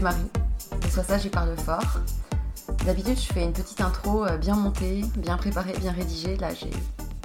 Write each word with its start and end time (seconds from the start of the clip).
Marie. 0.00 0.30
Et 0.86 0.90
soit 0.90 1.02
ça, 1.02 1.18
j'y 1.18 1.28
parle 1.28 1.56
fort. 1.56 1.98
D'habitude, 2.84 3.18
je 3.18 3.32
fais 3.32 3.44
une 3.44 3.52
petite 3.52 3.80
intro 3.80 4.24
euh, 4.24 4.36
bien 4.36 4.54
montée, 4.54 5.02
bien 5.16 5.36
préparée, 5.36 5.72
bien 5.78 5.92
rédigée. 5.92 6.36
Là, 6.36 6.54
j'ai 6.54 6.70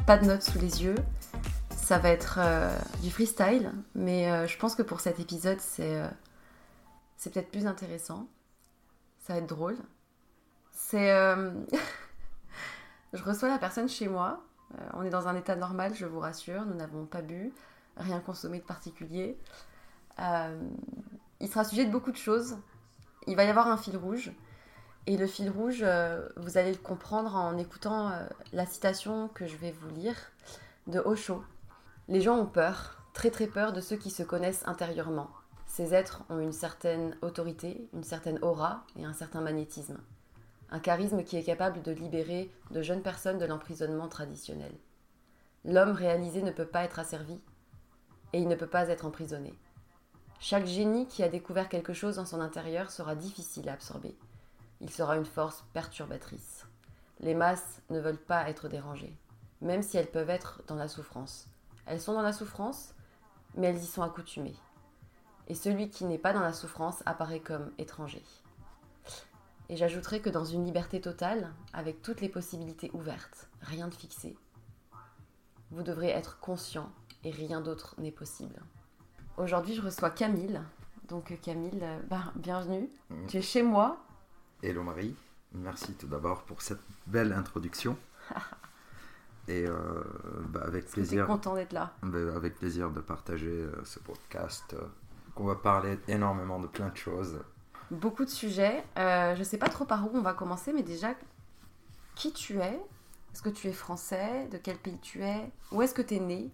pas 0.07 0.17
de 0.17 0.25
notes 0.25 0.43
sous 0.43 0.59
les 0.59 0.83
yeux. 0.83 0.95
Ça 1.75 1.97
va 1.97 2.09
être 2.09 2.37
euh, 2.39 2.75
du 3.01 3.11
freestyle, 3.11 3.71
mais 3.93 4.31
euh, 4.31 4.47
je 4.47 4.57
pense 4.57 4.75
que 4.75 4.81
pour 4.81 5.01
cet 5.01 5.19
épisode, 5.19 5.59
c'est 5.59 6.01
c'est 7.17 7.31
peut-être 7.31 7.51
plus 7.51 7.67
intéressant. 7.67 8.28
Ça 9.19 9.33
va 9.33 9.39
être 9.39 9.47
drôle. 9.47 9.78
C'est. 10.71 11.09
je 13.14 13.23
reçois 13.23 13.50
la 13.50 13.59
personne 13.59 13.89
chez 13.89 14.07
moi. 14.07 14.43
on 14.93 15.03
est 15.03 15.09
dans 15.09 15.28
un 15.28 15.36
état 15.36 15.55
normal, 15.55 15.93
je 15.95 16.05
vous 16.05 16.19
rassure. 16.19 16.65
Nous 16.65 16.75
n'avons 16.75 17.05
pas 17.05 17.21
bu, 17.21 17.51
rien 17.97 18.19
consommé 18.19 18.59
de 18.59 18.65
particulier. 18.65 19.37
Il 21.43 21.50
sera 21.50 21.65
sujet 21.65 21.86
de 21.86 21.92
beaucoup 21.92 22.14
de 22.14 22.18
choses. 22.18 22.56
Il 23.28 23.36
va 23.36 23.43
y 23.43 23.50
avoir 23.50 23.68
un 23.68 23.75
fil 23.75 23.97
rouge. 23.97 24.32
Et 25.07 25.18
le 25.18 25.28
fil 25.28 25.50
rouge, 25.50 25.82
euh, 25.84 26.29
vous 26.38 26.57
allez 26.57 26.71
le 26.71 26.78
comprendre 26.78 27.36
en 27.36 27.57
écoutant 27.57 28.11
euh, 28.11 28.25
la 28.54 28.65
citation 28.65 29.28
que 29.28 29.46
je 29.46 29.57
vais 29.57 29.71
vous 29.71 29.89
lire 29.89 30.15
de 30.87 31.00
Osho. 31.00 31.43
Les 32.08 32.22
gens 32.22 32.38
ont 32.38 32.45
peur, 32.45 33.03
très 33.14 33.30
très 33.30 33.48
peur 33.48 33.73
de 33.73 33.81
ceux 33.81 33.98
qui 33.98 34.09
se 34.09 34.23
connaissent 34.23 34.66
intérieurement. 34.66 35.32
Ces 35.66 35.94
êtres 35.94 36.23
ont 36.30 36.40
une 36.40 36.54
certaine 36.54 37.17
autorité, 37.22 37.89
une 37.94 38.06
certaine 38.06 38.39
aura 38.42 38.86
et 38.98 39.04
un 39.04 39.14
certain 39.14 39.42
magnétisme. 39.42 39.98
Un 40.72 40.80
charisme 40.80 41.26
qui 41.26 41.36
est 41.36 41.44
capable 41.44 41.82
de 41.82 41.92
libérer 41.92 42.50
de 42.72 42.82
jeunes 42.82 43.04
personnes 43.04 43.38
de 43.38 43.45
l'emprisonnement 43.45 44.08
traditionnel. 44.08 44.72
L'homme 45.66 45.92
réalisé 45.92 46.42
ne 46.42 46.52
peut 46.52 46.67
pas 46.67 46.86
être 46.86 47.00
asservi 47.00 47.38
et 48.32 48.39
il 48.39 48.48
ne 48.48 48.56
peut 48.56 48.66
pas 48.66 48.88
être 48.88 49.06
emprisonné. 49.06 49.54
Chaque 50.45 50.66
génie 50.66 51.08
qui 51.08 51.23
a 51.23 51.30
découvert 51.30 51.69
quelque 51.69 51.94
chose 51.94 52.19
en 52.19 52.25
son 52.25 52.41
intérieur 52.41 52.91
sera 52.91 53.16
difficile 53.16 53.69
à 53.69 53.73
absorber 53.73 54.13
il 54.83 54.89
sera 54.89 55.16
une 55.16 55.25
force 55.25 55.63
perturbatrice. 55.72 56.67
Les 57.22 57.36
masses 57.36 57.81
ne 57.89 58.02
veulent 58.02 58.17
pas 58.17 58.49
être 58.49 58.67
dérangées, 58.67 59.16
même 59.61 59.81
si 59.81 59.95
elles 59.95 60.11
peuvent 60.11 60.30
être 60.30 60.61
dans 60.67 60.75
la 60.75 60.89
souffrance. 60.89 61.47
Elles 61.86 62.02
sont 62.02 62.14
dans 62.14 62.21
la 62.21 62.33
souffrance, 62.33 62.94
mais 63.55 63.67
elles 63.67 63.81
y 63.81 63.86
sont 63.86 64.02
accoutumées. 64.02 64.58
Et 65.47 65.55
celui 65.55 65.89
qui 65.89 66.03
n'est 66.03 66.17
pas 66.17 66.33
dans 66.33 66.41
la 66.41 66.52
souffrance 66.52 67.02
apparaît 67.05 67.39
comme 67.39 67.71
étranger. 67.77 68.21
Et 69.69 69.77
j'ajouterai 69.77 70.19
que 70.19 70.30
dans 70.30 70.44
une 70.44 70.66
liberté 70.66 70.99
totale, 70.99 71.53
avec 71.71 72.02
toutes 72.02 72.19
les 72.19 72.27
possibilités 72.27 72.91
ouvertes, 72.94 73.47
rien 73.61 73.88
de 73.88 73.95
fixé, 73.95 74.38
vous 75.71 75.83
devrez 75.83 76.09
être 76.09 76.41
conscient 76.41 76.91
et 77.23 77.31
rien 77.31 77.61
d'autre 77.61 77.95
n'est 77.97 78.11
possible. 78.11 78.61
Aujourd'hui, 79.38 79.73
je 79.73 79.81
reçois 79.81 80.12
Camille. 80.12 80.62
Donc 81.08 81.39
Camille, 81.42 81.84
bah, 82.09 82.31
bienvenue. 82.36 82.89
Mm. 83.09 83.26
Tu 83.28 83.38
es 83.38 83.42
chez 83.42 83.64
moi, 83.64 83.98
Hello 84.62 84.84
Marie, 84.84 85.14
merci 85.52 85.94
tout 85.95 86.08
d'abord 86.08 86.44
pour 86.44 86.62
cette 86.62 86.80
belle 87.08 87.34
introduction. 87.34 87.98
Et 89.50 89.66
euh, 89.67 90.04
bah, 90.48 90.61
avec 90.66 90.86
plaisir. 90.86 91.26
content 91.28 91.56
d'être 91.56 91.73
là. 91.73 91.94
Bah, 92.02 92.20
avec 92.36 92.56
plaisir 92.56 92.92
de 92.92 93.02
partager 93.02 93.50
euh, 93.50 93.84
ce 93.84 94.00
podcast. 94.00 94.73
Euh, 94.73 94.86
qu'on 95.36 95.45
va 95.45 95.56
parler 95.56 96.00
énormément 96.08 96.59
de 96.59 96.67
plein 96.67 96.89
de 96.89 96.95
choses. 96.95 97.39
Beaucoup 97.89 98.23
de 98.23 98.30
sujets. 98.30 98.86
je 98.95 99.38
ne 99.38 99.44
sais 99.44 99.58
pas 99.58 99.67
trop 99.67 99.83
par 99.83 100.05
où 100.05 100.11
on 100.14 100.21
va 100.21 100.33
commencer, 100.33 100.71
mais 100.71 100.83
déjà, 100.83 101.15
qui 102.15 102.32
tu 102.32 102.60
es? 102.60 102.80
Est-ce 103.33 103.42
que 103.42 103.50
tu 103.50 103.67
es 103.67 103.73
français? 103.73 104.48
De 104.50 104.58
quel 104.58 104.77
pays 104.77 105.00
tu 105.02 105.23
es? 105.23 105.52
Où 105.71 105.82
est-ce 105.82 105.95
que 105.95 106.04
tu 106.04 106.14
es 106.15 106.20
né? 106.20 106.52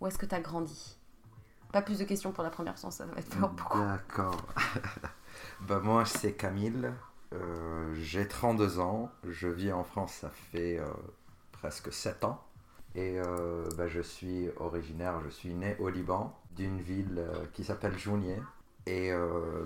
Où 0.00 0.06
est-ce 0.06 0.18
que 0.18 0.26
tu 0.26 0.34
as 0.34 0.40
grandi? 0.40 0.99
Pas 1.72 1.82
plus 1.82 1.98
de 1.98 2.04
questions 2.04 2.32
pour 2.32 2.42
la 2.42 2.50
première 2.50 2.76
chance, 2.76 2.96
ça 2.96 3.06
va 3.06 3.16
être 3.16 3.32
fort 3.32 3.50
beaucoup. 3.50 3.78
D'accord. 3.78 4.44
bah, 5.60 5.80
moi, 5.80 6.04
c'est 6.04 6.32
Camille. 6.32 6.90
Euh, 7.32 7.94
j'ai 7.94 8.26
32 8.26 8.80
ans, 8.80 9.10
je 9.28 9.46
vis 9.46 9.72
en 9.72 9.84
France, 9.84 10.14
ça 10.14 10.30
fait 10.30 10.78
euh, 10.78 10.86
presque 11.52 11.92
7 11.92 12.24
ans. 12.24 12.42
Et 12.96 13.20
euh, 13.20 13.68
bah, 13.76 13.86
je 13.86 14.00
suis 14.00 14.48
originaire, 14.56 15.20
je 15.24 15.28
suis 15.28 15.54
né 15.54 15.76
au 15.78 15.88
Liban, 15.88 16.36
d'une 16.56 16.80
ville 16.80 17.24
qui 17.52 17.62
s'appelle 17.62 17.96
Jounier. 17.96 18.40
Et 18.86 19.12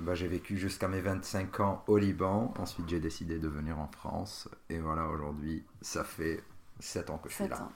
bah, 0.01 0.15
j'ai 0.15 0.29
vécu 0.29 0.59
jusqu'à 0.59 0.89
mes 0.89 1.01
25 1.01 1.61
ans 1.61 1.85
au 1.87 1.97
Liban. 1.97 2.53
Ensuite, 2.59 2.87
j'ai 2.89 3.01
décidé 3.01 3.39
de 3.39 3.49
venir 3.49 3.79
en 3.79 3.87
France. 3.87 4.49
Et 4.69 4.79
voilà, 4.79 5.09
aujourd'hui, 5.09 5.65
ça 5.81 6.05
fait 6.05 6.43
7 6.81 7.09
ans 7.09 7.19
que 7.19 7.31
je 7.31 7.35
suis 7.35 7.49
là. 7.49 7.63
Ans. 7.63 7.73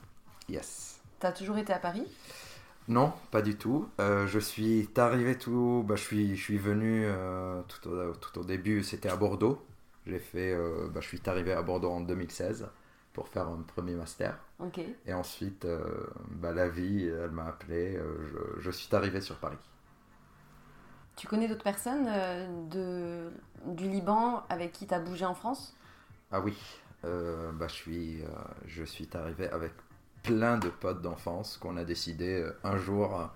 Yes. 0.47 1.01
T'as 1.19 1.31
toujours 1.31 1.57
été 1.57 1.73
à 1.73 1.79
Paris? 1.79 2.05
Non, 2.89 3.13
pas 3.31 3.41
du 3.41 3.55
tout. 3.55 3.87
je 3.99 4.39
suis 4.39 4.89
arrivé 4.97 5.37
tout. 5.37 5.85
Bah, 5.87 5.95
je, 5.95 6.03
suis, 6.03 6.35
je 6.35 6.43
suis 6.43 6.57
venu 6.57 7.07
tout, 7.67 7.89
au, 7.89 8.13
tout, 8.15 8.39
au, 8.39 8.43
début, 8.43 8.83
c'était 8.83 9.09
à 9.09 9.15
Bordeaux. 9.15 9.63
J'ai 10.09 10.19
fait, 10.19 10.53
euh, 10.53 10.89
bah, 10.89 11.01
je 11.01 11.07
suis 11.07 11.21
arrivé 11.27 11.53
à 11.53 11.61
Bordeaux 11.61 11.91
en 11.91 12.01
2016 12.01 12.67
pour 13.13 13.27
faire 13.27 13.47
un 13.47 13.61
premier 13.61 13.93
master. 13.93 14.37
Et 15.05 15.13
ensuite, 15.13 15.65
euh, 15.65 16.07
bah, 16.31 16.51
la 16.51 16.67
vie, 16.67 17.05
elle 17.05 17.31
m'a 17.31 17.45
appelé. 17.45 17.95
Euh, 17.95 18.55
je, 18.57 18.61
je, 18.61 18.71
suis 18.71 18.93
arrivé 18.95 19.21
sur 19.21 19.37
Paris. 19.37 19.57
Tu 21.15 21.27
connais 21.27 21.47
d'autres 21.47 21.63
personnes 21.63 22.09
de, 22.69 23.29
du 23.67 23.89
Liban 23.89 24.43
avec 24.49 24.71
qui 24.71 24.87
tu 24.87 24.93
as 24.93 24.99
bougé 24.99 25.25
en 25.25 25.35
France? 25.35 25.75
Ah 26.31 26.39
oui. 26.39 26.57
je, 27.03 27.67
suis, 27.67 28.23
je 28.65 28.83
suis 28.83 29.09
arrivé 29.13 29.49
avec 29.49 29.73
plein 30.33 30.57
de 30.57 30.69
potes 30.69 31.01
d'enfance 31.01 31.57
qu'on 31.57 31.77
a 31.77 31.83
décidé 31.83 32.45
un 32.63 32.77
jour. 32.77 33.29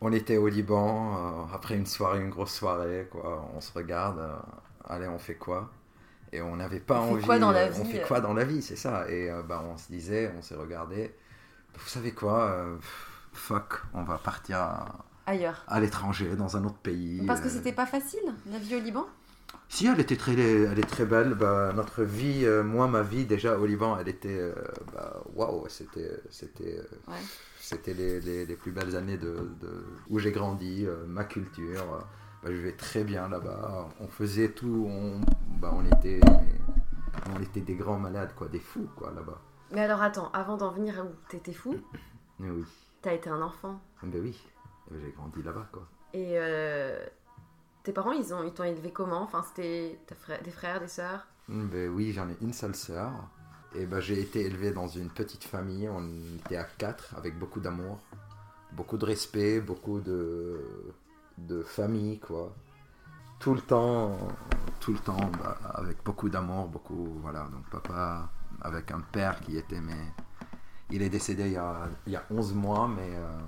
on 0.00 0.12
était 0.12 0.36
au 0.36 0.48
Liban, 0.48 1.48
après 1.52 1.76
une 1.76 1.86
soirée, 1.86 2.20
une 2.20 2.30
grosse 2.30 2.54
soirée, 2.54 3.08
quoi. 3.10 3.48
On 3.54 3.60
se 3.60 3.72
regarde, 3.72 4.20
allez, 4.88 5.08
on 5.08 5.18
fait 5.18 5.34
quoi? 5.34 5.70
Et 6.32 6.40
on 6.42 6.56
n'avait 6.56 6.80
pas 6.80 7.00
on 7.00 7.12
envie. 7.12 7.24
Quoi 7.24 7.38
dans 7.38 7.52
la 7.52 7.64
euh, 7.64 7.68
vie, 7.68 7.80
on 7.80 7.84
fait 7.84 8.02
quoi 8.02 8.20
dans 8.20 8.34
la 8.34 8.44
vie, 8.44 8.62
c'est 8.62 8.76
ça. 8.76 9.08
Et 9.08 9.30
euh, 9.30 9.42
bah, 9.42 9.64
on 9.66 9.78
se 9.78 9.90
disait, 9.90 10.32
on 10.36 10.42
s'est 10.42 10.54
regardé. 10.54 11.14
Vous 11.74 11.88
savez 11.88 12.12
quoi 12.12 12.50
euh, 12.50 12.76
Fuck, 13.32 13.82
on 13.94 14.02
va 14.02 14.18
partir 14.18 14.58
à, 14.58 15.04
ailleurs, 15.26 15.64
à 15.68 15.80
l'étranger, 15.80 16.36
dans 16.36 16.56
un 16.56 16.64
autre 16.64 16.78
pays. 16.78 17.24
Parce 17.26 17.40
que 17.40 17.48
c'était 17.48 17.72
pas 17.72 17.86
facile, 17.86 18.34
la 18.50 18.58
vie 18.58 18.76
au 18.76 18.80
Liban? 18.80 19.06
Si, 19.68 19.86
elle 19.86 20.00
était 20.00 20.16
très, 20.16 20.32
elle 20.32 20.78
est 20.78 20.88
très 20.88 21.04
belle. 21.04 21.34
Bah, 21.34 21.72
notre 21.74 22.02
vie, 22.02 22.46
moi, 22.64 22.88
ma 22.88 23.02
vie 23.02 23.26
déjà 23.26 23.58
au 23.58 23.66
Liban, 23.66 23.98
elle 23.98 24.08
était, 24.08 24.52
bah, 24.92 25.22
waouh, 25.34 25.66
c'était, 25.68 26.20
c'était, 26.30 26.80
c'était 27.58 27.94
les, 27.94 28.20
les, 28.20 28.46
les, 28.46 28.56
plus 28.56 28.72
belles 28.72 28.96
années 28.96 29.18
de, 29.18 29.50
de 29.60 29.84
où 30.08 30.18
j'ai 30.18 30.32
grandi, 30.32 30.86
ma 31.06 31.24
culture 31.24 32.02
bah, 32.42 32.50
je 32.52 32.60
vais 32.60 32.72
très 32.72 33.04
bien 33.04 33.28
là-bas. 33.28 33.88
On 34.00 34.06
faisait 34.06 34.50
tout, 34.50 34.86
on, 34.88 35.20
bah, 35.58 35.72
on, 35.74 35.84
était, 35.84 36.20
on 37.34 37.42
était 37.42 37.60
des 37.60 37.74
grands 37.74 37.98
malades, 37.98 38.32
quoi, 38.36 38.48
des 38.48 38.60
fous, 38.60 38.88
quoi, 38.96 39.12
là-bas. 39.12 39.40
Mais 39.72 39.82
alors 39.82 40.02
attends, 40.02 40.30
avant 40.32 40.56
d'en 40.56 40.70
venir 40.70 40.98
à 41.00 41.02
où? 41.02 41.10
T'étais 41.28 41.52
fou? 41.52 41.76
Oui. 42.40 42.64
T'as 43.02 43.14
été 43.14 43.28
un 43.28 43.42
enfant? 43.42 43.80
Ben 44.02 44.20
oui, 44.22 44.38
j'ai 44.92 45.10
grandi 45.12 45.42
là-bas, 45.42 45.68
quoi. 45.72 45.86
Et 46.14 46.38
euh, 46.38 47.04
tes 47.88 47.94
parents, 47.94 48.12
ils 48.12 48.34
ont, 48.34 48.44
ils 48.44 48.52
t'ont 48.52 48.64
élevé 48.64 48.90
comment? 48.90 49.22
Enfin, 49.22 49.42
c'était 49.42 49.98
des 50.44 50.50
frères, 50.50 50.78
des 50.78 50.88
sœurs? 50.88 51.26
Ben 51.48 51.88
oui, 51.88 52.12
j'en 52.12 52.28
ai 52.28 52.36
une 52.42 52.52
seule 52.52 52.74
sœur. 52.74 53.10
Et 53.74 53.86
ben 53.86 53.98
j'ai 53.98 54.20
été 54.20 54.44
élevé 54.44 54.72
dans 54.72 54.88
une 54.88 55.08
petite 55.08 55.44
famille. 55.44 55.88
On 55.88 56.06
était 56.36 56.58
à 56.58 56.64
quatre, 56.64 57.14
avec 57.16 57.38
beaucoup 57.38 57.60
d'amour, 57.60 57.98
beaucoup 58.72 58.98
de 58.98 59.06
respect, 59.06 59.60
beaucoup 59.60 60.00
de 60.00 60.60
de 61.38 61.62
famille, 61.62 62.18
quoi. 62.18 62.54
Tout 63.38 63.54
le 63.54 63.62
temps, 63.62 64.18
tout 64.80 64.92
le 64.92 64.98
temps, 64.98 65.30
bah, 65.42 65.56
avec 65.72 66.04
beaucoup 66.04 66.28
d'amour, 66.28 66.66
beaucoup, 66.68 67.18
voilà. 67.22 67.44
Donc 67.44 67.70
papa, 67.70 68.28
avec 68.60 68.90
un 68.90 69.00
père 69.00 69.40
qui 69.40 69.56
était, 69.56 69.80
mais 69.80 70.12
il 70.90 71.00
est 71.00 71.08
décédé 71.08 71.46
il 71.46 71.52
y 71.52 71.56
a, 71.56 71.88
il 72.06 72.12
y 72.12 72.16
a 72.16 72.24
11 72.30 72.52
mois, 72.52 72.86
mais 72.86 73.14
euh, 73.14 73.40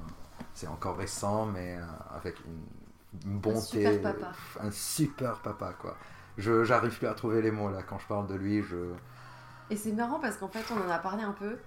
c'est 0.55 0.69
encore 0.69 0.97
récent, 0.97 1.45
mais 1.45 1.77
euh, 1.77 1.85
avec 2.17 2.37
une, 2.47 2.80
bonté, 3.25 3.87
un 3.87 3.93
super 3.93 4.03
papa, 4.03 4.33
un 4.61 4.71
super 4.71 5.39
papa, 5.41 5.73
quoi. 5.79 5.97
Je 6.39 6.65
j'arrive 6.65 6.97
plus 6.97 7.07
à 7.07 7.15
trouver 7.15 7.43
les 7.43 7.51
mots 7.51 7.71
là 7.71 7.83
quand 7.83 7.99
je 7.99 8.07
parle 8.07 8.27
de 8.27 8.35
lui. 8.35 8.63
Je 8.63 8.93
et 9.71 9.77
c'est 9.77 9.93
marrant 9.93 10.19
parce 10.19 10.37
qu'en 10.37 10.49
fait 10.49 10.65
on 10.71 10.89
en 10.89 10.91
a 10.91 10.99
parlé 10.99 11.23
un 11.23 11.33
peu, 11.33 11.59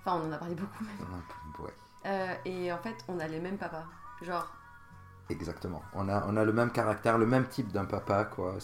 enfin 0.00 0.20
on 0.22 0.28
en 0.28 0.32
a 0.32 0.38
parlé 0.38 0.54
beaucoup 0.54 0.84
même. 0.84 1.22
Ouais. 1.58 1.72
Euh, 2.06 2.34
et 2.44 2.72
en 2.72 2.78
fait 2.78 2.96
on 3.08 3.18
a 3.20 3.28
les 3.28 3.40
mêmes 3.40 3.58
papas, 3.58 3.84
genre 4.22 4.52
Exactement. 5.30 5.82
On 5.94 6.08
a, 6.08 6.26
on 6.26 6.36
a 6.36 6.44
le 6.44 6.52
même 6.52 6.70
caractère, 6.70 7.16
le 7.16 7.26
même 7.26 7.46
type 7.46 7.72
d'un 7.72 7.84
papa, 7.84 8.24
quoi. 8.24 8.56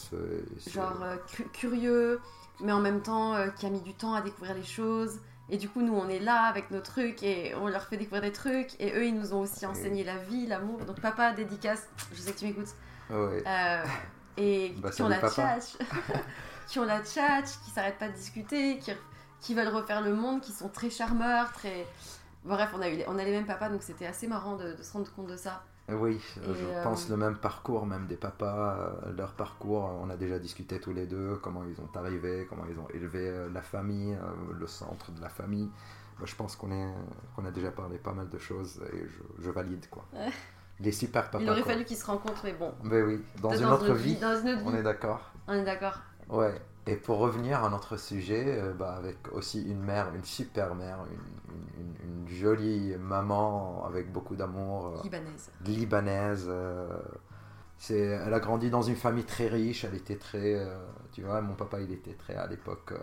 Genre 0.66 1.02
euh, 1.02 1.16
curieux, 1.52 2.20
mais 2.60 2.72
en 2.72 2.80
même 2.80 3.00
temps 3.00 3.34
euh, 3.34 3.48
qui 3.48 3.66
a 3.66 3.70
mis 3.70 3.80
du 3.80 3.94
temps 3.94 4.14
à 4.14 4.20
découvrir 4.20 4.54
les 4.54 4.64
choses. 4.64 5.20
Et 5.50 5.56
du 5.56 5.68
coup, 5.68 5.80
nous, 5.80 5.94
on 5.94 6.08
est 6.08 6.18
là 6.18 6.42
avec 6.42 6.70
nos 6.70 6.80
trucs 6.80 7.22
et 7.22 7.54
on 7.54 7.68
leur 7.68 7.84
fait 7.84 7.96
découvrir 7.96 8.22
des 8.22 8.32
trucs. 8.32 8.78
Et 8.80 8.92
eux, 8.94 9.06
ils 9.06 9.14
nous 9.14 9.32
ont 9.32 9.40
aussi 9.40 9.64
enseigné 9.64 10.04
la 10.04 10.18
vie, 10.18 10.46
l'amour. 10.46 10.84
Donc, 10.84 11.00
papa, 11.00 11.32
dédicace, 11.32 11.88
je 12.12 12.20
sais 12.20 12.32
que 12.32 12.38
tu 12.38 12.46
m'écoutes. 12.46 12.74
Ouais. 13.08 13.42
Euh, 13.46 13.84
et 14.36 14.74
bah, 14.78 14.90
qui, 14.90 15.02
ont 15.02 15.08
la 15.08 15.20
tchatch, 15.20 15.78
qui 16.66 16.78
ont 16.78 16.84
la 16.84 17.02
tchatch, 17.02 17.48
qui 17.64 17.70
s'arrêtent 17.70 17.98
pas 17.98 18.08
de 18.08 18.14
discuter, 18.14 18.78
qui, 18.78 18.92
qui 19.40 19.54
veulent 19.54 19.68
refaire 19.68 20.02
le 20.02 20.14
monde, 20.14 20.42
qui 20.42 20.52
sont 20.52 20.68
très 20.68 20.90
charmeurs, 20.90 21.52
très. 21.52 21.86
Bref, 22.44 22.70
on 22.74 22.82
a, 22.82 22.88
eu, 22.88 23.02
on 23.06 23.18
a 23.18 23.24
les 23.24 23.32
mêmes 23.32 23.46
papas, 23.46 23.70
donc 23.70 23.82
c'était 23.82 24.06
assez 24.06 24.26
marrant 24.26 24.56
de, 24.56 24.74
de 24.74 24.82
se 24.82 24.92
rendre 24.92 25.10
compte 25.14 25.28
de 25.28 25.36
ça. 25.36 25.64
Oui, 25.90 26.16
Et, 26.16 26.40
je 26.44 26.50
euh, 26.66 26.82
pense 26.82 27.08
le 27.08 27.16
même 27.16 27.36
parcours, 27.36 27.86
même 27.86 28.06
des 28.06 28.16
papas, 28.16 28.76
euh, 29.06 29.12
leur 29.16 29.32
parcours, 29.32 29.84
on 30.02 30.10
a 30.10 30.16
déjà 30.16 30.38
discuté 30.38 30.80
tous 30.80 30.92
les 30.92 31.06
deux, 31.06 31.36
comment 31.42 31.64
ils 31.64 31.80
ont 31.80 31.88
arrivé, 31.98 32.46
comment 32.48 32.64
ils 32.70 32.78
ont 32.78 32.88
élevé 32.92 33.28
euh, 33.28 33.48
la 33.52 33.62
famille, 33.62 34.14
euh, 34.14 34.52
le 34.58 34.66
centre 34.66 35.10
de 35.12 35.20
la 35.20 35.30
famille. 35.30 35.70
Je 36.24 36.34
pense 36.34 36.56
qu'on 36.56 36.70
a 37.44 37.50
déjà 37.52 37.70
parlé 37.70 37.96
pas 37.96 38.12
mal 38.12 38.28
de 38.28 38.38
choses 38.38 38.82
et 38.92 39.06
je, 39.06 39.44
je 39.44 39.50
valide 39.50 39.88
quoi. 39.88 40.04
Est 40.84 40.92
super 40.92 41.30
papa. 41.30 41.42
Il 41.42 41.48
aurait 41.50 41.62
quoi. 41.62 41.72
fallu 41.72 41.84
qu'ils 41.84 41.96
se 41.96 42.06
rencontrent, 42.06 42.42
mais 42.44 42.52
bon. 42.52 42.72
Mais 42.82 43.02
oui, 43.02 43.22
dans 43.40 43.50
une 43.52 43.66
autre 43.66 43.92
vie, 43.94 44.16
Dans 44.16 44.38
une 44.40 44.48
autre 44.50 44.62
on 44.64 44.74
est 44.74 44.82
d'accord. 44.82 45.32
On 45.46 45.54
est 45.54 45.64
d'accord. 45.64 45.98
Ouais. 46.28 46.60
Et 46.86 46.96
pour 46.96 47.18
revenir 47.18 47.62
à 47.62 47.68
notre 47.68 47.96
sujet, 47.98 48.44
euh, 48.46 48.72
bah, 48.72 48.94
avec 48.96 49.18
aussi 49.32 49.62
une 49.62 49.80
mère, 49.82 50.14
une 50.14 50.24
super 50.24 50.74
mère, 50.74 50.98
une, 51.10 51.82
une- 51.82 51.94
une- 52.02 52.07
une 52.28 52.36
jolie 52.36 52.96
maman 52.98 53.84
avec 53.86 54.12
beaucoup 54.12 54.36
d'amour. 54.36 54.86
euh, 54.98 55.02
Libanaise. 55.02 55.50
libanaise. 55.64 56.46
euh, 56.48 56.98
c'est, 57.78 57.98
elle 58.00 58.34
a 58.34 58.40
grandi 58.40 58.70
dans 58.70 58.82
une 58.82 58.96
famille 58.96 59.24
très 59.24 59.48
riche. 59.48 59.84
Elle 59.84 59.94
était 59.94 60.16
très, 60.16 60.54
euh, 60.56 60.78
tu 61.12 61.22
vois, 61.22 61.40
mon 61.40 61.54
papa, 61.54 61.80
il 61.80 61.92
était 61.92 62.14
très 62.14 62.34
à 62.36 62.46
l'époque. 62.46 62.92
euh, 62.92 62.98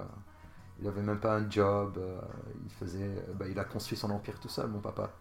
il 0.80 0.88
avait 0.88 1.01
même 1.01 1.19
pas 1.19 1.36
un 1.38 1.50
job. 1.50 1.98
euh, 1.98 2.19
il 2.66 2.72
faisait, 2.72 3.10
bah, 3.36 3.45
il 3.50 3.57
a 3.60 3.63
construit 3.66 3.98
son 3.98 4.12
empire 4.12 4.39
tout 4.39 4.50
seul, 4.50 4.68
mon 4.68 4.80
papa. 4.80 5.12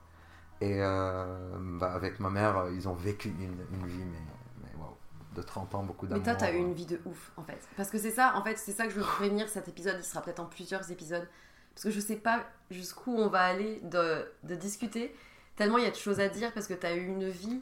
Et 0.61 0.79
bah, 0.81 1.93
avec 1.93 2.21
ma 2.21 2.31
mère, 2.31 2.67
ils 2.73 2.89
ont 2.89 2.95
vécu 2.95 3.29
une, 3.29 3.59
une 3.73 3.87
vie, 3.87 4.05
mais, 4.05 4.19
mais 4.63 4.71
de 5.35 5.43
30 5.43 5.75
ans, 5.75 5.83
beaucoup 5.83 6.07
Mais 6.07 6.11
d'amour. 6.11 6.25
toi, 6.25 6.35
t'as 6.37 6.53
eu 6.53 6.57
une 6.59 6.73
vie 6.75 6.87
de 6.87 7.01
ouf, 7.05 7.33
en 7.37 7.43
fait. 7.43 7.59
Parce 7.77 7.91
que 7.91 7.99
c'est 7.99 8.13
ça, 8.13 8.35
en 8.37 8.43
fait, 8.45 8.57
c'est 8.57 8.73
ça 8.73 8.85
que 8.87 8.91
je 8.93 8.97
veux 9.01 9.05
prévenir. 9.05 9.49
Cet 9.49 9.69
épisode, 9.69 9.97
il 9.99 10.05
sera 10.05 10.23
peut-être 10.23 10.41
en 10.41 10.47
plusieurs 10.47 10.91
épisodes. 10.91 11.29
Parce 11.75 11.85
que 11.85 11.91
je 11.91 12.01
sais 12.01 12.17
pas 12.17 12.45
jusqu'où 12.71 13.17
on 13.17 13.29
va 13.29 13.43
aller 13.43 13.81
de, 13.83 14.27
de 14.45 14.55
discuter. 14.55 15.15
Tellement 15.57 15.79
il 15.79 15.85
y 15.85 15.87
a 15.87 15.91
de 15.91 15.97
choses 15.97 16.21
à 16.21 16.29
dire 16.29 16.53
parce 16.53 16.67
que 16.67 16.75
t'as 16.75 16.95
eu 16.95 17.05
une 17.05 17.29
vie. 17.29 17.61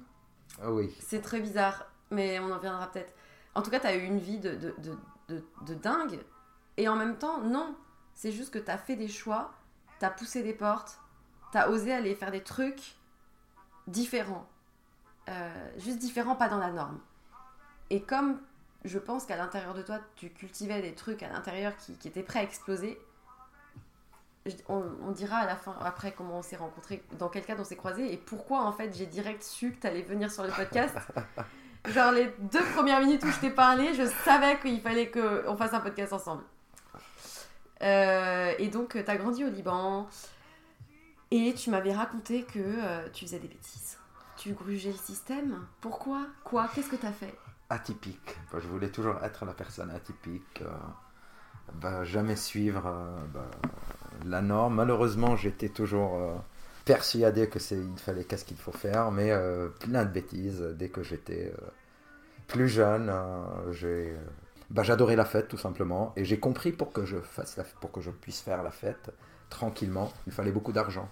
Ah 0.61 0.71
oui, 0.71 0.95
C'est 1.01 1.23
très 1.23 1.41
bizarre, 1.41 1.87
mais 2.11 2.39
on 2.39 2.53
en 2.53 2.59
viendra 2.59 2.91
peut-être. 2.91 3.13
En 3.55 3.63
tout 3.63 3.71
cas, 3.71 3.81
t'as 3.81 3.95
eu 3.95 4.03
une 4.03 4.19
vie 4.19 4.39
de, 4.39 4.55
de, 4.55 4.75
de, 5.29 5.45
de, 5.67 5.75
dingue. 5.75 6.21
Et 6.77 6.89
en 6.89 6.97
même 6.97 7.17
temps, 7.17 7.41
non. 7.41 7.75
C'est 8.15 8.33
juste 8.33 8.53
que 8.53 8.59
t'as 8.59 8.77
fait 8.77 8.97
des 8.97 9.09
choix, 9.09 9.53
t'as 9.99 10.11
poussé 10.11 10.43
des 10.43 10.53
portes, 10.53 11.01
t'as 11.53 11.69
osé 11.69 11.93
aller 11.93 12.15
faire 12.15 12.31
des 12.31 12.43
trucs 12.43 12.97
différents. 13.87 14.47
Euh, 15.29 15.71
juste 15.79 15.99
différents, 15.99 16.37
pas 16.37 16.49
dans 16.49 16.59
la 16.59 16.71
norme. 16.71 17.01
Et 17.91 18.03
comme 18.03 18.41
je 18.85 18.99
pense 18.99 19.25
qu'à 19.25 19.37
l'intérieur 19.37 19.75
de 19.75 19.83
toi, 19.83 20.01
tu 20.17 20.31
cultivais 20.31 20.83
des 20.83 20.95
trucs 20.95 21.23
à 21.23 21.29
l'intérieur 21.29 21.77
qui, 21.77 21.97
qui 21.97 22.09
étaient 22.09 22.23
prêts 22.23 22.41
à 22.41 22.43
exploser, 22.43 23.01
on, 24.69 24.83
on 25.07 25.11
dira 25.13 25.37
à 25.37 25.47
la 25.47 25.57
fin, 25.57 25.75
après, 25.81 26.13
comment 26.13 26.39
on 26.39 26.43
s'est 26.43 26.57
rencontrés, 26.57 27.03
dans 27.19 27.29
quel 27.29 27.45
cadre 27.45 27.61
on 27.61 27.65
s'est 27.65 27.77
croisés 27.77 28.13
et 28.13 28.17
pourquoi 28.17 28.63
en 28.65 28.73
fait 28.73 28.95
j'ai 28.95 29.07
direct 29.07 29.43
su 29.43 29.73
que 29.73 29.81
t'allais 29.81 30.03
venir 30.03 30.31
sur 30.31 30.43
le 30.43 30.51
podcast. 30.51 30.97
Genre 31.89 32.13
les 32.13 32.33
deux 32.39 32.65
premières 32.75 33.01
minutes 33.01 33.25
où 33.25 33.31
je 33.31 33.41
t'ai 33.41 33.51
parlé, 33.51 33.95
je 33.95 34.05
savais 34.25 34.59
qu'il 34.61 34.81
fallait 34.81 35.11
qu'on 35.11 35.57
fasse 35.57 35.75
un 35.75 35.81
podcast 35.81 36.13
ensemble. 36.13 36.43
Euh, 37.83 38.53
et 38.59 38.69
donc, 38.69 38.97
t'as 39.05 39.17
grandi 39.17 39.45
au 39.45 39.49
Liban 39.49 40.09
et 41.33 41.55
tu 41.55 41.71
m'avais 41.71 41.93
raconté 41.93 42.45
que 42.45 42.61
euh, 42.61 43.09
tu 43.13 43.25
faisais 43.25 43.39
des 43.41 43.49
bêtises. 43.49 43.99
Tu 44.37 44.53
grugeais 44.53 44.91
le 44.93 44.97
système. 44.97 45.67
Pourquoi? 45.81 46.27
Quoi? 46.45 46.69
Qu'est-ce 46.75 46.91
que 46.91 46.97
t'as 46.97 47.11
fait? 47.13 47.35
Atypique. 47.71 48.37
Bah, 48.53 48.59
je 48.61 48.69
voulais 48.69 48.91
toujours 48.91 49.23
être 49.25 49.45
la 49.45 49.55
personne 49.55 49.91
atypique. 49.91 50.63
euh, 50.63 50.69
bah, 51.75 52.05
jamais 52.05 52.37
suivre 52.37 52.87
euh, 52.87 53.25
bah, 53.33 53.51
la 54.29 54.43
norme. 54.43 54.75
Malheureusement, 54.77 55.37
j'étais 55.37 55.69
toujours 55.69 56.17
euh, 56.17 56.35
persuadé 56.85 57.49
que 57.49 57.59
c'est 57.59 57.77
il 57.79 57.99
fallait 57.99 58.25
qu'est-ce 58.25 58.45
qu'il 58.45 58.57
faut 58.57 58.73
faire, 58.73 59.11
mais 59.11 59.31
euh, 59.31 59.69
plein 59.69 60.05
de 60.05 60.11
bêtises 60.11 60.63
dès 60.79 60.89
que 60.89 61.03
j'étais 61.03 61.53
euh, 61.57 61.67
plus 62.49 62.69
jeune. 62.69 63.09
euh, 63.11 63.73
j'ai 63.73 64.15
bah, 64.71 64.83
j'adorais 64.83 65.17
la 65.17 65.25
fête 65.27 65.49
tout 65.49 65.59
simplement 65.59 66.13
et 66.17 66.25
j'ai 66.25 66.39
compris 66.41 66.73
pour 66.73 66.93
que 66.93 67.05
je 67.05 67.19
fasse 67.19 67.57
la, 67.59 67.65
pour 67.65 67.93
que 67.93 68.01
je 68.01 68.11
puisse 68.11 68.41
faire 68.41 68.63
la 68.63 68.71
fête 68.71 69.11
tranquillement, 69.51 70.13
il 70.27 70.33
fallait 70.33 70.53
beaucoup 70.53 70.73
d'argent. 70.73 71.09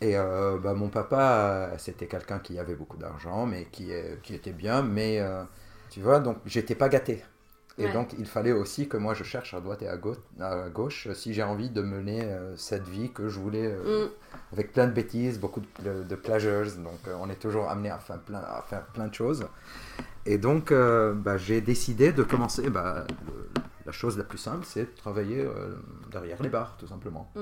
Et 0.00 0.16
euh, 0.16 0.58
bah, 0.58 0.74
mon 0.74 0.88
papa, 0.88 1.72
c'était 1.78 2.06
quelqu'un 2.06 2.38
qui 2.38 2.58
avait 2.58 2.74
beaucoup 2.74 2.96
d'argent, 2.96 3.46
mais 3.46 3.66
qui, 3.70 3.90
qui 4.22 4.34
était 4.34 4.52
bien, 4.52 4.82
mais 4.82 5.20
tu 5.90 6.00
vois, 6.00 6.20
donc 6.20 6.38
j'étais 6.46 6.74
pas 6.74 6.88
gâté. 6.88 7.22
Et 7.76 7.86
Ouais. 7.86 7.92
donc 7.92 8.14
il 8.18 8.26
fallait 8.26 8.52
aussi 8.52 8.86
que 8.88 8.96
moi 8.96 9.14
je 9.14 9.24
cherche 9.24 9.52
à 9.52 9.60
droite 9.60 9.82
et 9.82 9.88
à 9.88 9.96
gauche, 9.96 10.18
à 10.40 10.68
gauche 10.68 11.08
si 11.14 11.34
j'ai 11.34 11.42
envie 11.42 11.70
de 11.70 11.82
mener 11.82 12.22
euh, 12.22 12.56
cette 12.56 12.86
vie 12.86 13.10
que 13.10 13.28
je 13.28 13.40
voulais, 13.40 13.66
euh, 13.66 14.06
Mm. 14.06 14.10
avec 14.52 14.72
plein 14.72 14.86
de 14.86 14.92
bêtises, 14.92 15.40
beaucoup 15.40 15.60
de, 15.82 16.04
de 16.04 16.14
pleasures, 16.14 16.66
donc 16.76 17.00
euh, 17.08 17.16
on 17.20 17.28
est 17.30 17.34
toujours 17.40 17.68
amené 17.68 17.90
à 17.90 17.98
faire 17.98 18.20
plein, 18.20 18.38
à 18.38 18.62
faire 18.68 18.84
plein 18.86 19.08
de 19.08 19.14
choses. 19.14 19.44
Et 20.24 20.38
donc 20.38 20.72
bah, 20.72 21.36
j'ai 21.36 21.60
décidé 21.60 22.12
de 22.12 22.22
commencer, 22.22 22.70
bah, 22.70 23.04
le- 23.26 23.48
la 23.86 23.92
chose 23.92 24.16
la 24.16 24.24
plus 24.24 24.38
simple, 24.38 24.64
c'est 24.64 24.84
de 24.84 24.96
travailler 24.96 25.44
derrière 26.10 26.40
les 26.42 26.48
bars, 26.48 26.76
tout 26.78 26.86
simplement. 26.86 27.30
Mm. 27.34 27.40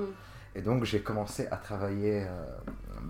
Et 0.54 0.60
donc 0.62 0.84
j'ai 0.84 1.00
commencé 1.02 1.46
à 1.50 1.56
travailler, 1.56 2.24
euh, 2.26 2.44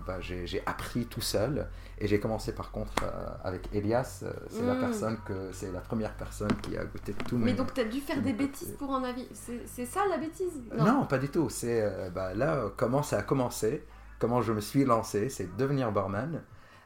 bah, 0.07 0.19
j'ai 0.21 0.63
appris 0.65 1.05
tout 1.05 1.21
seul. 1.21 1.67
Et 1.99 2.07
j'ai 2.07 2.19
commencé 2.19 2.53
par 2.53 2.71
contre 2.71 3.03
euh, 3.03 3.27
avec 3.43 3.69
Elias, 3.73 4.21
euh, 4.23 4.31
c'est 4.49 4.65
la 4.65 4.73
Mm. 4.75 4.79
personne 4.79 5.17
que 5.25 5.51
c'est 5.51 5.71
la 5.71 5.79
première 5.81 6.13
personne 6.15 6.51
qui 6.61 6.75
a 6.77 6.83
goûté 6.85 7.13
tout 7.13 7.37
Mais 7.37 7.47
mes- 7.47 7.53
donc 7.53 7.73
t'as 7.73 7.83
dû 7.83 7.99
faire 7.99 8.21
des 8.21 8.33
bêtises 8.33 8.75
pour 8.79 8.89
en 8.89 9.03
avis. 9.03 9.27
C'est 9.65 9.85
ça 9.85 10.01
la 10.09 10.17
bêtise? 10.17 10.61
Non. 10.77 11.05
pas 11.05 11.17
du 11.17 11.29
tout. 11.29 11.49
C'est 11.49 11.81
euh, 11.81 12.09
bah, 12.09 12.33
là 12.33 12.65
comment 12.77 13.03
ça 13.03 13.19
a 13.19 13.23
commencé, 13.23 13.83
comment 14.19 14.41
je 14.41 14.53
me 14.53 14.61
suis 14.61 14.85
lancé, 14.85 15.29
c'est 15.29 15.55
devenir 15.57 15.91
barman. 15.91 16.41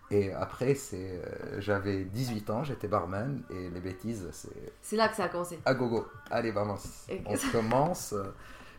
Et 0.09 0.31
après, 0.33 0.73
c'est 0.73 1.21
euh, 1.23 1.59
j'avais 1.59 2.03
18 2.05 2.49
ans, 2.49 2.63
j'étais 2.63 2.87
barman 2.87 3.41
et 3.49 3.69
les 3.69 3.79
bêtises, 3.81 4.27
c'est 4.31 4.73
C'est 4.81 4.95
là 4.95 5.07
que 5.09 5.15
ça 5.15 5.25
a 5.25 5.29
commencé. 5.29 5.59
à 5.65 5.73
gogo. 5.73 6.07
Allez, 6.31 6.51
barman. 6.51 6.77
Et- 7.09 7.21
On 7.25 7.35
commence 7.51 8.13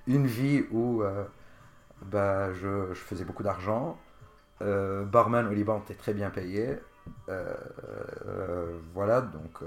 une 0.07 0.27
vie 0.27 0.65
où 0.71 1.03
euh, 1.03 1.25
bah, 2.03 2.53
je, 2.55 2.89
je 2.95 3.01
faisais 3.01 3.25
beaucoup 3.25 3.43
d'argent. 3.43 3.99
Euh, 4.63 5.05
barman 5.05 5.47
au 5.49 5.53
Liban, 5.53 5.81
t'es 5.87 5.95
très 5.95 6.15
bien 6.15 6.31
payé. 6.31 6.79
Euh, 7.29 7.55
euh, 8.27 8.79
voilà, 8.95 9.21
donc 9.23 9.63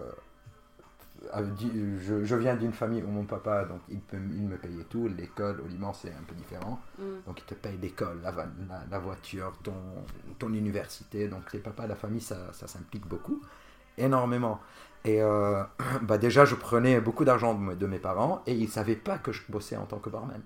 je, 2.00 2.24
je 2.26 2.36
viens 2.36 2.56
d'une 2.56 2.74
famille 2.74 3.04
où 3.04 3.08
mon 3.10 3.24
papa, 3.26 3.66
donc 3.66 3.80
il, 3.90 4.00
peut, 4.00 4.18
il 4.18 4.44
me 4.44 4.58
payait 4.58 4.84
tout. 4.86 5.08
L'école 5.08 5.62
au 5.62 5.68
Liban, 5.68 5.94
c'est 5.94 6.10
un 6.10 6.24
peu 6.28 6.36
différent. 6.36 6.80
Mm. 6.98 7.04
Donc 7.28 7.40
il 7.40 7.46
te 7.46 7.54
paye 7.54 7.78
l'école, 7.78 8.20
la, 8.24 8.32
va- 8.32 8.48
la, 8.70 8.82
la 8.90 9.00
voiture, 9.00 9.54
ton, 9.64 9.74
ton 10.40 10.54
université. 10.54 11.28
Donc 11.28 11.52
les 11.54 11.60
papas, 11.60 11.88
la 11.88 11.96
famille, 11.96 12.22
ça, 12.22 12.52
ça 12.54 12.68
s'implique 12.68 13.08
beaucoup, 13.08 13.42
énormément. 13.98 14.60
Et 15.06 15.22
euh, 15.22 15.64
bah 16.02 16.18
déjà, 16.18 16.46
je 16.46 16.56
prenais 16.56 17.00
beaucoup 17.02 17.26
d'argent 17.26 17.54
de, 17.54 17.76
de 17.76 17.88
mes 17.88 18.00
parents 18.00 18.42
et 18.48 18.54
ils 18.54 18.66
ne 18.66 18.72
savaient 18.72 18.96
pas 18.96 19.18
que 19.18 19.32
je 19.32 19.44
bossais 19.50 19.78
en 19.78 19.86
tant 19.86 20.00
que 20.00 20.10
barman. 20.10 20.42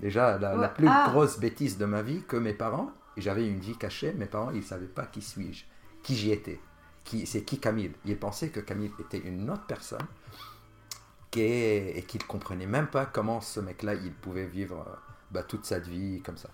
Déjà, 0.00 0.38
la, 0.38 0.68
plus 0.68 0.86
Ah. 0.88 1.08
grosse 1.10 1.38
bêtise 1.40 1.76
de 1.78 1.84
ma 1.84 2.02
vie 2.02 2.22
que 2.28 2.36
mes 2.36 2.54
parents, 2.54 2.90
j'avais 3.16 3.46
une 3.48 3.58
vie 3.58 3.76
cachée, 3.76 4.12
mes 4.12 4.26
parents, 4.26 4.50
ils 4.52 4.58
ne 4.60 4.62
savaient 4.62 4.86
pas 4.86 5.06
qui 5.06 5.20
suis-je, 5.22 5.64
qui 6.02 6.14
j'y 6.14 6.30
étais, 6.30 6.60
qui, 7.04 7.26
c'est 7.26 7.42
qui 7.42 7.58
Camille. 7.58 7.92
Ils 8.04 8.16
pensaient 8.18 8.50
que 8.50 8.60
Camille 8.60 8.92
était 9.00 9.18
une 9.18 9.50
autre 9.50 9.66
personne 9.66 10.06
qui 11.30 11.40
est- 11.40 11.98
et 11.98 12.02
qu'ils 12.02 12.22
ne 12.22 12.26
comprenaient 12.26 12.66
même 12.66 12.86
pas 12.86 13.06
comment 13.06 13.40
ce 13.40 13.60
mec-là, 13.60 13.94
il 13.94 14.12
pouvait 14.12 14.46
vivre 14.46 14.84
euh, 14.88 14.94
bah, 15.30 15.42
toute 15.42 15.64
sa 15.66 15.78
vie 15.78 16.22
comme 16.22 16.36
ça. 16.36 16.48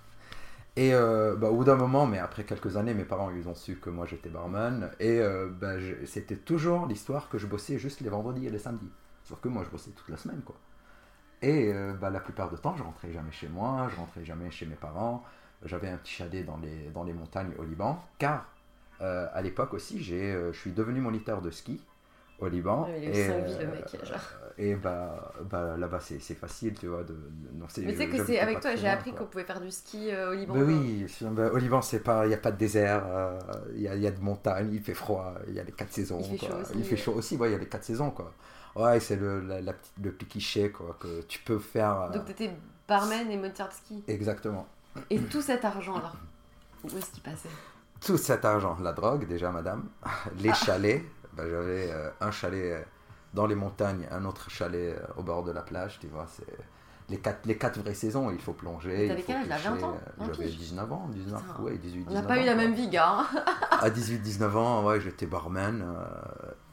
Et 0.77 0.93
euh, 0.93 1.37
bah, 1.37 1.51
au 1.51 1.57
bout 1.59 1.65
d'un 1.65 1.77
moment, 1.77 2.07
mais 2.07 2.19
après 2.19 2.45
quelques 2.45 2.77
années, 2.77 2.95
mes 2.95 3.05
parents 3.05 3.31
ils 3.31 3.49
ont 3.49 3.55
su 3.55 3.77
que 3.77 3.91
moi 3.91 4.07
j'étais 4.07 4.31
barman. 4.31 4.91
Et 4.99 5.21
euh, 5.21 5.49
bah, 5.49 5.75
c'était 6.07 6.37
toujours 6.37 6.87
l'histoire 6.87 7.29
que 7.29 7.39
je 7.39 7.47
bossais 7.47 7.79
juste 7.79 8.01
les 8.01 8.09
vendredis 8.09 8.47
et 8.47 8.51
les 8.51 8.59
samedis. 8.59 8.91
Sauf 9.23 9.41
que 9.41 9.49
moi 9.49 9.63
je 9.65 9.71
bossais 9.71 9.91
toute 9.93 10.09
la 10.09 10.17
semaine 10.17 10.43
quoi. 10.45 10.57
Et 11.45 11.73
euh, 11.73 11.93
bah, 11.93 12.09
la 12.11 12.21
plupart 12.21 12.51
du 12.51 12.57
temps, 12.57 12.75
je 12.77 12.83
rentrais 12.83 13.13
jamais 13.13 13.31
chez 13.33 13.49
moi, 13.49 13.89
je 13.91 13.97
rentrais 13.97 14.25
jamais 14.25 14.51
chez 14.51 14.65
mes 14.67 14.77
parents. 14.77 15.23
J'avais 15.65 15.89
un 15.89 15.97
petit 15.99 16.13
chalet 16.13 16.45
dans 16.45 16.57
les, 16.57 16.91
dans 16.95 17.05
les 17.05 17.13
montagnes 17.13 17.53
au 17.59 17.65
Liban. 17.65 18.03
Car 18.19 18.47
euh, 19.03 19.27
à 19.33 19.43
l'époque 19.43 19.75
aussi, 19.75 20.03
euh, 20.13 20.53
je 20.53 20.59
suis 20.59 20.73
devenu 20.73 21.01
moniteur 21.01 21.43
de 21.43 21.51
ski 21.51 21.81
au 22.39 22.49
Liban. 22.49 22.89
Il 22.97 23.05
et, 23.05 23.11
vies, 23.11 23.19
le 23.19 23.67
euh, 23.67 23.71
mec, 23.73 24.07
genre. 24.07 24.21
et 24.57 24.75
bah, 24.75 25.33
bah 25.51 25.77
là-bas 25.77 26.01
c'est, 26.01 26.19
facile, 26.35 26.75
tu 26.79 26.87
vois. 26.87 27.03
De, 27.03 27.13
de- 27.13 27.59
non, 27.59 27.67
Mais 27.79 27.93
tu 27.93 27.99
sais 27.99 28.09
que 28.09 28.25
c'est 28.25 28.39
avec 28.39 28.61
toi, 28.61 28.75
j'ai 28.75 28.89
appris 28.89 29.13
qu'on 29.13 29.27
pouvait 29.27 29.45
faire 29.45 29.61
du 29.61 29.71
ski 29.71 30.11
euh, 30.11 30.31
au 30.31 30.35
Liban. 30.35 30.55
Oui, 30.57 31.07
ben, 31.21 31.51
au 31.51 31.57
Liban, 31.59 31.83
c'est 31.83 32.01
pas, 32.01 32.25
il 32.25 32.29
n'y 32.29 32.35
a 32.35 32.39
pas 32.39 32.53
de 32.53 32.57
désert, 32.57 33.05
euh, 33.07 33.39
il 33.75 33.83
y, 33.83 33.89
a, 33.89 33.95
y 33.97 34.07
a 34.07 34.11
de 34.11 34.21
montagnes, 34.21 34.71
il 34.73 34.81
fait 34.81 34.95
froid, 34.95 35.35
il 35.49 35.55
y 35.55 35.61
a 35.61 35.65
les 35.65 35.73
quatre 35.73 35.93
saisons. 35.93 36.21
Il 36.21 36.39
fait 36.39 36.47
quoi. 36.47 36.49
chaud 36.49 36.61
aussi, 36.63 36.73
Il 36.77 36.85
fait 36.85 36.91
ouais. 36.93 36.97
chaud 36.97 37.13
aussi, 37.15 37.37
ouais, 37.37 37.49
il 37.51 37.53
y 37.53 37.57
a 37.57 37.59
les 37.59 37.69
quatre 37.69 37.85
saisons, 37.85 38.11
quoi. 38.11 38.33
Ouais, 38.77 38.99
c'est 39.01 39.17
le, 39.17 39.41
la, 39.41 39.61
la 39.61 39.73
le 40.03 40.11
cliché, 40.11 40.71
quoi, 40.73 40.97
que 40.99 41.23
tu 41.23 41.39
peux 41.41 41.59
faire. 41.59 42.01
euh, 42.03 42.11
Donc 42.11 42.25
t'étais 42.27 42.51
barman 42.89 43.31
et 43.31 43.37
moniteur 43.37 43.69
de 43.69 43.73
ski. 43.75 44.05
exactement. 44.09 44.67
Et 45.11 45.19
tout 45.21 45.43
cet 45.43 45.65
argent 45.65 45.97
alors, 45.97 46.15
où 46.85 46.89
est-ce 46.97 47.11
qu'il 47.11 47.23
passait? 47.23 47.49
Tout 48.01 48.17
cet 48.19 48.45
argent, 48.45 48.77
la 48.83 48.93
drogue, 48.93 49.27
déjà, 49.27 49.51
madame, 49.51 49.89
les 50.39 50.51
Ah. 50.51 50.55
chalets, 50.55 51.03
ben, 51.35 51.49
j'avais 51.49 51.91
euh, 51.91 52.11
un 52.21 52.31
chalet 52.31 52.73
euh, 52.75 52.83
dans 53.33 53.47
les 53.47 53.55
montagnes, 53.57 54.07
un 54.11 54.25
autre 54.25 54.51
chalet 54.51 54.97
au 55.17 55.23
bord 55.23 55.43
de 55.45 55.53
la 55.53 55.63
plage, 55.63 55.99
tu 56.01 56.07
vois, 56.09 56.27
c'est. 56.29 56.47
les 57.09 57.19
quatre, 57.19 57.45
les 57.47 57.59
quatre 57.59 57.79
vraies 57.81 57.95
saisons, 57.95 58.31
il 58.31 58.41
faut 58.41 58.53
plonger. 58.53 59.09
T'avais 59.09 59.23
quel 59.23 59.37
âge 59.37 59.49
là 59.49 59.57
20 59.59 59.73
pêcher. 59.73 59.85
ans 59.85 59.99
20 60.19 60.27
J'avais 60.27 60.45
piges? 60.47 60.59
19 60.59 60.93
ans, 60.93 61.09
19, 61.13 61.43
Putain. 61.43 61.63
ouais, 61.63 61.79
18, 61.79 62.05
19 62.05 62.09
On 62.11 62.15
n'a 62.23 62.23
pas 62.29 62.39
eu 62.41 62.45
la 62.47 62.55
même 62.55 62.75
vie, 62.75 62.89
gars. 62.89 63.25
À 63.73 63.91
18-19 63.91 64.57
ans, 64.57 64.85
ouais, 64.87 65.01
j'étais 65.01 65.27
barman 65.27 65.83
euh, 65.83 66.05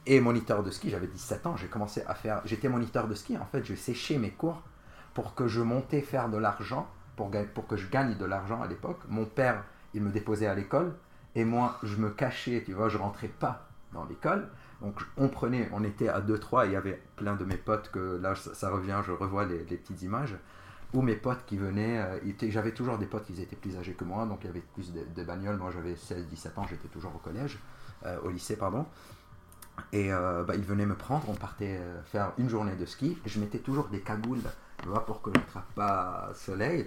et 0.06 0.20
moniteur 0.20 0.62
de 0.62 0.70
ski. 0.70 0.90
J'avais 0.90 1.06
17 1.06 1.46
ans, 1.46 1.56
j'ai 1.56 1.68
commencé 1.68 2.02
à 2.06 2.14
faire. 2.14 2.42
J'étais 2.44 2.68
moniteur 2.68 3.08
de 3.08 3.14
ski. 3.14 3.36
En 3.38 3.44
fait, 3.46 3.64
je 3.64 3.74
séchais 3.74 4.18
mes 4.18 4.30
cours 4.30 4.62
pour 5.14 5.34
que 5.34 5.46
je 5.46 5.60
montais 5.60 6.00
faire 6.00 6.28
de 6.28 6.38
l'argent, 6.38 6.88
pour, 7.16 7.30
que 7.68 7.76
je 7.76 7.88
gagne 7.88 8.16
de 8.16 8.24
l'argent 8.24 8.62
à 8.62 8.66
l'époque. 8.66 9.00
Mon 9.08 9.24
père, 9.24 9.64
il 9.94 10.02
me 10.02 10.10
déposait 10.10 10.46
à 10.46 10.54
l'école 10.54 10.94
et 11.34 11.44
moi, 11.44 11.78
je 11.82 11.96
me 11.96 12.10
cachais, 12.10 12.62
tu 12.64 12.72
vois, 12.72 12.88
je 12.88 12.98
rentrais 12.98 13.28
pas 13.28 13.68
dans 13.92 14.04
l'école. 14.04 14.48
Donc, 14.80 15.00
on 15.16 15.28
prenait, 15.28 15.68
on 15.72 15.84
était 15.84 16.08
à 16.08 16.20
2-3, 16.20 16.66
il 16.66 16.72
y 16.72 16.76
avait 16.76 17.00
plein 17.16 17.36
de 17.36 17.44
mes 17.44 17.56
potes 17.56 17.90
que 17.90 18.18
là, 18.20 18.34
ça, 18.34 18.70
revient, 18.70 19.00
je 19.06 19.12
revois 19.12 19.44
les, 19.44 19.58
petites 19.58 20.02
images. 20.02 20.34
Ou 20.92 21.00
mes 21.00 21.14
potes 21.14 21.46
qui 21.46 21.56
venaient, 21.56 22.00
euh, 22.00 22.48
j'avais 22.48 22.72
toujours 22.72 22.98
des 22.98 23.06
potes 23.06 23.24
qui 23.24 23.40
étaient 23.40 23.56
plus 23.56 23.78
âgés 23.78 23.94
que 23.94 24.04
moi, 24.04 24.26
donc 24.26 24.40
il 24.42 24.48
y 24.48 24.50
avait 24.50 24.62
plus 24.74 24.92
de, 24.92 25.00
de 25.14 25.24
bagnoles. 25.24 25.56
Moi 25.56 25.70
j'avais 25.70 25.94
16-17 25.94 26.58
ans, 26.58 26.66
j'étais 26.68 26.88
toujours 26.88 27.14
au 27.14 27.18
collège, 27.18 27.58
euh, 28.04 28.18
au 28.24 28.28
lycée, 28.28 28.56
pardon. 28.56 28.84
Et 29.92 30.12
euh, 30.12 30.42
bah, 30.44 30.54
ils 30.54 30.64
venaient 30.64 30.86
me 30.86 30.94
prendre, 30.94 31.24
on 31.28 31.34
partait 31.34 31.78
euh, 31.80 32.02
faire 32.04 32.32
une 32.38 32.48
journée 32.48 32.74
de 32.76 32.84
ski. 32.86 33.18
Et 33.24 33.28
je 33.28 33.38
mettais 33.40 33.58
toujours 33.58 33.88
des 33.88 34.00
cagoules, 34.00 34.40
pour 35.06 35.22
que 35.22 35.30
je 35.32 35.38
n'attrape 35.38 35.70
pas 35.74 36.30
soleil, 36.34 36.86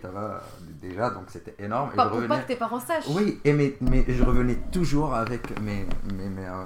déjà, 0.82 1.10
donc 1.12 1.26
c'était 1.30 1.56
énorme. 1.60 1.92
Et 1.94 1.96
Pas 1.96 2.04
je 2.06 2.10
pour 2.10 2.18
pas 2.18 2.24
revenais- 2.26 2.42
que 2.44 2.48
tes 2.48 2.56
parents 2.58 2.80
sachent. 2.80 3.08
oui, 3.10 3.40
et 3.46 3.54
mais, 3.54 3.78
mais 3.82 4.04
je 4.08 4.24
revenais 4.24 4.58
toujours 4.72 5.14
avec 5.16 5.58
mes, 5.62 5.86
mes, 6.14 6.30
mes, 6.30 6.46
euh, 6.46 6.66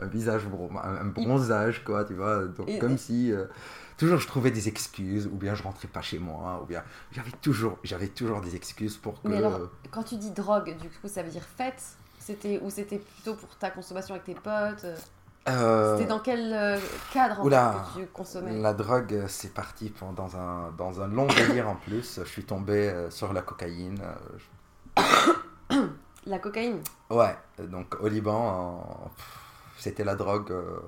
un 0.00 0.06
visage, 0.06 0.46
bron- 0.46 0.70
un, 0.82 1.04
bronzage, 1.06 1.82
quoi, 1.84 2.04
tu 2.04 2.14
vois. 2.14 2.44
Donc, 2.44 2.68
Et- 2.68 2.78
comme 2.78 2.96
si. 2.98 3.32
euh, 3.32 3.46
toujours 3.96 4.18
je 4.20 4.26
trouvais 4.28 4.50
des 4.52 4.68
excuses, 4.68 5.26
ou 5.26 5.36
bien 5.36 5.54
je 5.56 5.62
rentrais 5.64 5.88
pas 5.88 6.02
chez 6.02 6.18
moi, 6.20 6.60
ou 6.62 6.66
bien. 6.66 6.82
J'avais 7.12 7.32
toujours, 7.42 7.78
j'avais 7.82 8.08
toujours 8.08 8.40
des 8.40 8.54
excuses 8.54 8.96
pour 8.96 9.20
que. 9.22 9.28
Mais 9.28 9.38
alors, 9.38 9.60
quand 9.90 10.04
tu 10.04 10.16
dis 10.16 10.30
drogue, 10.30 10.76
du 10.80 10.88
coup, 10.90 11.08
ça 11.08 11.22
veut 11.22 11.30
dire 11.30 11.42
fête? 11.56 11.82
C'était, 12.20 12.60
Ou 12.62 12.68
c'était 12.70 12.98
plutôt 12.98 13.34
pour 13.34 13.48
ta 13.56 13.70
consommation 13.70 14.14
avec 14.14 14.24
tes 14.26 14.34
potes 14.34 14.84
euh, 15.50 15.96
C'était 15.96 16.08
dans 16.08 16.20
quel 16.20 16.52
euh, 16.52 16.78
cadre 17.12 17.40
en 17.40 17.44
fait, 17.44 17.50
que 17.94 18.00
tu 18.00 18.06
consommais 18.08 18.58
La 18.58 18.74
drogue, 18.74 19.14
euh, 19.14 19.28
c'est 19.28 19.52
parti 19.54 19.92
dans 20.16 20.36
un, 20.36 20.70
dans 20.76 21.00
un 21.00 21.08
long 21.08 21.26
délire 21.26 21.68
en 21.68 21.76
plus. 21.76 22.20
Je 22.22 22.28
suis 22.28 22.44
tombé 22.44 22.88
euh, 22.88 23.10
sur 23.10 23.32
la 23.32 23.42
cocaïne. 23.42 24.00
euh, 24.02 24.14
je- 25.76 25.76
La 26.26 26.38
cocaïne? 26.38 26.80
Ouais, 27.10 27.36
donc 27.58 27.96
au 28.00 28.08
Liban, 28.08 28.34
en- 28.36 29.10
c'était 29.78 30.04
la 30.04 30.14
drogue, 30.14 30.50
euh, 30.52 30.78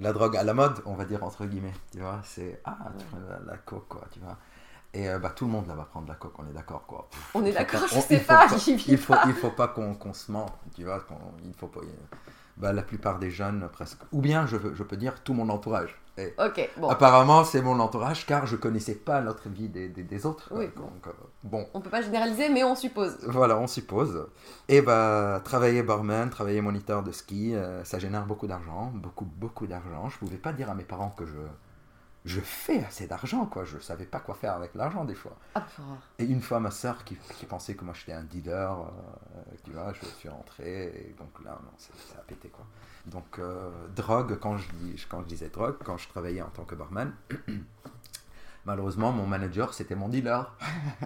la 0.00 0.12
drogue 0.12 0.36
à 0.36 0.42
la 0.42 0.54
mode, 0.54 0.80
on 0.86 0.94
va 0.94 1.04
dire 1.04 1.22
entre 1.24 1.44
guillemets. 1.46 1.72
Tu 1.92 2.00
vois, 2.00 2.20
c'est 2.24 2.60
ah, 2.64 2.76
tu 2.98 3.04
prends 3.06 3.18
la, 3.28 3.52
la 3.52 3.56
coke 3.58 3.88
quoi, 3.88 4.02
tu 4.12 4.18
vois. 4.20 4.36
Et 4.92 5.08
euh, 5.08 5.18
bah 5.18 5.30
tout 5.34 5.46
le 5.46 5.50
monde 5.50 5.66
là 5.66 5.74
va 5.74 5.84
prendre 5.84 6.08
la 6.08 6.14
coke, 6.14 6.34
on 6.38 6.46
est 6.46 6.52
d'accord 6.52 6.84
quoi. 6.86 7.08
On 7.34 7.44
est 7.44 7.52
d'accord, 7.52 7.80
je 7.88 8.00
sais 8.00 8.20
pas, 8.20 8.46
j'y 8.56 8.76
vis 8.76 8.92
Il 8.92 8.98
faut, 8.98 9.14
pas. 9.14 9.22
il 9.26 9.32
faut 9.34 9.50
pas 9.50 9.68
qu'on 9.68 9.94
qu'on 9.94 10.12
se 10.12 10.30
mente, 10.30 10.52
tu 10.74 10.84
vois. 10.84 11.02
il 11.44 11.54
faut 11.54 11.68
pas. 11.68 11.80
Bah, 12.56 12.72
la 12.72 12.82
plupart 12.82 13.18
des 13.18 13.30
jeunes 13.30 13.68
presque, 13.72 13.98
ou 14.12 14.20
bien 14.20 14.46
je, 14.46 14.56
je 14.74 14.82
peux 14.84 14.96
dire 14.96 15.22
tout 15.24 15.34
mon 15.34 15.48
entourage. 15.48 15.98
Et 16.16 16.32
Ok, 16.38 16.70
bon. 16.76 16.88
Apparemment, 16.88 17.42
c'est 17.42 17.60
mon 17.60 17.80
entourage 17.80 18.24
car 18.24 18.46
je 18.46 18.54
connaissais 18.54 18.94
pas 18.94 19.20
l'autre 19.20 19.48
vie 19.48 19.68
des, 19.68 19.88
des, 19.88 20.04
des 20.04 20.26
autres. 20.26 20.48
quoi. 20.48 20.58
Oui. 20.58 20.66
Donc, 20.76 21.04
euh, 21.08 21.10
bon. 21.42 21.66
On 21.74 21.80
peut 21.80 21.90
pas 21.90 22.02
généraliser, 22.02 22.48
mais 22.50 22.62
on 22.62 22.76
suppose. 22.76 23.16
Voilà, 23.26 23.58
on 23.58 23.66
suppose. 23.66 24.28
Et 24.68 24.80
bah, 24.80 25.40
travailler 25.42 25.82
barman, 25.82 26.30
travailler 26.30 26.60
moniteur 26.60 27.02
de 27.02 27.10
ski, 27.10 27.56
euh, 27.56 27.82
ça 27.82 27.98
génère 27.98 28.26
beaucoup 28.26 28.46
d'argent, 28.46 28.92
beaucoup, 28.94 29.24
beaucoup 29.24 29.66
d'argent. 29.66 30.08
Je 30.08 30.18
pouvais 30.18 30.36
pas 30.36 30.52
dire 30.52 30.70
à 30.70 30.76
mes 30.76 30.84
parents 30.84 31.10
que 31.10 31.26
je, 31.26 31.32
je 32.24 32.40
fais 32.40 32.82
assez 32.84 33.06
d'argent, 33.06 33.44
quoi. 33.44 33.64
Je 33.64 33.78
savais 33.78 34.06
pas 34.06 34.20
quoi 34.20 34.34
faire 34.34 34.54
avec 34.54 34.74
l'argent 34.74 35.04
des 35.04 35.14
fois. 35.14 35.36
Ah, 35.54 35.66
Et 36.18 36.24
une 36.24 36.40
fois, 36.40 36.58
ma 36.58 36.70
soeur 36.70 37.04
qui, 37.04 37.16
qui 37.16 37.44
pensait 37.44 37.74
que 37.74 37.84
moi 37.84 37.92
j'étais 37.94 38.12
un 38.12 38.22
dealer, 38.24 38.72
euh, 38.80 39.42
tu 39.62 39.72
vois, 39.72 39.92
je 39.92 40.06
suis 40.06 40.28
rentré, 40.30 40.86
et 40.86 41.14
donc 41.18 41.44
là, 41.44 41.58
non, 41.62 41.70
ça, 41.76 41.90
ça 42.12 42.18
a 42.18 42.22
pété, 42.22 42.48
quoi. 42.48 42.64
Donc, 43.06 43.38
euh, 43.38 43.70
drogue, 43.94 44.38
quand 44.40 44.56
je, 44.56 44.66
dis, 44.72 45.04
quand 45.08 45.20
je 45.22 45.26
disais 45.28 45.50
drogue, 45.50 45.76
quand 45.84 45.98
je 45.98 46.08
travaillais 46.08 46.40
en 46.40 46.48
tant 46.48 46.64
que 46.64 46.74
barman, 46.74 47.12
malheureusement, 48.64 49.12
mon 49.12 49.26
manager, 49.26 49.74
c'était 49.74 49.94
mon 49.94 50.08
dealer. 50.08 50.50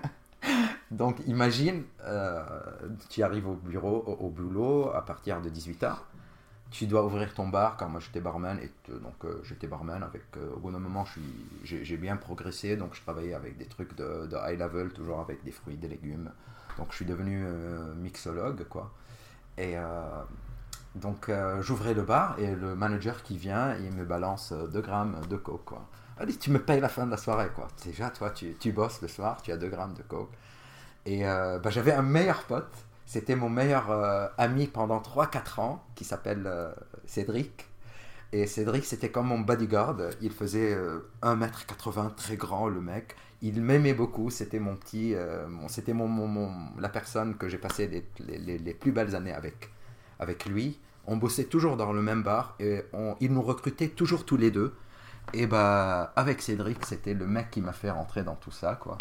donc, 0.93 1.17
imagine, 1.27 1.83
euh, 2.03 2.45
tu 3.09 3.25
arrives 3.25 3.49
au 3.49 3.55
bureau, 3.55 4.05
au, 4.07 4.27
au 4.27 4.31
boulot, 4.31 4.93
à 4.95 5.05
partir 5.05 5.41
de 5.41 5.51
18h, 5.51 5.97
tu 6.71 6.87
dois 6.87 7.05
ouvrir 7.05 7.33
ton 7.35 7.49
bar, 7.49 7.77
car 7.77 7.89
moi 7.89 8.01
j'étais 8.01 8.21
barman, 8.21 8.59
et 8.59 8.71
donc 8.89 9.25
euh, 9.25 9.41
j'étais 9.45 9.67
barman 9.67 10.03
avec, 10.03 10.23
euh, 10.37 10.53
au 10.55 10.59
bout 10.59 10.71
d'un 10.71 10.79
moment, 10.79 11.05
j'ai 11.65 11.97
bien 11.97 12.17
progressé, 12.17 12.77
donc 12.77 12.95
je 12.95 13.01
travaillais 13.01 13.35
avec 13.35 13.57
des 13.57 13.67
trucs 13.67 13.97
de, 13.97 14.29
high 14.47 14.59
level, 14.59 14.93
toujours 14.93 15.21
avec 15.21 15.43
des 15.45 15.51
fruits, 15.51 15.77
des 15.77 15.89
légumes. 15.89 16.31
Donc 16.77 16.89
je 16.91 16.97
suis 16.97 17.05
devenu 17.05 17.43
euh, 17.45 17.95
mixologue, 17.95 18.65
quoi. 18.69 18.93
Et 19.57 19.77
euh, 19.77 20.23
donc 20.95 21.31
j'ouvrais 21.61 21.95
le 21.95 22.03
bar, 22.03 22.39
et 22.39 22.55
le 22.55 22.75
manager 22.75 23.23
qui 23.23 23.39
vient, 23.39 23.75
il 23.77 23.93
me 23.93 24.05
balance 24.05 24.53
2 24.53 24.81
grammes 24.81 25.21
de 25.29 25.37
coke, 25.37 25.65
quoi. 25.65 25.89
Allez, 26.19 26.37
tu 26.37 26.51
me 26.51 26.59
payes 26.59 26.81
la 26.81 26.89
fin 26.89 27.07
de 27.07 27.13
la 27.13 27.17
soirée, 27.17 27.51
quoi. 27.55 27.69
Déjà, 27.85 28.11
toi, 28.11 28.31
tu, 28.31 28.55
tu 28.59 28.73
bosses 28.73 29.01
le 29.01 29.09
soir, 29.09 29.41
tu 29.41 29.53
as 29.53 29.57
2 29.57 29.69
grammes 29.69 29.95
de 29.95 30.03
coke. 30.03 30.33
Et 31.07 31.23
bah, 31.23 31.71
j'avais 31.71 31.93
un 31.93 32.03
meilleur 32.03 32.43
pote, 32.45 32.75
c'était 33.09 33.37
mon 33.37 33.49
meilleur 33.49 33.91
euh, 33.91 34.29
ami 34.37 34.67
pendant 34.67 35.01
3-4 35.01 35.61
ans, 35.61 35.83
qui 35.95 36.05
s'appelle 36.05 36.45
euh, 36.47 36.71
Cédric. 37.07 37.67
Et 38.33 38.47
Cédric, 38.47 38.85
c'était 38.85 39.11
comme 39.11 39.29
mon 39.29 39.41
bodyguard. 39.41 39.97
Il 40.21 40.31
faisait 40.31 40.75
euh, 40.75 41.01
1m80, 41.23 42.15
très 42.15 42.37
grand, 42.37 42.69
le 42.69 42.81
mec. 42.83 43.17
Il 43.41 43.63
m'aimait 43.63 43.95
beaucoup. 43.95 44.29
C'était 44.31 44.59
mon 44.59 44.77
petit. 44.77 45.15
euh, 45.15 45.47
c'était 45.69 45.95
mon, 45.95 46.07
mon- 46.09 46.53
la 46.79 46.91
personne 46.91 47.37
que 47.37 47.49
j'ai 47.49 47.59
passé 47.59 47.89
les, 47.89 48.07
les- 48.27 48.39
les- 48.39 48.59
les 48.59 48.75
plus 48.75 48.93
belles 48.93 49.15
années 49.17 49.33
avec, 49.33 49.71
avec 50.21 50.45
lui. 50.47 50.79
On 51.07 51.17
bossait 51.17 51.45
toujours 51.45 51.79
dans 51.79 51.93
le 51.95 52.03
même 52.03 52.23
bar 52.23 52.55
et 52.61 52.83
on, 52.93 53.17
il 53.21 53.33
nous 53.33 53.41
recrutait 53.43 53.89
toujours 53.89 54.27
tous 54.27 54.37
les 54.37 54.51
deux. 54.51 54.75
Et 55.33 55.47
bah, 55.47 56.13
avec 56.17 56.43
Cédric, 56.43 56.85
c'était 56.87 57.15
le 57.15 57.27
mec 57.27 57.51
qui 57.51 57.61
m'a 57.63 57.73
fait 57.73 57.91
rentrer 57.91 58.25
dans 58.25 58.37
tout 58.37 58.51
ça, 58.51 58.77
quoi. 58.77 58.99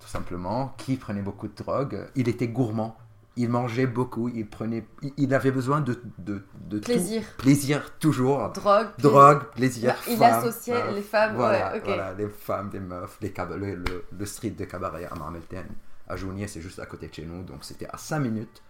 Tout 0.00 0.08
simplement. 0.08 0.74
Qui 0.78 0.96
prenait 0.96 1.22
beaucoup 1.22 1.48
de 1.48 1.54
drogue. 1.54 2.06
Il 2.16 2.28
était 2.28 2.48
gourmand. 2.48 2.96
Il 3.36 3.48
mangeait 3.48 3.86
beaucoup. 3.86 4.28
Il 4.28 4.46
prenait. 4.48 4.84
Il, 5.16 5.32
avait 5.34 5.52
besoin 5.52 5.80
de, 5.80 6.00
de, 6.18 6.42
de 6.68 6.78
tout. 6.78 6.84
Plaisir. 6.84 7.22
Plaisir, 7.38 7.98
toujours. 7.98 8.50
Drogue. 8.52 8.88
Drogue, 8.98 9.44
plaisir, 9.54 9.94
Il 10.08 10.22
associait 10.22 10.92
les 10.92 11.02
femmes, 11.02 11.36
Voilà, 11.36 11.72
ouais, 11.72 11.80
voilà, 11.84 12.12
les 12.14 12.28
femmes, 12.28 12.70
les 12.72 12.80
meufs, 12.80 13.18
les 13.20 13.32
le, 13.56 13.74
le- 13.76 14.04
le 14.18 14.26
street 14.26 14.50
de 14.50 14.64
cabaret 14.64 15.06
à 15.10 15.14
Marmelten. 15.14 15.66
À 16.08 16.16
Jounier, 16.16 16.48
c'est 16.48 16.60
juste 16.60 16.80
à 16.80 16.86
côté 16.86 17.06
de 17.08 17.14
chez 17.14 17.24
nous, 17.24 17.44
donc 17.44 17.64
c'était 17.64 17.86
à 17.86 17.96
5 17.96 18.18
minutes 18.18 18.62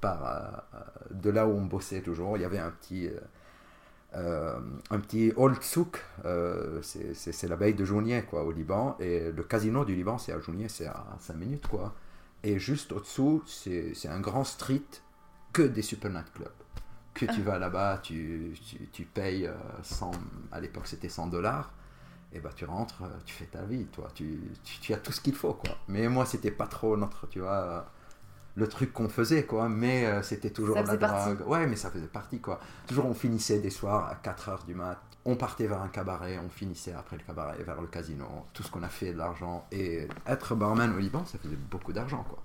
par, 0.00 0.24
euh, 0.74 0.78
de 1.10 1.28
là 1.30 1.46
où 1.46 1.50
on 1.50 1.66
bossait 1.66 2.00
toujours. 2.00 2.36
Il 2.38 2.40
y 2.40 2.46
avait 2.46 2.58
un 2.58 2.70
petit, 2.70 3.08
euh, 3.08 3.20
euh, 4.16 4.58
un 4.90 4.98
petit 5.00 5.32
old 5.36 5.62
souk, 5.62 6.02
euh, 6.24 6.80
c'est- 6.82 7.46
la 7.48 7.56
baie 7.56 7.74
de 7.74 7.84
Jounier, 7.84 8.22
quoi, 8.22 8.42
au 8.44 8.52
Liban, 8.52 8.96
et 9.00 9.30
le 9.30 9.42
casino 9.42 9.84
du 9.84 9.94
Liban, 9.94 10.16
c'est 10.18 10.32
à 10.32 10.40
Jounier, 10.40 10.68
c'est 10.68 10.86
à 10.86 11.04
5 11.20 11.36
minutes, 11.36 11.66
quoi. 11.68 11.94
Et 12.42 12.58
juste 12.58 12.92
au-dessous, 12.92 13.42
c'est 13.46 14.08
un 14.08 14.20
grand 14.20 14.44
street 14.44 14.82
que 15.52 15.62
des 15.62 15.82
super 15.82 16.10
nightclubs. 16.10 16.48
Que 17.14 17.26
tu 17.26 17.42
vas 17.42 17.58
là-bas, 17.58 17.98
tu, 18.02 18.54
tu, 18.64 18.86
tu 18.92 19.04
payes 19.04 19.48
euh, 19.48 19.54
100, 19.82 20.12
à 20.52 20.60
l'époque 20.60 20.86
c'était 20.86 21.08
100 21.08 21.26
dollars, 21.26 21.72
et 22.32 22.40
bah 22.40 22.50
tu 22.54 22.64
rentres, 22.64 23.02
euh, 23.02 23.08
tu 23.24 23.34
fais 23.34 23.46
ta 23.46 23.62
vie, 23.62 23.86
toi, 23.86 24.08
tu, 24.14 24.40
tu, 24.62 24.78
tu 24.78 24.94
as 24.94 24.98
tout 24.98 25.10
ce 25.10 25.20
qu'il 25.20 25.34
faut, 25.34 25.54
quoi. 25.54 25.76
Mais 25.88 26.08
moi, 26.08 26.26
c'était 26.26 26.50
pas 26.52 26.66
trop 26.66 26.96
notre, 26.96 27.26
tu 27.28 27.40
vois, 27.40 27.50
euh, 27.52 27.80
le 28.54 28.68
truc 28.68 28.92
qu'on 28.92 29.08
faisait, 29.08 29.44
quoi, 29.44 29.68
mais 29.68 30.06
euh, 30.06 30.22
c'était 30.22 30.50
toujours 30.50 30.76
la 30.76 30.96
partie. 30.96 31.34
drogue. 31.34 31.48
Ouais, 31.48 31.66
mais 31.66 31.76
ça 31.76 31.90
faisait 31.90 32.06
partie, 32.06 32.40
quoi. 32.40 32.60
Toujours, 32.86 33.06
on 33.06 33.14
finissait 33.14 33.60
des 33.60 33.70
soirs 33.70 34.08
à 34.08 34.14
4 34.16 34.48
heures 34.50 34.64
du 34.64 34.74
mat, 34.74 35.00
on 35.24 35.36
partait 35.36 35.66
vers 35.66 35.82
un 35.82 35.88
cabaret, 35.88 36.38
on 36.44 36.48
finissait 36.48 36.92
après 36.92 37.16
le 37.16 37.22
cabaret 37.22 37.62
vers 37.62 37.80
le 37.80 37.86
casino, 37.86 38.24
tout 38.52 38.62
ce 38.62 38.70
qu'on 38.70 38.82
a 38.82 38.88
fait 38.88 39.12
de 39.12 39.18
l'argent, 39.18 39.66
et 39.72 40.08
être 40.26 40.54
barman 40.54 40.94
au 40.94 40.98
Liban, 40.98 41.24
ça 41.24 41.38
faisait 41.38 41.56
beaucoup 41.56 41.92
d'argent, 41.92 42.24
quoi. 42.28 42.38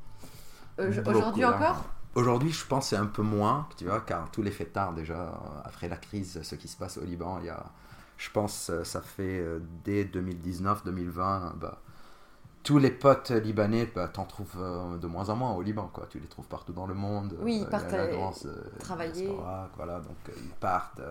Euh, 0.80 1.03
Aujourd'hui 1.06 1.46
encore 1.46 1.86
Aujourd'hui, 2.15 2.51
je 2.51 2.65
pense 2.65 2.89
c'est 2.89 2.96
un 2.96 3.08
peu 3.08 3.24
moins, 3.24 3.68
tu 3.77 3.86
vois, 3.86 4.01
car 4.01 4.30
tous 4.32 4.44
les 4.44 4.51
fêtards, 4.51 4.94
déjà, 4.94 5.39
après 5.63 5.88
la 5.88 5.98
crise, 5.98 6.42
ce 6.44 6.56
qui 6.56 6.68
se 6.68 6.77
passe 6.77 6.98
au 6.98 7.06
Liban, 7.06 7.39
il 7.39 7.48
y 7.48 7.50
a, 7.50 7.65
je 8.18 8.30
pense, 8.30 8.70
euh, 8.70 8.84
ça 8.84 9.01
fait 9.01 9.39
euh, 9.39 9.60
dès 9.84 10.03
2019-2020, 10.06 11.56
bah, 11.56 11.80
tous 12.63 12.77
les 12.77 12.92
potes 12.92 13.32
libanais, 13.32 13.92
bah, 13.94 14.08
t'en 14.08 14.24
trouves 14.24 14.56
euh, 14.58 14.98
de 14.98 15.08
moins 15.08 15.30
en 15.30 15.36
moins 15.36 15.53
au 15.53 15.62
Liban, 15.62 15.89
quoi. 15.94 16.08
Tu 16.10 16.20
les 16.20 16.27
trouves 16.27 16.48
partout 16.48 16.72
dans 16.72 16.88
le 16.88 16.94
monde. 16.94 17.38
Oui, 17.42 17.60
ils 17.62 17.68
partent, 17.68 17.94
euh, 17.94 18.32
euh, 18.46 18.80
travailler. 18.80 19.30
voilà, 19.75 20.00
donc 20.00 20.15
ils 20.38 20.50
partent 20.60 21.01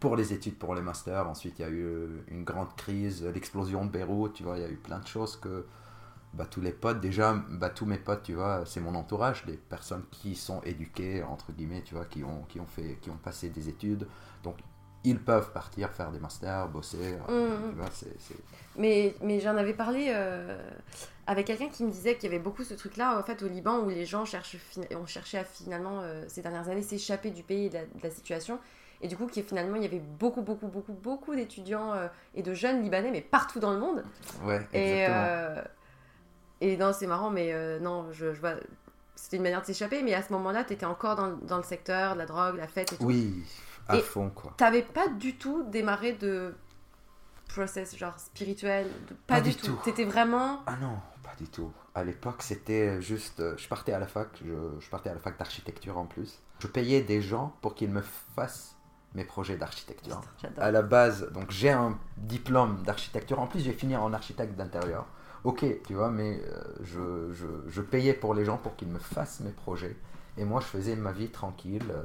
pour 0.00 0.16
les 0.16 0.32
études, 0.32 0.58
pour 0.58 0.74
les 0.74 0.82
masters. 0.82 1.28
Ensuite, 1.28 1.58
il 1.58 1.62
y 1.62 1.64
a 1.64 1.68
eu 1.68 1.82
euh, 1.84 2.24
une 2.28 2.44
grande 2.44 2.74
crise, 2.76 3.24
l'explosion 3.24 3.84
de 3.86 3.90
Beyrouth, 3.90 4.34
tu 4.34 4.42
vois, 4.44 4.56
il 4.58 4.62
y 4.62 4.64
a 4.66 4.70
eu 4.70 4.76
plein 4.76 4.98
de 4.98 5.06
choses 5.06 5.36
que 5.36 5.66
bah, 6.34 6.46
tous 6.50 6.60
les 6.60 6.72
potes, 6.72 7.00
déjà, 7.00 7.34
bah, 7.50 7.70
tous 7.70 7.86
mes 7.86 7.98
potes, 7.98 8.22
tu 8.24 8.34
vois, 8.34 8.64
c'est 8.66 8.80
mon 8.80 8.94
entourage, 8.94 9.44
des 9.46 9.56
personnes 9.56 10.04
qui 10.10 10.34
sont 10.36 10.60
éduquées, 10.62 11.22
entre 11.22 11.52
guillemets, 11.52 11.82
tu 11.82 11.94
vois, 11.94 12.04
qui 12.06 12.24
ont, 12.24 12.42
qui 12.48 12.60
ont, 12.60 12.66
fait, 12.66 12.98
qui 13.00 13.10
ont 13.10 13.16
passé 13.18 13.50
des 13.50 13.68
études. 13.68 14.06
Donc, 14.44 14.56
ils 15.04 15.18
peuvent 15.20 15.52
partir 15.52 15.90
faire 15.92 16.10
des 16.12 16.18
masters, 16.20 16.68
bosser. 16.68 16.98
euh, 17.00 17.18
Mhm. 17.28 17.70
tu 17.70 17.76
vois, 17.76 17.90
Mais, 18.76 19.14
mais 19.22 19.40
j'en 19.40 19.56
avais 19.56 19.72
parlé 19.72 20.08
euh, 20.10 20.58
avec 21.26 21.46
quelqu'un 21.46 21.68
qui 21.68 21.84
me 21.84 21.90
disait 21.90 22.14
qu'il 22.16 22.24
y 22.24 22.34
avait 22.34 22.42
beaucoup 22.42 22.64
ce 22.64 22.74
truc-là 22.74 23.18
en 23.18 23.22
fait 23.22 23.42
au 23.42 23.48
Liban 23.48 23.80
où 23.80 23.88
les 23.88 24.04
gens 24.06 24.24
cherchent, 24.24 24.56
ont 24.94 25.06
cherché 25.06 25.38
à 25.38 25.44
finalement 25.44 26.00
euh, 26.02 26.24
ces 26.28 26.42
dernières 26.42 26.68
années 26.68 26.82
s'échapper 26.82 27.30
du 27.30 27.42
pays 27.42 27.66
et 27.66 27.68
de 27.70 27.74
la, 27.74 27.84
de 27.86 28.02
la 28.02 28.10
situation. 28.10 28.58
Et 29.02 29.08
du 29.08 29.16
coup, 29.16 29.26
qui 29.26 29.42
finalement, 29.42 29.76
il 29.76 29.82
y 29.82 29.86
avait 29.86 29.98
beaucoup, 30.00 30.42
beaucoup, 30.42 30.68
beaucoup, 30.68 30.92
beaucoup 30.94 31.34
d'étudiants 31.34 31.92
euh, 31.92 32.08
et 32.34 32.42
de 32.42 32.54
jeunes 32.54 32.82
libanais, 32.82 33.10
mais 33.10 33.20
partout 33.20 33.60
dans 33.60 33.72
le 33.72 33.78
monde. 33.78 34.02
Ouais, 34.44 34.66
Et, 34.72 35.00
exactement. 35.02 35.24
euh, 35.26 35.62
et 36.62 36.76
non, 36.78 36.92
c'est 36.94 37.06
marrant, 37.06 37.30
mais 37.30 37.52
euh, 37.52 37.78
non, 37.78 38.10
je, 38.12 38.32
je 38.32 38.40
vois. 38.40 38.54
C'était 39.14 39.36
une 39.38 39.42
manière 39.42 39.60
de 39.62 39.66
s'échapper, 39.66 40.02
mais 40.02 40.14
à 40.14 40.22
ce 40.22 40.32
moment-là, 40.32 40.64
tu 40.64 40.72
étais 40.74 40.86
encore 40.86 41.16
dans, 41.16 41.32
dans 41.36 41.56
le 41.58 41.62
secteur 41.62 42.14
de 42.14 42.18
la 42.18 42.26
drogue, 42.26 42.56
la 42.56 42.68
fête 42.68 42.92
et 42.92 42.96
tout. 42.96 43.04
Oui, 43.04 43.44
à 43.88 43.96
Et- 43.96 44.00
fond, 44.02 44.30
quoi. 44.30 44.52
T'avais 44.56 44.82
pas 44.82 45.08
du 45.08 45.36
tout 45.36 45.62
démarré 45.64 46.12
de 46.12 46.54
process 47.48 47.96
genre 47.96 48.18
spirituel, 48.18 48.86
de- 49.08 49.14
pas, 49.14 49.36
Pas 49.36 49.40
du, 49.40 49.54
tout. 49.54 49.66
tout. 49.66 49.78
T'étais 49.84 50.04
vraiment. 50.04 50.60
Ah 50.66 50.76
non, 50.80 50.98
pas 51.22 51.34
du 51.38 51.48
tout. 51.48 51.72
À 51.94 52.04
l'époque, 52.04 52.42
c'était 52.42 53.00
juste. 53.00 53.42
Je 53.56 53.68
partais 53.68 53.92
à 53.92 53.98
la 53.98 54.06
fac, 54.06 54.28
je, 54.44 54.52
je 54.80 54.90
partais 54.90 55.10
à 55.10 55.14
la 55.14 55.20
fac 55.20 55.38
d'architecture 55.38 55.96
en 55.98 56.06
plus. 56.06 56.40
Je 56.58 56.66
payais 56.66 57.02
des 57.02 57.20
gens 57.22 57.54
pour 57.62 57.74
qu'ils 57.74 57.90
me 57.90 58.02
fassent 58.34 58.75
mes 59.16 59.24
projets 59.24 59.56
d'architecture. 59.56 60.20
À 60.58 60.70
la 60.70 60.82
base, 60.82 61.32
donc 61.32 61.50
j'ai 61.50 61.70
un 61.70 61.98
diplôme 62.18 62.82
d'architecture. 62.84 63.40
En 63.40 63.46
plus, 63.46 63.60
j'ai 63.60 63.72
fini 63.72 63.96
en 63.96 64.12
architecte 64.12 64.54
d'intérieur. 64.56 65.06
Ok, 65.42 65.64
tu 65.86 65.94
vois, 65.94 66.10
mais 66.10 66.40
euh, 66.44 66.62
je, 66.82 67.32
je, 67.32 67.46
je 67.68 67.80
payais 67.82 68.12
pour 68.12 68.34
les 68.34 68.44
gens 68.44 68.58
pour 68.58 68.76
qu'ils 68.76 68.88
me 68.88 68.98
fassent 68.98 69.40
mes 69.40 69.52
projets. 69.52 69.96
Et 70.36 70.44
moi, 70.44 70.60
je 70.60 70.66
faisais 70.66 70.96
ma 70.96 71.12
vie 71.12 71.28
tranquille 71.28 71.90
euh, 71.90 72.02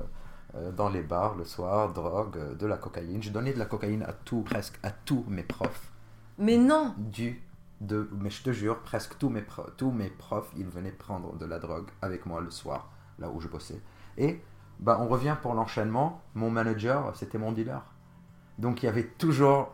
euh, 0.55 0.71
dans 0.71 0.89
les 0.89 1.01
bars 1.01 1.35
le 1.35 1.43
soir, 1.43 1.91
drogue, 1.91 2.55
de 2.57 2.65
la 2.65 2.77
cocaïne. 2.77 3.21
Je 3.21 3.29
donnais 3.29 3.53
de 3.53 3.59
la 3.59 3.65
cocaïne 3.65 4.03
à 4.03 4.13
tout, 4.13 4.41
presque 4.41 4.79
à 4.83 4.91
tous 4.91 5.25
mes 5.27 5.43
profs 5.43 5.91
Mais 6.37 6.57
non 6.57 6.95
du 6.97 7.41
de 7.81 8.07
mais 8.11 8.29
je 8.29 8.43
te 8.43 8.51
jure 8.51 8.79
presque 8.81 9.17
tous 9.17 9.29
mes 9.29 9.43
tous 9.75 9.89
mes 9.89 10.11
profs 10.11 10.51
ils 10.55 10.67
venaient 10.67 10.91
prendre 10.91 11.35
de 11.35 11.47
la 11.47 11.57
drogue 11.57 11.87
avec 12.03 12.27
moi 12.27 12.39
le 12.39 12.51
soir 12.51 12.91
là 13.17 13.27
où 13.31 13.41
je 13.41 13.47
bossais 13.47 13.81
et 14.19 14.39
bah 14.81 14.97
on 15.01 15.07
revient 15.07 15.35
pour 15.41 15.53
l'enchaînement. 15.53 16.21
Mon 16.35 16.49
manager 16.49 17.11
c'était 17.15 17.37
mon 17.37 17.51
dealer. 17.51 17.81
Donc 18.57 18.83
il 18.83 18.87
y 18.87 18.89
avait 18.89 19.07
toujours 19.07 19.69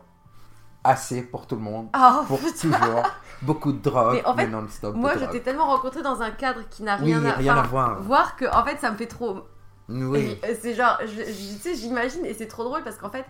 assez 0.84 1.22
pour 1.22 1.46
tout 1.46 1.56
le 1.56 1.62
monde. 1.62 1.88
Oh, 1.96 2.24
pour 2.26 2.38
putain. 2.38 2.52
toujours. 2.52 3.02
Beaucoup 3.42 3.72
de 3.72 3.78
drogue 3.78 4.14
Mais 4.14 4.26
en 4.26 4.36
fait, 4.36 4.46
non-stop 4.48 4.96
Moi, 4.96 5.16
je 5.16 5.24
t'ai 5.26 5.40
tellement 5.40 5.66
rencontré 5.66 6.02
dans 6.02 6.22
un 6.22 6.30
cadre 6.30 6.60
qui 6.70 6.82
n'a 6.82 6.96
oui 6.98 7.14
rien, 7.14 7.24
à, 7.24 7.32
rien 7.34 7.56
à 7.56 7.62
voir. 7.62 8.02
Voir 8.02 8.36
que, 8.36 8.44
en 8.46 8.64
fait, 8.64 8.78
ça 8.78 8.90
me 8.90 8.96
fait 8.96 9.06
trop. 9.06 9.42
oui. 9.88 10.40
C'est 10.60 10.74
genre, 10.74 10.98
tu 10.98 11.32
sais, 11.60 11.74
j'imagine, 11.74 12.24
et 12.26 12.34
c'est 12.34 12.48
trop 12.48 12.64
drôle 12.64 12.82
parce 12.82 12.96
qu'en 12.96 13.10
fait, 13.10 13.24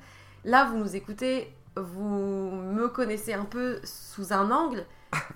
là, 0.44 0.64
vous 0.64 0.78
nous 0.78 0.97
écoutez, 0.97 1.54
vous 1.82 2.50
me 2.50 2.88
connaissez 2.88 3.32
un 3.35 3.44
peu 3.44 3.80
sous 3.85 4.32
un 4.32 4.50
angle, 4.50 4.85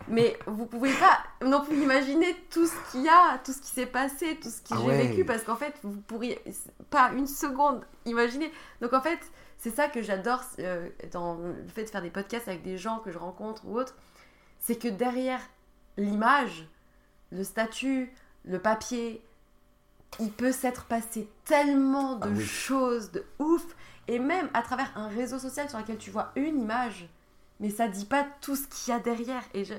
mais 0.09 0.39
vous 0.47 0.67
pouvez 0.67 0.93
pas 0.95 1.19
non 1.47 1.63
plus 1.65 1.77
imaginer 1.83 2.35
tout 2.51 2.67
ce 2.67 2.75
qu'il 2.91 3.03
y 3.03 3.09
a, 3.09 3.39
tout 3.45 3.53
ce 3.53 3.61
qui 3.61 3.71
s'est 3.71 3.87
passé, 3.87 4.39
tout 4.43 4.51
ce 4.51 4.61
que 4.61 4.69
Ah 4.73 4.77
j'ai 4.81 4.87
ouais. 4.89 5.07
vécu, 5.09 5.25
parce 5.25 5.43
qu'en 5.45 5.57
fait, 5.57 5.75
vous 5.83 6.01
pourriez 6.01 6.43
pas 6.91 7.11
une 7.13 7.27
seconde 7.27 7.85
imaginer. 8.05 8.51
Donc 8.81 8.93
en 8.93 9.01
fait, 9.01 9.19
c'est 9.59 9.75
ça 9.75 9.89
que 9.89 10.03
j'adore 10.03 10.43
euh, 10.59 10.89
dans 11.13 11.37
le 11.37 11.69
fait 11.69 11.85
de 11.85 11.91
faire 11.91 12.03
des 12.03 12.11
podcasts 12.11 12.49
avec 12.49 12.63
des 12.63 12.77
gens 12.79 12.99
que 12.99 13.11
je 13.11 13.19
rencontre 13.19 13.63
ou 13.67 13.79
autres, 13.79 13.95
c'est 14.59 14.77
que 14.77 14.89
derrière 14.89 15.41
l'image, 15.97 16.69
le 17.31 17.45
statut, 17.45 18.13
le 18.45 18.59
papier, 18.59 19.25
il 20.21 20.31
peut 20.31 20.53
s'être 20.53 20.85
passé 20.85 21.29
tellement 21.45 22.17
de 22.17 22.27
Ah 22.27 22.33
oui. 22.35 22.45
choses 22.45 23.13
de 23.13 23.25
ouf, 23.39 23.65
et 24.09 24.19
même 24.19 24.49
à 24.55 24.63
travers 24.63 24.91
un 24.97 25.09
réseau 25.09 25.39
social 25.39 25.69
sur 25.69 25.79
lequel 25.79 25.99
tu 25.99 26.11
vois 26.11 26.33
une 26.37 26.61
image, 26.61 27.09
mais 27.61 27.71
ça 27.71 27.89
dit 27.89 28.05
pas 28.07 28.27
tout 28.41 28.57
ce 28.57 28.67
qu'il 28.67 28.93
y 28.93 28.97
a 28.97 29.01
derrière. 29.01 29.43
Et 29.55 29.65
je, 29.65 29.75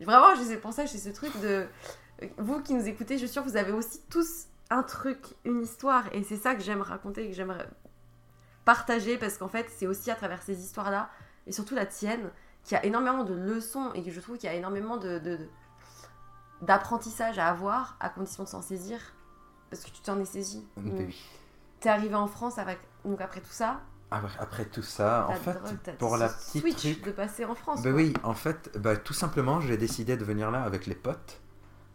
vraiment, 0.00 0.34
je 0.36 0.42
sais 0.42 0.56
pour 0.58 0.72
ça 0.72 0.84
que 0.84 0.90
j'ai 0.90 0.98
ce 0.98 1.10
truc 1.10 1.38
de. 1.40 1.66
Vous 2.38 2.60
qui 2.62 2.74
nous 2.74 2.86
écoutez, 2.86 3.14
je 3.18 3.26
suis 3.26 3.32
sûre 3.32 3.42
que 3.44 3.48
vous 3.48 3.56
avez 3.56 3.72
aussi 3.72 4.00
tous 4.08 4.46
un 4.70 4.82
truc, 4.82 5.34
une 5.44 5.60
histoire, 5.62 6.04
et 6.12 6.22
c'est 6.22 6.36
ça 6.36 6.54
que 6.54 6.62
j'aime 6.62 6.80
raconter, 6.82 7.28
que 7.28 7.34
j'aime 7.34 7.56
partager, 8.64 9.18
parce 9.18 9.36
qu'en 9.36 9.48
fait, 9.48 9.66
c'est 9.76 9.86
aussi 9.86 10.10
à 10.10 10.14
travers 10.14 10.42
ces 10.42 10.58
histoires-là, 10.62 11.10
et 11.46 11.52
surtout 11.52 11.74
la 11.74 11.86
tienne, 11.86 12.30
qu'il 12.62 12.76
y 12.76 12.80
a 12.80 12.84
énormément 12.86 13.24
de 13.24 13.34
leçons, 13.34 13.92
et 13.94 14.02
que 14.02 14.10
je 14.10 14.20
trouve 14.20 14.38
qu'il 14.38 14.48
y 14.48 14.52
a 14.52 14.54
énormément 14.56 14.96
de. 14.96 15.18
de- 15.18 15.36
de- 15.36 15.48
d'apprentissage 16.62 17.38
à 17.38 17.48
avoir 17.48 17.96
à 18.00 18.08
condition 18.08 18.44
de 18.44 18.48
s'en 18.48 18.62
saisir 18.62 18.98
parce 19.68 19.82
que 19.84 19.90
tu 19.90 20.00
t'en 20.00 20.18
es 20.20 20.24
saisi. 20.24 20.64
Oui. 20.78 20.90
Mm. 20.92 21.10
T'es 21.80 21.88
arrivé 21.90 22.14
en 22.14 22.26
France 22.28 22.56
avec 22.58 22.78
donc 23.04 23.20
après 23.20 23.40
tout 23.40 23.50
ça, 23.50 23.80
après, 24.10 24.38
après 24.38 24.64
tout 24.66 24.82
ça 24.82 25.26
en 25.28 25.34
fait 25.34 25.98
pour 25.98 26.16
la 26.16 26.28
petite 26.28 26.60
switch 26.62 26.80
truc 26.80 27.04
de 27.04 27.10
passer 27.12 27.44
en 27.44 27.54
France. 27.54 27.82
Ben 27.82 27.92
quoi. 27.92 28.02
oui, 28.02 28.14
en 28.22 28.34
fait, 28.34 28.70
bah, 28.78 28.96
tout 28.96 29.14
simplement, 29.14 29.60
j'ai 29.60 29.76
décidé 29.76 30.16
de 30.16 30.24
venir 30.24 30.50
là 30.50 30.62
avec 30.62 30.86
les 30.86 30.94
potes 30.94 31.40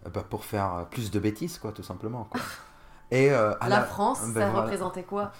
euh, 0.05 0.09
bah, 0.09 0.23
pour 0.29 0.45
faire 0.45 0.75
euh, 0.75 0.83
plus 0.83 1.11
de 1.11 1.19
bêtises, 1.19 1.57
quoi, 1.59 1.71
tout 1.71 1.83
simplement. 1.83 2.25
Quoi. 2.25 2.41
Et 3.11 3.31
euh, 3.31 3.53
à 3.59 3.69
La 3.69 3.83
France, 3.83 4.19
ben 4.27 4.33
ça 4.33 4.49
voilà. 4.49 4.61
représentait 4.61 5.03
quoi? 5.03 5.31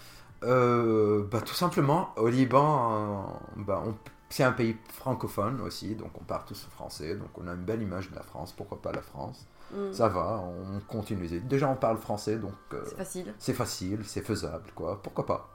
Euh, 0.44 1.28
bah, 1.30 1.42
tout 1.42 1.54
simplement, 1.54 2.14
au 2.18 2.28
Liban, 2.30 3.28
euh, 3.58 3.64
bah, 3.64 3.84
c'est 4.30 4.44
un 4.44 4.52
pays 4.52 4.78
francophone 4.94 5.60
aussi, 5.62 5.96
donc 5.96 6.12
on 6.20 6.24
parle 6.24 6.46
tous 6.46 6.68
français, 6.72 7.16
donc 7.16 7.30
on 7.38 7.48
a 7.48 7.54
une 7.54 7.64
belle 7.64 7.82
image 7.82 8.10
de 8.10 8.16
la 8.16 8.24
France. 8.24 8.54
Pourquoi 8.54 8.82
pas 8.82 8.92
la 8.92 9.02
France? 9.02 9.46
Mm. 9.74 9.92
Ça 9.92 10.08
va, 10.08 10.42
on 10.44 10.80
continue. 10.88 11.28
Déjà, 11.42 11.68
on 11.68 11.76
parle 11.76 11.98
français, 11.98 12.38
donc 12.38 12.54
euh, 12.74 12.82
C'est 12.88 12.98
facile. 12.98 13.34
c'est 13.38 13.54
facile, 13.54 14.02
c'est 14.06 14.22
faisable, 14.22 14.72
quoi. 14.74 15.00
Pourquoi 15.02 15.26
pas 15.26 15.50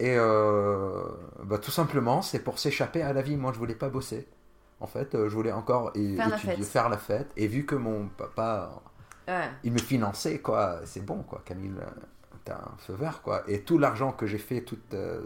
Et 0.00 0.16
euh, 0.16 1.04
bah, 1.44 1.58
tout 1.58 1.70
simplement, 1.70 2.22
c'est 2.22 2.40
pour 2.40 2.58
s'échapper 2.58 3.02
à 3.02 3.12
la 3.12 3.22
vie. 3.22 3.36
Moi, 3.36 3.52
je 3.52 3.58
voulais 3.58 3.74
pas 3.74 3.88
bosser. 3.90 4.26
En 4.80 4.86
fait, 4.86 5.14
euh, 5.14 5.28
je 5.28 5.34
voulais 5.34 5.52
encore 5.52 5.92
Faire 5.92 6.28
la 6.28 6.36
étudier, 6.36 6.56
fête. 6.56 6.64
faire 6.64 6.88
la 6.88 6.96
fête. 6.98 7.30
Et 7.36 7.46
vu 7.46 7.66
que 7.66 7.74
mon 7.74 8.08
papa, 8.08 8.82
Ouais. 9.28 9.50
il 9.62 9.72
me 9.72 9.78
finançait, 9.78 10.38
quoi, 10.40 10.80
c'est 10.86 11.04
bon, 11.04 11.22
quoi. 11.22 11.42
Camille, 11.44 11.70
euh, 11.78 11.84
t'as 12.44 12.56
un 12.56 12.76
feu 12.78 12.94
vert, 12.94 13.20
quoi. 13.22 13.42
Et 13.46 13.60
tout 13.60 13.78
l'argent 13.78 14.12
que 14.12 14.26
j'ai 14.26 14.38
fait 14.38 14.62
tout, 14.62 14.78
euh, 14.94 15.20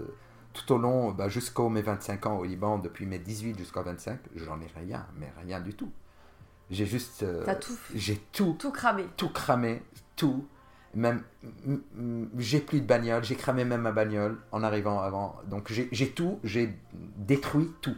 tout 0.52 0.72
au 0.74 0.78
long, 0.78 1.12
bah, 1.12 1.28
jusqu'aux 1.28 1.68
mes 1.68 1.82
25 1.82 2.26
ans 2.26 2.36
au 2.38 2.44
Liban, 2.44 2.78
depuis 2.78 3.06
mes 3.06 3.20
18 3.20 3.56
jusqu'à 3.56 3.82
25, 3.82 4.18
j'en 4.34 4.60
ai 4.60 4.66
rien, 4.76 5.06
mais 5.18 5.32
rien 5.42 5.60
du 5.60 5.74
tout. 5.74 5.90
J'ai 6.70 6.86
juste. 6.86 7.22
euh, 7.22 7.44
T'as 7.44 7.54
tout, 7.54 7.78
j'ai 7.94 8.16
tout 8.32 8.56
tout 8.58 8.72
cramé. 8.72 9.06
tout 9.16 9.28
cramé, 9.28 9.82
tout. 10.16 10.46
Même, 10.94 11.22
j'ai 12.38 12.60
plus 12.60 12.80
de 12.80 12.86
bagnole, 12.86 13.24
j'ai 13.24 13.34
cramé 13.36 13.64
même 13.64 13.82
ma 13.82 13.92
bagnole 13.92 14.38
en 14.52 14.62
arrivant 14.62 15.00
avant. 15.00 15.36
Donc 15.48 15.70
j'ai 15.70 16.10
tout, 16.10 16.38
j'ai 16.44 16.74
détruit 17.16 17.70
tout. 17.80 17.96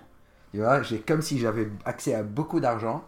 Tu 0.53 0.59
vois, 0.59 0.83
j'ai 0.83 1.01
comme 1.01 1.23
si 1.23 1.39
j'avais 1.39 1.69
accès 1.85 2.15
à 2.15 2.23
beaucoup 2.23 2.61
d'argent 2.61 3.05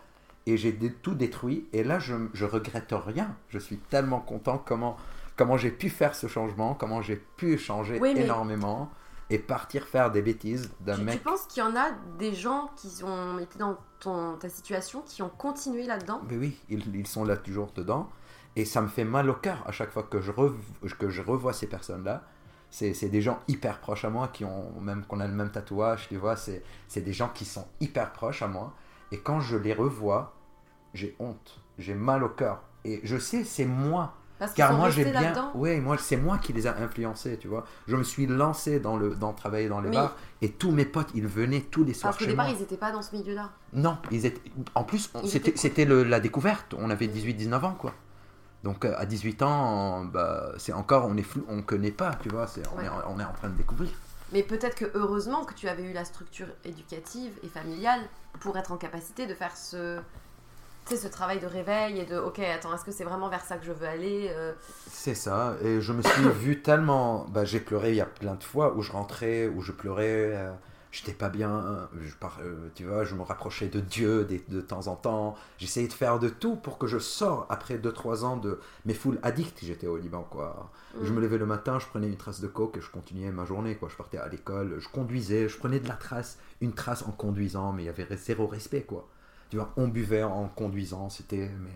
et 0.47 0.57
j'ai 0.57 0.75
tout 0.77 1.15
détruit. 1.15 1.67
Et 1.73 1.85
là, 1.85 1.99
je, 1.99 2.15
je 2.35 2.45
regrette 2.45 2.93
rien. 2.93 3.35
Je 3.49 3.59
suis 3.59 3.79
tellement 3.79 4.21
content 4.21 4.59
comment, 4.65 4.97
comment 5.37 5.57
j'ai 5.57 5.71
pu 5.71 5.89
faire 5.89 6.15
ce 6.15 6.27
changement, 6.27 6.75
comment 6.75 7.01
j'ai 7.03 7.17
pu 7.17 7.57
changer 7.59 7.99
Oui, 8.01 8.13
mais- 8.15 8.25
énormément 8.25 8.91
et 9.31 9.39
partir 9.39 9.87
faire 9.87 10.11
des 10.11 10.23
bêtises 10.23 10.71
d'un 10.81 10.95
Tu, 10.95 11.01
tu 11.01 11.05
mec. 11.07 11.23
penses 11.23 11.47
qu'il 11.47 11.63
y 11.63 11.67
en 11.67 11.77
a 11.77 11.91
des 12.19 12.33
gens 12.35 12.71
qui 12.77 12.89
ont 13.05 13.39
été 13.39 13.59
dans 13.59 13.77
ton, 14.01 14.37
ta 14.39 14.49
situation, 14.49 15.03
qui 15.03 15.21
ont 15.23 15.29
continué 15.29 15.85
là-dedans? 15.85 16.23
Mais 16.31 16.37
oui, 16.39 16.59
ils, 16.71 16.97
ils 16.97 17.07
sont 17.07 17.25
là 17.25 17.37
toujours 17.37 17.71
dedans. 17.75 18.09
Et 18.57 18.65
ça 18.65 18.81
me 18.81 18.89
fait 18.89 19.05
mal 19.05 19.31
au 19.31 19.35
cœur 19.35 19.63
à 19.67 19.73
chaque 19.73 19.91
fois 19.91 20.03
que 20.03 20.21
je, 20.21 20.33
rev- 20.33 20.57
que 20.99 21.09
je 21.11 21.23
revois 21.23 21.53
ces 21.53 21.67
personnes-là. 21.69 22.23
C'est 22.71 23.09
des 23.09 23.23
gens 23.23 23.39
hyper 23.49 23.79
proches 23.81 24.05
à 24.05 24.11
moi, 24.11 24.29
qui 24.29 24.45
ont 24.45 24.73
même 24.81 25.05
qu'on 25.07 25.21
a 25.21 25.27
le 25.27 25.33
même 25.33 25.51
tatouage, 25.51 26.09
tu 26.09 26.17
vois. 26.17 26.37
C'est 26.37 26.63
des 27.01 27.13
gens 27.13 27.31
qui 27.35 27.45
sont 27.45 27.67
hyper 27.81 28.13
proches 28.13 28.43
à 28.43 28.49
moi. 28.49 28.75
Et 29.13 29.19
quand 29.19 29.41
je 29.41 29.57
les 29.57 29.73
revois, 29.73 30.35
j'ai 30.93 31.17
honte, 31.19 31.61
j'ai 31.79 31.95
mal 31.95 32.23
au 32.25 32.29
cœur. 32.29 32.61
Et 32.85 33.01
je 33.05 33.17
sais, 33.17 33.45
c'est 33.45 33.65
moi. 33.65 34.15
Parce 34.39 34.53
Car 34.53 34.73
moi, 34.75 34.89
j'ai 34.91 35.05
bien. 35.05 35.51
Oui, 35.55 35.81
moi, 35.81 35.97
c'est 35.99 36.17
moi 36.17 36.39
qui 36.39 36.53
les 36.53 36.67
a 36.69 36.77
influencés, 36.77 37.39
tu 37.39 37.49
vois. 37.49 37.65
Je 37.89 37.97
me 37.97 38.05
suis 38.05 38.27
lancé 38.27 38.79
dans, 38.79 38.97
le, 38.97 39.17
dans 39.17 39.33
travailler 39.33 39.69
dans 39.69 39.81
les 39.81 39.89
Mais- 39.89 39.97
bars. 39.97 40.15
Et 40.43 40.53
tous 40.53 40.71
mes 40.71 40.85
potes, 40.85 41.09
ils 41.15 41.27
venaient 41.27 41.63
tous 41.63 41.83
les 41.83 41.93
soirs 41.95 42.13
Parce 42.13 42.23
qu'au 42.23 42.31
départ, 42.31 42.49
ils 42.49 42.59
n'étaient 42.59 42.77
pas 42.77 42.93
dans 42.93 43.03
ce 43.03 43.17
milieu-là. 43.17 43.51
Non, 43.73 43.99
ils 44.13 44.27
étaient. 44.27 44.41
En 44.77 44.85
plus, 44.85 45.11
c'était 45.57 45.85
la 45.87 46.21
découverte. 46.21 46.75
On 46.79 46.91
avait 46.91 47.07
18-19 47.09 47.65
ans, 47.65 47.75
quoi. 47.79 47.95
Donc 48.65 48.85
euh, 48.85 48.95
à 48.99 49.07
18 49.07 49.43
ans, 49.43 50.05
bah, 50.05 50.53
c'est 50.59 50.73
encore, 50.73 51.07
on 51.07 51.17
est 51.17 51.23
flou, 51.23 51.45
on 51.49 51.63
connaît 51.63 51.93
pas, 51.93 52.13
tu 52.23 52.29
vois. 52.29 52.47
c'est- 52.47 52.63
on, 52.75 52.79
Ouais. 52.79 52.85
est, 52.87 52.89
en- 52.89 53.03
on 53.15 53.21
est 53.21 53.25
en 53.25 53.33
train 53.33 53.49
de 53.49 53.55
découvrir. 53.57 53.91
Mais 54.33 54.43
peut-être 54.43 54.75
que 54.75 54.91
heureusement 54.95 55.45
que 55.45 55.55
tu 55.55 55.69
avais 55.69 55.85
eu 55.85 55.93
la 55.93 56.05
structure 56.05 56.49
éducative 56.65 57.33
et 57.43 57.49
familiale 57.49 58.01
pour 58.41 58.57
être 58.59 58.73
en 58.73 58.77
capacité 58.77 59.27
de 59.27 59.33
faire 59.35 59.57
ce, 59.57 60.01
ce 60.91 61.07
travail 61.09 61.39
de 61.39 61.47
réveil 61.47 61.99
et 62.01 62.05
de 62.05 62.19
ok, 62.19 62.41
attends, 62.41 62.75
est-ce 62.75 62.85
que 62.85 62.93
c'est 62.93 63.05
vraiment 63.05 63.29
vers 63.29 63.45
ça 63.45 63.57
que 63.57 63.65
je 63.65 63.73
veux 63.73 63.87
aller 63.87 64.29
euh, 64.35 64.53
C'est 64.91 65.15
ça. 65.15 65.55
Et 65.63 65.81
je 65.81 65.93
me 65.93 66.03
suis 66.03 66.23
vu 66.41 66.61
tellement. 66.61 67.27
Bah, 67.31 67.45
j'ai 67.45 67.61
pleuré 67.61 67.91
il 67.91 67.97
y 67.97 68.01
a 68.01 68.07
plein 68.07 68.35
de 68.35 68.45
fois 68.45 68.75
où 68.75 68.83
je 68.83 68.93
rentrais, 68.93 69.47
où 69.49 69.63
je 69.63 69.73
pleurais 69.73 70.33
euh, 70.35 70.51
j'étais 70.99 71.13
pas 71.17 71.29
bien. 71.29 71.89
Je 72.01 72.15
par- 72.15 72.39
euh, 72.43 72.69
tu 72.75 72.85
vois, 72.85 73.05
je 73.05 73.15
me 73.15 73.23
rapprochais 73.23 73.69
de 73.69 73.81
Dieu 73.81 74.25
de, 74.25 74.41
de 74.49 74.61
temps 74.61 74.87
en 74.89 74.97
temps. 74.97 75.35
J'essayais 75.59 75.89
de 75.89 75.93
faire 75.93 76.19
de 76.19 76.29
tout 76.29 76.57
pour 76.57 76.79
que 76.79 76.87
je 76.87 76.99
sors 76.99 77.47
après 77.49 77.79
2-3 77.79 78.25
ans 78.25 78.37
de 78.37 78.61
mes 78.85 78.95
foules 78.95 79.19
addicts. 79.23 79.61
J'étais 79.65 79.87
au 79.87 79.97
Liban, 79.97 80.23
quoi. 80.29 80.71
Je 81.03 81.11
Mm. 81.13 81.17
me 81.17 81.21
levais 81.21 81.39
le 81.39 81.47
matin, 81.47 81.79
je 81.79 81.87
prenais 81.87 82.09
une 82.09 82.17
trace 82.17 82.41
de 82.41 82.47
coke 82.49 82.77
et 82.77 82.81
je 82.81 82.91
continuais 82.91 83.31
ma 83.31 83.45
journée, 83.45 83.77
quoi. 83.77 83.89
Je 83.89 83.97
partais 83.97 84.19
à 84.19 84.29
l'école, 84.29 84.77
je 84.79 84.89
conduisais, 84.89 85.49
je 85.49 85.57
prenais 85.59 85.81
de 85.81 85.89
la 85.89 85.95
trace, 85.95 86.39
une 86.61 86.73
trace 86.73 87.03
en 87.07 87.13
conduisant, 87.13 87.73
mais 87.73 87.85
il 87.85 87.87
y 87.87 87.89
avait 87.89 88.09
zéro 88.17 88.47
respect, 88.47 88.83
quoi. 88.83 89.09
Tu 89.51 89.57
vois, 89.57 89.73
on 89.77 89.89
buvait 89.89 90.23
en 90.25 90.49
conduisant, 90.49 91.09
c'était. 91.09 91.51
Mais, 91.63 91.71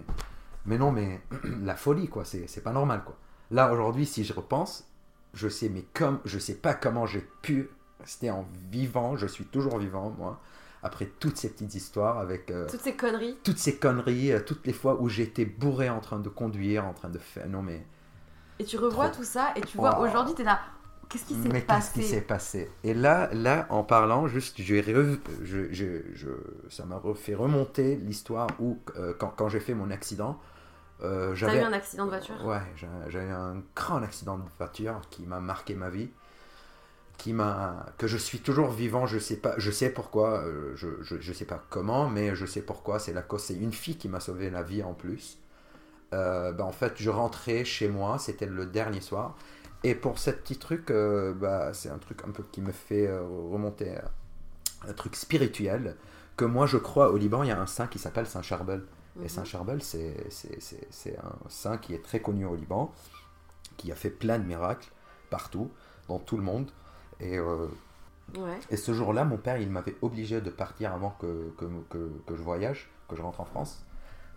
mais 0.66 0.78
non, 0.78 0.92
mais 0.92 1.20
la 1.62 1.76
folie, 1.76 2.08
quoi. 2.08 2.24
C'est 2.24 2.46
c'est 2.48 2.60
pas 2.62 2.72
normal, 2.72 3.02
quoi. 3.04 3.16
Là, 3.50 3.72
aujourd'hui, 3.72 4.06
si 4.06 4.24
je 4.24 4.32
repense, 4.32 4.86
je 5.34 5.48
sais, 5.48 5.68
mais 5.68 5.84
comme, 5.94 6.18
je 6.24 6.38
sais 6.38 6.54
pas 6.54 6.74
comment 6.74 7.06
j'ai 7.06 7.26
pu 7.42 7.68
rester 8.02 8.30
en 8.30 8.46
vivant, 8.70 9.16
je 9.16 9.26
suis 9.26 9.44
toujours 9.46 9.78
vivant, 9.78 10.14
moi, 10.18 10.40
après 10.82 11.06
toutes 11.06 11.36
ces 11.38 11.50
petites 11.50 11.74
histoires 11.74 12.18
avec 12.18 12.50
euh, 12.50 12.70
Toutes 12.70 12.80
ces 12.80 12.96
conneries. 12.96 13.36
toutes 13.44 13.58
ces 13.58 13.76
conneries, 13.78 14.32
euh, 14.32 14.40
toutes 14.40 14.66
les 14.66 14.74
fois 14.74 15.00
où 15.02 15.08
j'étais 15.08 15.44
bourré 15.46 15.90
en 15.90 16.00
train 16.00 16.20
de 16.20 16.28
conduire, 16.30 16.86
en 16.86 16.94
train 16.94 17.10
de 17.10 17.18
faire. 17.18 17.48
Non, 17.48 17.62
mais. 17.62 17.86
Et 18.58 18.64
tu 18.64 18.76
revois 18.78 19.08
Trop. 19.08 19.10
tout 19.10 19.24
ça 19.24 19.52
et 19.56 19.60
tu 19.62 19.76
vois, 19.78 19.98
Wow. 19.98 20.00
aujourd'hui, 20.00 20.34
t'es 20.34 20.44
là. 20.44 20.60
Qu'est-ce 21.08 21.24
qui 21.26 21.34
s'est 21.34 21.48
Mais 21.48 21.62
qu'est-ce 21.62 21.90
qui 21.92 22.02
s'est 22.02 22.20
passé? 22.20 22.26
Passé 22.26 22.70
Et 22.84 22.94
là, 22.94 23.30
là, 23.32 23.66
en 23.70 23.84
parlant, 23.84 24.26
juste, 24.26 24.60
j'ai 24.60 24.80
je, 25.42 25.72
je, 25.72 25.86
je- 26.14 26.28
ça 26.68 26.84
m'a 26.84 27.00
fait 27.14 27.34
remonter 27.34 27.96
l'histoire 27.96 28.48
où, 28.60 28.78
euh, 28.96 29.14
quand, 29.18 29.32
quand 29.36 29.48
j'ai 29.48 29.60
fait 29.60 29.74
mon 29.74 29.90
accident, 29.90 30.38
euh, 31.02 31.34
j'avais 31.34 31.58
eu 31.58 31.62
un 31.62 31.72
accident 31.72 32.04
de 32.04 32.10
voiture? 32.10 32.36
Ouais, 32.44 32.60
eu 33.28 33.30
un 33.32 33.62
grand 33.76 34.02
accident 34.02 34.38
de 34.38 34.44
voiture 34.58 35.00
qui 35.10 35.24
m'a 35.26 35.40
marqué 35.40 35.74
ma 35.74 35.90
vie, 35.90 36.10
qui 37.18 37.32
m'a 37.32 37.86
que 37.98 38.06
je 38.06 38.16
suis 38.16 38.40
toujours 38.40 38.70
vivant. 38.70 39.06
Je 39.06 39.18
sais 39.18 39.36
pas, 39.36 39.54
je 39.58 39.70
sais 39.70 39.90
pourquoi, 39.90 40.40
euh, 40.44 40.72
je, 40.76 40.88
je, 41.02 41.20
je 41.20 41.32
sais 41.32 41.44
pas 41.44 41.62
comment, 41.70 42.08
mais 42.08 42.34
je 42.34 42.46
sais 42.46 42.62
pourquoi. 42.62 42.98
C'est 42.98 43.12
la 43.12 43.22
cause. 43.22 43.42
C'est 43.44 43.54
une 43.54 43.72
fille 43.72 43.96
qui 43.96 44.08
m'a 44.08 44.20
sauvé 44.20 44.50
la 44.50 44.62
vie 44.62 44.82
en 44.82 44.94
plus. 44.94 45.38
Euh, 46.14 46.52
bah, 46.52 46.64
en 46.64 46.72
fait, 46.72 46.94
je 46.96 47.10
rentrais 47.10 47.64
chez 47.64 47.88
moi, 47.88 48.18
c'était 48.18 48.46
le 48.46 48.66
dernier 48.66 49.00
soir. 49.00 49.36
Et 49.84 49.94
pour 49.94 50.18
ce 50.18 50.30
petit 50.30 50.56
truc, 50.58 50.90
euh, 50.90 51.32
bah, 51.34 51.72
c'est 51.74 51.88
un 51.90 51.98
truc 51.98 52.20
un 52.26 52.30
peu 52.30 52.44
qui 52.52 52.60
me 52.60 52.72
fait 52.72 53.08
remonter 53.50 53.94
un 54.88 54.92
truc 54.92 55.16
spirituel. 55.16 55.96
Que 56.36 56.44
moi, 56.44 56.66
je 56.66 56.76
crois 56.78 57.10
au 57.10 57.16
Liban, 57.16 57.42
il 57.42 57.48
y 57.48 57.52
a 57.52 57.60
un 57.60 57.66
saint 57.66 57.86
qui 57.86 57.98
s'appelle 57.98 58.26
Saint 58.26 58.42
Charbel. 58.42 58.82
Et 59.18 59.22
Mhm. 59.24 59.28
Saint 59.28 59.44
Charbel, 59.44 59.82
c'est- 59.82 60.26
c'est- 60.30 60.86
c'est 60.90 61.18
un 61.18 61.34
saint 61.48 61.76
qui 61.78 61.94
est 61.94 62.02
très 62.02 62.20
connu 62.20 62.46
au 62.46 62.56
Liban, 62.56 62.92
qui 63.76 63.92
a 63.92 63.94
fait 63.94 64.10
plein 64.10 64.38
de 64.38 64.44
miracles 64.44 64.88
partout, 65.30 65.70
dans 66.08 66.18
tout 66.18 66.36
le 66.36 66.42
monde. 66.42 66.70
Et, 67.22 67.38
euh, 67.38 67.66
Ouais. 68.36 68.58
et 68.70 68.76
ce 68.76 68.92
jour-là, 68.92 69.24
mon 69.24 69.36
père, 69.36 69.58
il 69.58 69.70
m'avait 69.70 69.96
obligé 70.02 70.40
de 70.40 70.50
partir 70.50 70.92
avant 70.92 71.10
que, 71.20 71.50
que, 71.58 71.64
que, 71.90 72.10
que 72.26 72.36
je 72.36 72.42
voyage, 72.42 72.90
que 73.08 73.16
je 73.16 73.22
rentre 73.22 73.40
en 73.40 73.44
France, 73.44 73.84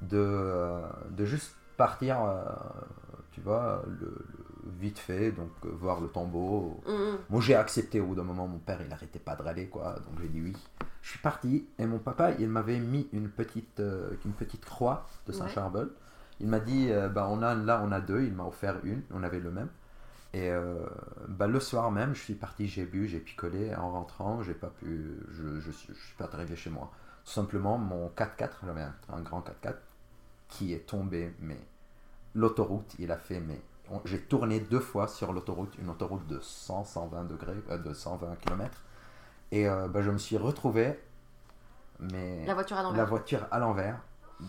de, 0.01 0.17
euh, 0.17 0.81
de 1.11 1.23
juste 1.25 1.55
partir, 1.77 2.21
euh, 2.21 2.43
tu 3.31 3.41
vois, 3.41 3.83
le, 3.87 3.93
le- 4.07 4.71
vite 4.79 4.97
fait, 4.99 5.31
donc 5.31 5.49
voir 5.63 6.01
le 6.01 6.07
tombeau. 6.07 6.81
Mhm. 6.87 7.17
Moi, 7.29 7.41
j'ai 7.41 7.55
accepté 7.55 7.99
au 8.01 8.07
bout 8.07 8.15
d'un 8.15 8.23
moment, 8.23 8.47
mon 8.47 8.57
père, 8.57 8.79
il 8.85 8.91
arrêtait 8.91 9.19
pas 9.19 9.35
de 9.35 9.43
râler, 9.43 9.67
quoi, 9.67 9.93
donc 9.93 10.19
j'ai 10.21 10.27
dit 10.27 10.41
oui. 10.41 10.53
Je 11.01 11.11
suis 11.11 11.19
parti, 11.19 11.65
et 11.77 11.85
mon 11.85 11.99
papa, 11.99 12.31
il 12.39 12.49
m'avait 12.49 12.79
mis 12.79 13.07
une 13.13 13.29
petite, 13.29 13.79
une 14.25 14.31
petite 14.33 14.65
croix 14.65 15.05
de 15.27 15.31
Ouais. 15.31 15.37
Saint-Charbel. 15.37 15.87
Il 16.41 16.47
m'a 16.47 16.59
dit, 16.59 16.87
euh, 16.91 17.07
bah, 17.07 17.27
on 17.29 17.41
a, 17.43 17.53
là, 17.55 17.81
on 17.85 17.91
a 17.91 18.01
deux, 18.01 18.23
il 18.23 18.33
m'a 18.33 18.43
offert 18.43 18.77
une, 18.83 19.03
on 19.13 19.21
avait 19.23 19.39
le 19.39 19.51
même. 19.51 19.69
Et 20.35 20.51
euh, 20.51 20.75
bah, 21.29 21.47
le 21.47 21.59
soir 21.61 21.91
même, 21.91 22.13
je 22.15 22.21
suis 22.21 22.35
parti, 22.35 22.67
j'ai 22.67 22.85
bu, 22.85 23.07
j'ai 23.07 23.19
picolé. 23.21 23.73
En 23.75 23.91
rentrant, 23.91 24.43
j'ai 24.43 24.53
pas 24.55 24.69
pu, 24.69 25.17
je, 25.31 25.59
je, 25.61 25.71
suis- 25.71 25.93
je 25.93 25.99
suis 26.07 26.15
pas 26.17 26.29
arrivé 26.33 26.55
chez 26.57 26.69
moi. 26.69 26.91
Tout 27.25 27.31
simplement, 27.31 27.77
mon 27.79 28.09
4x4, 28.09 28.65
j'avais 28.65 28.81
un, 28.83 28.95
un 29.09 29.21
grand 29.21 29.41
4x4 29.41 29.81
qui 30.49 30.73
est 30.73 30.87
tombé, 30.87 31.33
mais 31.41 31.59
l'autoroute, 32.35 32.95
il 32.99 33.11
a 33.11 33.17
fait, 33.17 33.39
mais 33.41 33.61
on- 33.91 34.01
j'ai 34.05 34.21
tourné 34.21 34.59
deux 34.61 34.79
fois 34.81 35.07
sur 35.07 35.33
l'autoroute, 35.33 35.75
une 35.79 35.89
autoroute 35.89 36.27
de 36.27 36.39
100, 36.41 36.85
120 36.85 37.25
degrés, 37.25 37.55
euh, 37.71 37.77
de 37.79 37.93
120 37.93 38.35
km. 38.37 38.83
Et 39.51 39.69
euh, 39.69 39.87
bah, 39.89 40.01
je 40.03 40.11
me 40.11 40.17
suis 40.19 40.37
retrouvé, 40.37 40.99
mais 41.99 42.39
La 42.47 42.53
voiture 42.53 42.77
à 42.77 42.83
la 42.89 43.05
l'envers. 43.05 43.05
voiture 43.05 43.47
à 43.51 43.59
l'envers, 43.59 43.99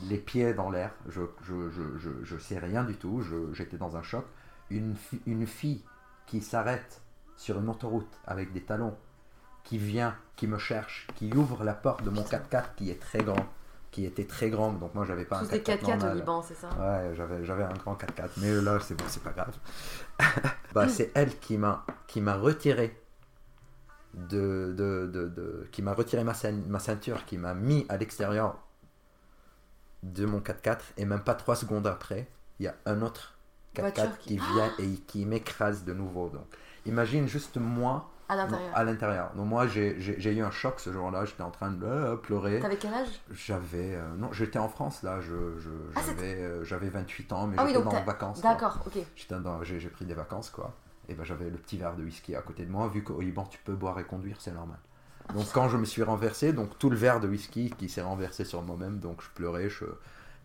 les 0.09 0.18
pieds 0.18 0.55
dans 0.55 0.70
l'air, 0.70 0.92
je, 1.09 1.22
je, 1.42 1.70
je, 1.70 1.96
je, 1.99 2.11
je 2.25 2.38
sais 2.38 2.59
rien 2.59 2.85
du 2.85 2.96
tout, 2.96 3.22
j'étais 3.53 3.77
dans 3.79 3.96
un 3.96 4.03
choc. 4.03 4.25
Une, 4.71 4.97
une 5.27 5.47
fille 5.47 5.85
qui 6.27 6.41
s'arrête 6.41 7.01
sur 7.37 7.59
une 7.59 7.69
autoroute 7.69 8.11
avec 8.27 8.53
des 8.53 8.63
talons, 8.63 8.97
qui 9.65 9.79
vient, 9.79 10.17
qui 10.37 10.47
me 10.47 10.59
cherche, 10.59 11.07
qui 11.17 11.33
ouvre 11.33 11.65
la 11.65 11.75
porte 11.75 12.03
de 12.05 12.11
mon 12.11 12.23
4x4 12.23 12.75
qui 12.77 12.91
est 12.91 13.01
très 13.01 13.19
grand, 13.19 13.47
qui 13.91 14.05
était 14.05 14.25
très 14.27 14.51
grand, 14.51 14.73
donc 14.73 14.95
moi 14.95 15.05
j'avais 15.05 15.25
pas 15.25 15.39
Tous 15.41 15.47
un 15.47 15.49
des 15.49 15.61
4x4 15.61 15.81
4x4 15.99 16.11
au. 16.13 16.15
Liban, 16.15 16.43
c'est 16.43 16.55
ça? 16.55 16.69
Ouais, 16.79 17.15
j'avais, 17.15 17.45
j'avais 17.45 17.65
un 17.65 17.73
grand 17.75 17.95
4x4, 17.95 18.31
mais 18.39 18.53
là, 18.61 18.79
c'est 18.81 18.95
bon, 18.95 19.05
c'est 19.09 19.23
pas 19.23 19.31
grave. 19.33 19.57
bah, 20.75 20.89
c'est 20.89 21.11
elle 21.15 21.39
qui 21.39 21.59
m'a, 21.59 21.85
qui 22.07 22.21
m'a 22.21 22.37
retiré 22.37 23.01
de, 24.15 24.75
de, 24.77 25.07
de, 25.13 25.29
de- 25.29 25.69
qui 25.73 25.83
m'a 25.83 25.93
retiré 25.95 26.25
ma 26.25 26.79
ceinture, 26.79 27.25
qui 27.25 27.39
m'a 27.39 27.55
mis 27.55 27.87
à 27.89 27.97
l'extérieur 27.97 28.59
de 30.03 30.27
mon 30.27 30.41
4x4, 30.41 30.79
et 30.97 31.05
même 31.05 31.23
pas 31.23 31.35
trois 31.35 31.57
secondes 31.57 31.87
après, 31.87 32.29
il 32.59 32.65
y 32.65 32.69
a 32.69 32.75
un 32.87 33.03
autre 33.03 33.36
4x4 33.77 33.83
Voiture 33.83 34.19
qui 34.19 34.29
qui- 34.29 34.39
vient 34.39 34.71
et 34.79 34.89
qui 35.07 35.25
m'écrase 35.27 35.85
de 35.85 35.93
nouveau. 35.93 36.29
Donc, 36.31 36.47
imagine 36.87 37.27
juste 37.29 37.57
moi 37.57 38.11
À 38.75 38.85
l'intérieur. 38.85 39.33
Donc 39.37 39.47
moi, 39.47 39.67
j'ai, 39.69 39.97
eu 40.01 40.43
un 40.43 40.51
choc 40.51 40.81
ce 40.81 40.93
jour-là, 40.93 41.25
j'étais 41.25 41.43
en 41.43 41.51
train 41.51 41.71
de 41.71 41.87
euh, 41.87 42.17
pleurer. 42.17 42.59
T'avais 42.61 42.77
quel 42.77 42.93
âge? 42.93 43.09
J'avais. 43.33 43.95
euh, 43.95 44.03
non, 44.17 44.33
j'étais 44.33 44.59
en 44.59 44.69
France 44.69 45.03
là, 45.03 45.21
je, 45.21 45.35
Ah, 45.95 46.01
j'avais, 46.05 46.35
euh, 46.35 46.65
j'avais 46.65 46.89
28 46.89 47.33
ans, 47.33 47.47
mais 47.47 47.57
Ah 47.59 47.62
oui, 47.65 47.71
j'étais 47.71 47.85
donc 47.85 47.93
dans 47.93 48.03
vacances. 48.03 48.41
D'accord, 48.43 48.79
ok. 48.87 48.99
J'étais 49.15 49.39
dans, 49.39 49.62
j'ai, 49.62 49.79
pris 49.89 50.05
des 50.05 50.15
vacances 50.15 50.51
quoi. 50.51 50.75
Et 51.09 51.15
ben 51.15 51.23
j'avais 51.23 51.49
le 51.49 51.57
petit 51.57 51.77
verre 51.77 51.95
de 51.95 52.03
whisky 52.03 52.35
à 52.35 52.43
côté 52.43 52.65
de 52.65 52.71
moi, 52.71 52.89
vu 52.89 53.05
qu'au 53.05 53.21
Liban 53.21 53.45
tu 53.45 53.59
peux 53.65 53.75
boire 53.75 53.99
et 54.01 54.05
conduire, 54.05 54.39
c'est 54.41 54.53
normal. 54.53 54.79
Ah, 55.29 55.33
Donc 55.35 55.47
quand 55.53 55.69
je 55.69 55.77
me 55.77 55.85
suis 55.85 56.03
renversé, 56.03 56.53
donc 56.53 56.77
tout 56.81 56.91
le 56.91 56.97
verre 56.97 57.21
de 57.21 57.29
whisky 57.29 57.71
qui 57.79 57.89
s'est 57.89 58.03
renversé 58.03 58.45
sur 58.45 58.62
moi-même, 58.62 58.99
donc 58.99 59.23
je 59.23 59.29
pleurais, 59.35 59.69
je, 59.69 59.85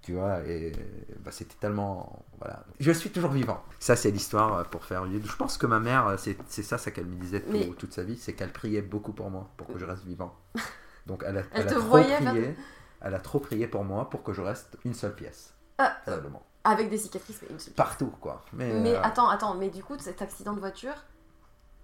tu 0.02 0.14
vois, 0.14 0.40
et 0.48 0.72
bah, 1.20 1.32
c'était 1.32 1.56
tellement, 1.60 2.26
voilà. 2.40 2.64
Je 2.80 2.92
suis 2.92 3.12
toujours 3.12 3.32
vivant. 3.32 3.62
Ça 3.80 3.96
c'est 3.96 4.10
l'histoire 4.12 4.56
euh, 4.58 4.64
pour 4.64 4.84
faire. 4.86 5.06
Je 5.06 5.36
pense 5.36 5.58
que 5.58 5.68
ma 5.68 5.80
mère, 5.80 6.08
euh, 6.08 6.18
c'est, 6.18 6.38
c'est 6.48 6.64
ça, 6.64 6.78
ça 6.78 6.90
qu'elle 6.92 7.06
me 7.06 7.16
disait 7.16 7.42
tout- 7.42 7.52
Mais- 7.52 7.68
toute 7.78 7.94
sa 7.94 8.04
vie, 8.04 8.18
c'est 8.18 8.34
qu'elle 8.34 8.52
priait 8.52 8.82
beaucoup 8.82 9.14
pour 9.14 9.30
moi, 9.30 9.50
pour 9.58 9.68
que 9.68 9.78
je 9.78 9.86
reste 9.86 10.04
vivant. 10.04 10.36
Donc 11.06 11.24
elle 11.26 11.38
a, 11.38 11.42
Elle 11.42 11.62
elle 11.62 11.68
a 11.68 11.72
trop 11.72 11.98
faire- 11.98 12.18
prié, 12.32 12.56
elle 13.02 13.14
a 13.16 13.20
trop 13.20 13.40
prié 13.40 13.68
pour 13.68 13.84
moi 13.84 14.10
pour 14.10 14.24
que 14.24 14.34
je 14.34 14.42
reste 14.42 14.78
une 14.86 14.94
seule 14.94 15.16
pièce. 15.16 15.54
Ah, 15.78 15.98
Probablement. 16.04 16.44
avec 16.64 16.90
des 16.90 16.98
cicatrices, 16.98 17.40
mais 17.44 17.50
une 17.50 17.60
seule. 17.60 17.74
Partout 17.74 18.12
quoi. 18.22 18.44
Mais, 18.54 18.74
Mais 18.80 18.96
euh, 18.96 19.02
attends, 19.04 19.30
attends, 19.30 19.56
mais 19.56 19.70
du 19.70 19.84
coup, 19.84 19.98
cet 20.00 20.22
accident 20.22 20.54
de 20.54 20.60
voiture, 20.60 20.94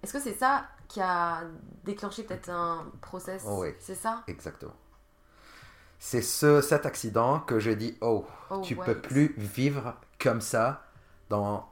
est-ce 0.04 0.14
que 0.14 0.20
c'est 0.20 0.36
ça 0.36 0.66
qui 0.88 1.02
a 1.02 1.42
déclenché 1.84 2.24
peut-être 2.24 2.50
un 2.50 2.86
process? 3.02 3.44
Oh 3.48 3.62
oui. 3.64 3.70
C'est 3.80 3.96
ça? 3.96 4.24
Exactement. 4.28 4.74
C'est 6.00 6.22
ce, 6.22 6.62
cet 6.62 6.86
accident 6.86 7.40
que 7.40 7.60
je 7.60 7.72
dis, 7.72 7.98
oh, 8.02 8.26
Oh, 8.50 8.62
tu 8.62 8.76
ouais. 8.76 8.86
peux 8.86 9.00
plus 9.02 9.34
vivre 9.38 9.96
comme 10.20 10.42
ça, 10.42 10.84
dans, 11.30 11.70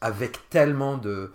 avec 0.00 0.48
tellement 0.50 0.98
de, 0.98 1.32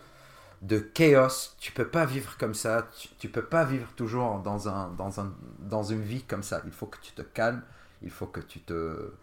de 0.61 0.79
chaos. 0.79 1.53
Tu 1.59 1.71
peux 1.73 1.87
pas 1.89 2.05
vivre 2.05 2.37
comme 2.37 2.53
ça. 2.55 2.87
Tu, 2.97 3.09
tu 3.19 3.29
peux 3.29 3.45
pas 3.45 3.65
vivre 3.65 3.89
toujours 3.95 4.39
dans, 4.39 4.69
un, 4.69 4.89
dans, 4.91 5.19
un, 5.21 5.33
dans 5.59 5.83
une 5.83 6.01
vie 6.03 6.23
comme 6.23 6.43
ça. 6.43 6.61
Il 6.65 6.71
faut 6.71 6.87
que 6.87 6.99
tu 7.01 7.13
te 7.13 7.21
calmes. 7.23 7.63
Il 8.03 8.11
faut 8.11 8.27
que 8.27 8.41
tu 8.41 8.61
te... 8.61 9.13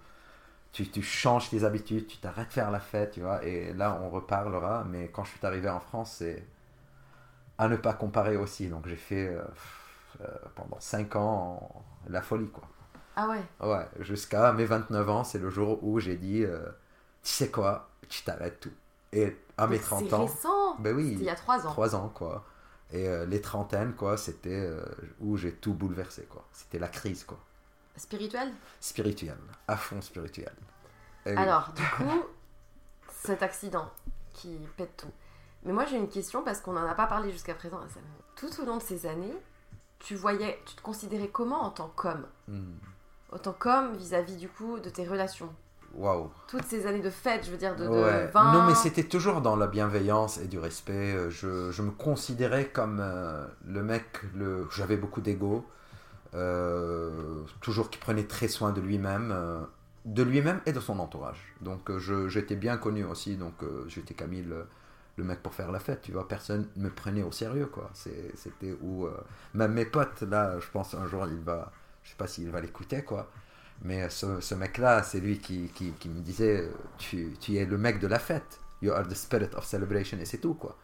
Tu, 0.72 0.88
tu 0.90 1.02
changes 1.02 1.50
tes 1.50 1.64
habitudes, 1.64 2.06
tu 2.08 2.18
t'arrêtes 2.18 2.48
de 2.48 2.52
faire 2.54 2.70
la 2.70 2.80
fête, 2.80 3.12
tu 3.12 3.20
vois. 3.22 3.44
Et 3.44 3.72
là, 3.74 4.00
on 4.02 4.10
reparlera. 4.10 4.84
Mais 4.90 5.08
quand 5.10 5.24
je 5.24 5.30
suis 5.32 5.46
arrivé 5.46 5.68
en 5.70 5.80
France, 5.80 6.16
c'est 6.18 6.46
à 7.58 7.68
ne 7.68 7.76
pas 7.76 7.94
comparer 7.94 8.36
aussi. 8.36 8.68
Donc 8.68 8.86
j'ai 8.88 8.96
fait 8.96 9.28
euh, 9.28 9.42
euh, 10.22 10.26
pendant 10.54 10.80
5 10.80 11.16
ans 11.16 11.84
la 12.08 12.22
folie, 12.22 12.48
quoi. 12.50 12.64
Ah 13.16 13.28
ouais. 13.28 13.42
Ouais, 13.60 13.86
jusqu'à 14.00 14.52
mes 14.52 14.64
29 14.64 15.08
ans, 15.08 15.24
c'est 15.24 15.38
le 15.38 15.50
jour 15.50 15.82
où 15.84 16.00
j'ai 16.00 16.16
dit, 16.16 16.44
euh, 16.44 16.66
tu 17.22 17.32
sais 17.32 17.50
quoi, 17.50 17.90
tu 18.08 18.22
t'arrêtes 18.24 18.60
tout. 18.60 18.72
Et 19.12 19.36
à 19.58 19.66
mes 19.66 19.76
Donc 19.76 19.86
30 19.86 20.08
C'est 20.08 20.14
ans, 20.14 20.26
récent. 20.26 20.76
ben 20.78 20.96
C'était 20.96 21.12
il 21.14 21.18
oui, 21.18 21.24
y 21.24 21.30
a 21.30 21.34
3 21.34 21.66
ans. 21.66 21.70
3 21.70 21.94
ans, 21.96 22.08
quoi. 22.08 22.44
Et 22.92 23.08
euh, 23.08 23.24
les 23.26 23.40
trentaines, 23.40 23.94
quoi, 23.94 24.16
c'était 24.16 24.50
euh, 24.66 24.84
où 25.20 25.36
j'ai 25.36 25.52
tout 25.54 25.74
bouleversé, 25.74 26.24
quoi. 26.24 26.46
C'était 26.52 26.78
la 26.78 26.88
crise, 26.88 27.24
quoi. 27.24 27.38
Spirituel? 27.96 28.52
Spirituelle, 28.80 29.38
à 29.68 29.76
fond 29.76 30.00
spirituelle. 30.00 30.56
Et 31.26 31.36
oui. 31.36 31.36
Alors, 31.36 31.72
du 31.72 31.82
coup, 31.96 32.24
cet 33.08 33.42
accident 33.42 33.90
qui 34.32 34.58
pète 34.76 34.96
tout. 34.96 35.12
Mais 35.64 35.72
moi, 35.72 35.84
j'ai 35.86 35.96
une 35.96 36.08
question 36.08 36.42
parce 36.42 36.60
qu'on 36.60 36.72
n'en 36.72 36.86
a 36.86 36.94
pas 36.94 37.06
parlé 37.06 37.30
jusqu'à 37.30 37.54
présent. 37.54 37.80
me- 37.80 37.86
Tout 38.36 38.60
au 38.62 38.64
long 38.66 38.78
de 38.78 38.82
ces 38.82 39.06
années, 39.06 39.34
tu 39.98 40.16
voyais, 40.16 40.60
tu 40.66 40.74
te 40.76 40.82
considérais 40.82 41.28
comment 41.28 41.62
en 41.62 41.70
tant 41.70 41.88
qu'homme? 41.88 42.26
Hmm. 42.48 42.76
En 43.32 43.38
tant 43.38 43.52
qu'homme 43.52 43.94
vis-à-vis 43.96 44.36
du 44.36 44.48
coup 44.48 44.78
de 44.78 44.90
tes 44.90 45.06
relations 45.06 45.48
waouh. 45.94 46.30
Toutes 46.48 46.64
ces 46.64 46.86
années 46.86 47.00
de 47.02 47.10
fête, 47.10 47.44
je 47.44 47.50
veux 47.50 47.56
dire, 47.58 47.76
de, 47.76 47.84
de 47.84 47.88
Ouais. 47.90 48.26
vin. 48.28 48.52
Non, 48.52 48.62
mais 48.66 48.74
c'était 48.74 49.04
toujours 49.04 49.40
dans 49.42 49.56
la 49.56 49.66
bienveillance 49.66 50.38
et 50.38 50.46
du 50.48 50.58
respect. 50.58 51.14
Euh, 51.14 51.28
Je, 51.30 51.70
je 51.70 51.82
me 51.82 51.90
considérais 51.90 52.66
comme 52.68 52.98
euh, 53.00 53.46
le 53.66 53.82
mec, 53.82 54.20
le... 54.34 54.66
j'avais 54.74 54.96
beaucoup 54.96 55.20
d'ego, 55.20 55.66
euh, 56.34 57.42
toujours 57.60 57.90
qui 57.90 57.98
prenait 57.98 58.24
très 58.24 58.48
soin 58.48 58.72
de 58.72 58.80
lui-même, 58.80 59.30
euh, 59.32 59.60
de 60.04 60.22
lui-même 60.22 60.60
et 60.66 60.72
de 60.72 60.80
son 60.80 60.98
entourage. 60.98 61.54
Donc 61.60 61.96
je- 61.98 62.28
j'étais 62.28 62.56
bien 62.56 62.76
connu 62.78 63.04
aussi, 63.04 63.36
donc 63.36 63.54
j'étais 63.86 64.14
Camille, 64.14 64.42
le, 64.44 64.66
le 65.16 65.24
mec 65.24 65.42
pour 65.42 65.52
faire 65.54 65.70
la 65.70 65.78
fête, 65.78 66.00
tu 66.02 66.12
vois. 66.12 66.26
Personne 66.26 66.68
me 66.76 66.88
prenait 66.88 67.22
au 67.22 67.32
sérieux, 67.32 67.66
quoi. 67.66 67.90
C'est- 67.94 68.32
C'était 68.36 68.74
où. 68.82 69.06
Même 69.54 69.72
mes 69.74 69.84
potes, 69.84 70.22
là, 70.22 70.58
je 70.58 70.66
pense 70.72 70.94
un 70.94 71.06
jour, 71.06 71.26
il 71.26 71.40
va. 71.40 71.70
Je 72.02 72.10
sais 72.10 72.16
pas 72.16 72.26
s'il 72.26 72.50
va 72.50 72.60
l'écouter, 72.60 73.02
quoi. 73.02 73.30
Mais 73.84 74.08
ce, 74.10 74.40
ce 74.40 74.54
mec-là, 74.54 75.02
c'est 75.02 75.20
lui 75.20 75.38
qui, 75.38 75.70
me 76.06 76.20
disait 76.20 76.68
tu, 76.98 77.34
tu 77.40 77.56
es 77.56 77.64
le 77.64 77.78
mec 77.78 77.98
de 77.98 78.06
la 78.06 78.18
fête. 78.18 78.60
You 78.80 78.92
are 78.92 79.06
the 79.06 79.14
spirit 79.14 79.50
of 79.56 79.64
celebration. 79.64 80.18
Et 80.18 80.24
c'est 80.24 80.38
tout, 80.38 80.54
quoi. 80.54 80.76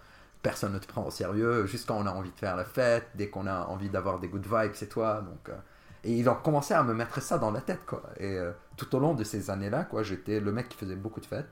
Personne 0.42 0.72
ne 0.72 0.78
te 0.78 0.86
prend 0.86 1.04
au 1.04 1.10
sérieux. 1.10 1.66
Juste 1.66 1.86
quand 1.86 1.96
on 1.96 2.06
a 2.06 2.12
envie 2.12 2.30
de 2.30 2.38
faire 2.38 2.56
la 2.56 2.64
fête, 2.64 3.08
dès 3.14 3.28
qu'on 3.28 3.46
a 3.46 3.66
envie 3.66 3.88
d'avoir 3.88 4.18
des 4.18 4.28
good 4.28 4.46
vibes, 4.46 4.72
c'est 4.74 4.88
toi. 4.88 5.20
Donc, 5.22 5.48
euh, 5.48 5.56
et 6.04 6.12
ils 6.12 6.28
ont 6.28 6.34
commencé 6.36 6.74
à 6.74 6.82
me 6.82 6.94
mettre 6.94 7.20
ça 7.20 7.38
dans 7.38 7.50
la 7.50 7.60
tête, 7.60 7.84
quoi. 7.86 8.02
Et 8.18 8.36
euh, 8.38 8.52
tout 8.76 8.94
au 8.94 8.98
long 9.00 9.14
de 9.14 9.24
ces 9.24 9.50
années-là, 9.50 9.84
quoi, 9.84 10.02
j'étais 10.02 10.40
le 10.40 10.52
mec 10.52 10.68
qui 10.68 10.76
faisait 10.76 10.96
beaucoup 10.96 11.20
de 11.20 11.26
fêtes, 11.26 11.50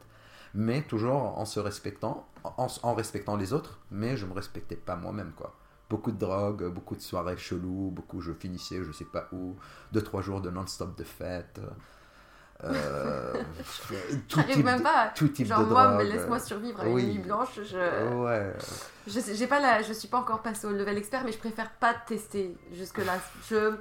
mais 0.55 0.83
toujours 0.83 1.39
en 1.39 1.45
se 1.45 1.59
respectant, 1.59 2.29
en, 2.45 2.69
en 2.83 2.95
respectant 2.95 3.37
les 3.37 3.53
autres, 3.53 3.81
mais 3.91 4.17
je 4.17 4.25
me 4.25 4.33
respectais 4.33 4.77
pas 4.77 4.97
moi-même, 4.97 5.33
quoi. 5.37 5.57
Beaucoup 5.89 6.11
de 6.11 6.19
drogue, 6.19 6.65
beaucoup 6.73 6.97
de 6.97 7.01
soirées 7.01 7.37
cheloues, 7.37 7.91
beaucoup 7.93 8.21
je 8.21 8.33
finissais 8.33 8.83
je 8.83 8.91
sais 8.93 9.05
pas 9.05 9.29
où, 9.33 9.55
deux 9.93 10.03
trois 10.03 10.21
jours 10.23 10.41
de 10.41 10.51
non-stop 10.51 10.97
de 10.99 11.05
fête. 11.05 11.61
Euh, 12.65 13.35
tout 14.29 14.43
type 14.43 14.65
même 14.65 14.79
de- 14.79 14.83
pas. 14.83 15.13
tout 15.15 15.29
type 15.29 15.47
Genre 15.47 15.61
de 15.61 15.67
moi, 15.67 15.87
drogue. 15.89 15.99
mais 15.99 16.05
laisse-moi 16.05 16.39
survivre 16.41 16.81
à 16.81 16.87
oui. 16.89 17.03
une 17.03 17.11
nuit 17.13 17.19
blanche. 17.19 17.61
Je, 17.63 18.15
Ouais. 18.15 18.53
je, 19.07 19.21
j'ai 19.35 19.47
pas 19.47 19.61
la, 19.61 19.83
je 19.83 19.93
suis 19.93 20.09
pas 20.09 20.19
encore 20.19 20.41
passée 20.43 20.67
au 20.67 20.73
level 20.73 20.97
expert, 20.97 21.23
mais 21.25 21.33
je 21.33 21.39
préfère 21.39 21.71
pas 21.71 21.95
tester 22.07 22.57
jusque 22.73 22.99
là. 22.99 23.19
Je- 23.49 23.75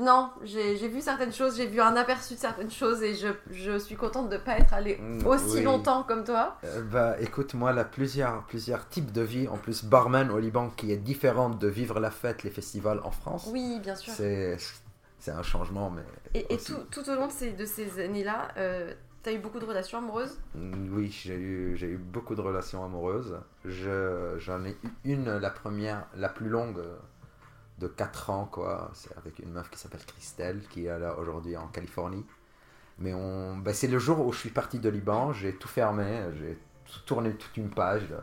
non, 0.00 0.30
j'ai 0.42 0.88
vu 0.88 1.00
certaines 1.00 1.32
choses, 1.32 1.56
j'ai 1.56 1.66
vu 1.66 1.80
un 1.80 1.94
aperçu 1.96 2.34
de 2.34 2.38
certaines 2.38 2.70
choses 2.70 3.02
et 3.02 3.14
je, 3.14 3.28
je 3.50 3.78
suis 3.78 3.96
contente 3.96 4.30
de 4.30 4.36
pas 4.38 4.58
être 4.58 4.72
allée 4.72 4.96
Mm, 4.96 5.26
aussi 5.26 5.56
oui. 5.56 5.62
longtemps 5.62 6.02
comme 6.04 6.24
toi. 6.24 6.56
Euh, 6.64 6.82
bah 6.82 7.16
écoute, 7.20 7.54
moi, 7.54 7.72
là, 7.72 7.84
plusieurs, 7.84 8.44
plusieurs 8.44 8.88
types 8.88 9.12
de 9.12 9.20
vie, 9.22 9.46
en 9.48 9.56
plus 9.58 9.84
barman 9.84 10.30
au 10.30 10.38
Liban, 10.38 10.70
qui 10.70 10.90
est 10.92 10.96
différente 10.96 11.58
de 11.58 11.68
vivre 11.68 12.00
la 12.00 12.10
fête, 12.10 12.42
les 12.44 12.50
festivals 12.50 13.00
en 13.04 13.10
France. 13.10 13.48
Oui, 13.52 13.78
bien 13.80 13.94
sûr. 13.94 14.12
C'est 14.14 15.30
un 15.30 15.42
changement, 15.42 15.90
mais. 15.90 16.02
Et, 16.34 16.52
et 16.54 16.58
tout, 16.58 16.76
tout 16.90 17.08
au 17.08 17.14
long 17.14 17.26
de 17.28 17.32
ces, 17.32 17.52
de 17.52 17.64
ces 17.64 18.02
années-là, 18.04 18.48
euh, 18.56 18.92
t'as 19.22 19.32
eu 19.32 19.38
beaucoup 19.38 19.58
de 19.58 19.64
relations 19.64 19.98
amoureuses? 19.98 20.38
Mm, 20.54 20.94
Oui, 20.94 21.10
j'ai 21.10 21.34
eu, 21.34 21.76
eu 21.80 21.96
beaucoup 21.98 22.34
de 22.34 22.40
relations 22.40 22.84
amoureuses. 22.84 23.38
Je- 23.64 24.34
J'en 24.38 24.64
ai 24.64 24.76
eu 24.82 24.88
une, 25.04 25.36
la 25.38 25.50
première, 25.50 26.06
la 26.16 26.28
plus 26.28 26.48
longue, 26.48 26.82
de 27.78 27.88
4 27.88 28.30
ans, 28.30 28.48
quoi. 28.50 28.90
C'est 28.94 29.16
avec 29.16 29.38
une 29.38 29.50
meuf 29.52 29.70
qui 29.70 29.78
s'appelle 29.78 30.04
Christelle, 30.06 30.62
qui 30.68 30.86
est 30.86 30.98
là 30.98 31.18
aujourd'hui 31.18 31.56
en 31.56 31.68
Californie. 31.68 32.24
Mais 32.98 33.14
on, 33.14 33.56
bah, 33.56 33.74
c'est 33.74 33.88
le 33.88 33.98
jour 33.98 34.24
où 34.24 34.32
je 34.32 34.38
suis 34.38 34.50
parti 34.50 34.78
de 34.78 34.88
Liban, 34.88 35.32
j'ai 35.32 35.54
tout 35.56 35.68
fermé, 35.68 36.22
j'ai 36.38 36.58
tourné 37.06 37.34
toute 37.34 37.56
une 37.56 37.70
page, 37.70 38.14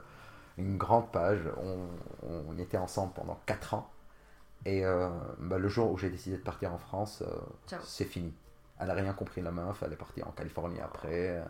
une 0.57 0.77
grande 0.77 1.11
page. 1.11 1.41
On, 1.57 1.87
on 2.23 2.57
était 2.57 2.77
ensemble 2.77 3.13
pendant 3.13 3.39
4 3.45 3.73
ans. 3.73 3.91
Et 4.65 4.85
euh, 4.85 5.09
bah, 5.39 5.57
le 5.57 5.67
jour 5.69 5.91
où 5.91 5.97
j'ai 5.97 6.09
décidé 6.09 6.37
de 6.37 6.43
partir 6.43 6.73
en 6.73 6.77
France, 6.77 7.23
euh, 7.25 7.77
c'est 7.83 8.05
fini. 8.05 8.33
Elle 8.79 8.89
a 8.89 8.93
rien 8.93 9.13
compris, 9.13 9.41
la 9.41 9.51
meuf, 9.51 9.83
elle 9.83 9.93
est 9.93 9.97
partie 9.97 10.23
en 10.23 10.31
Californie 10.31 10.79
après. 10.79 11.43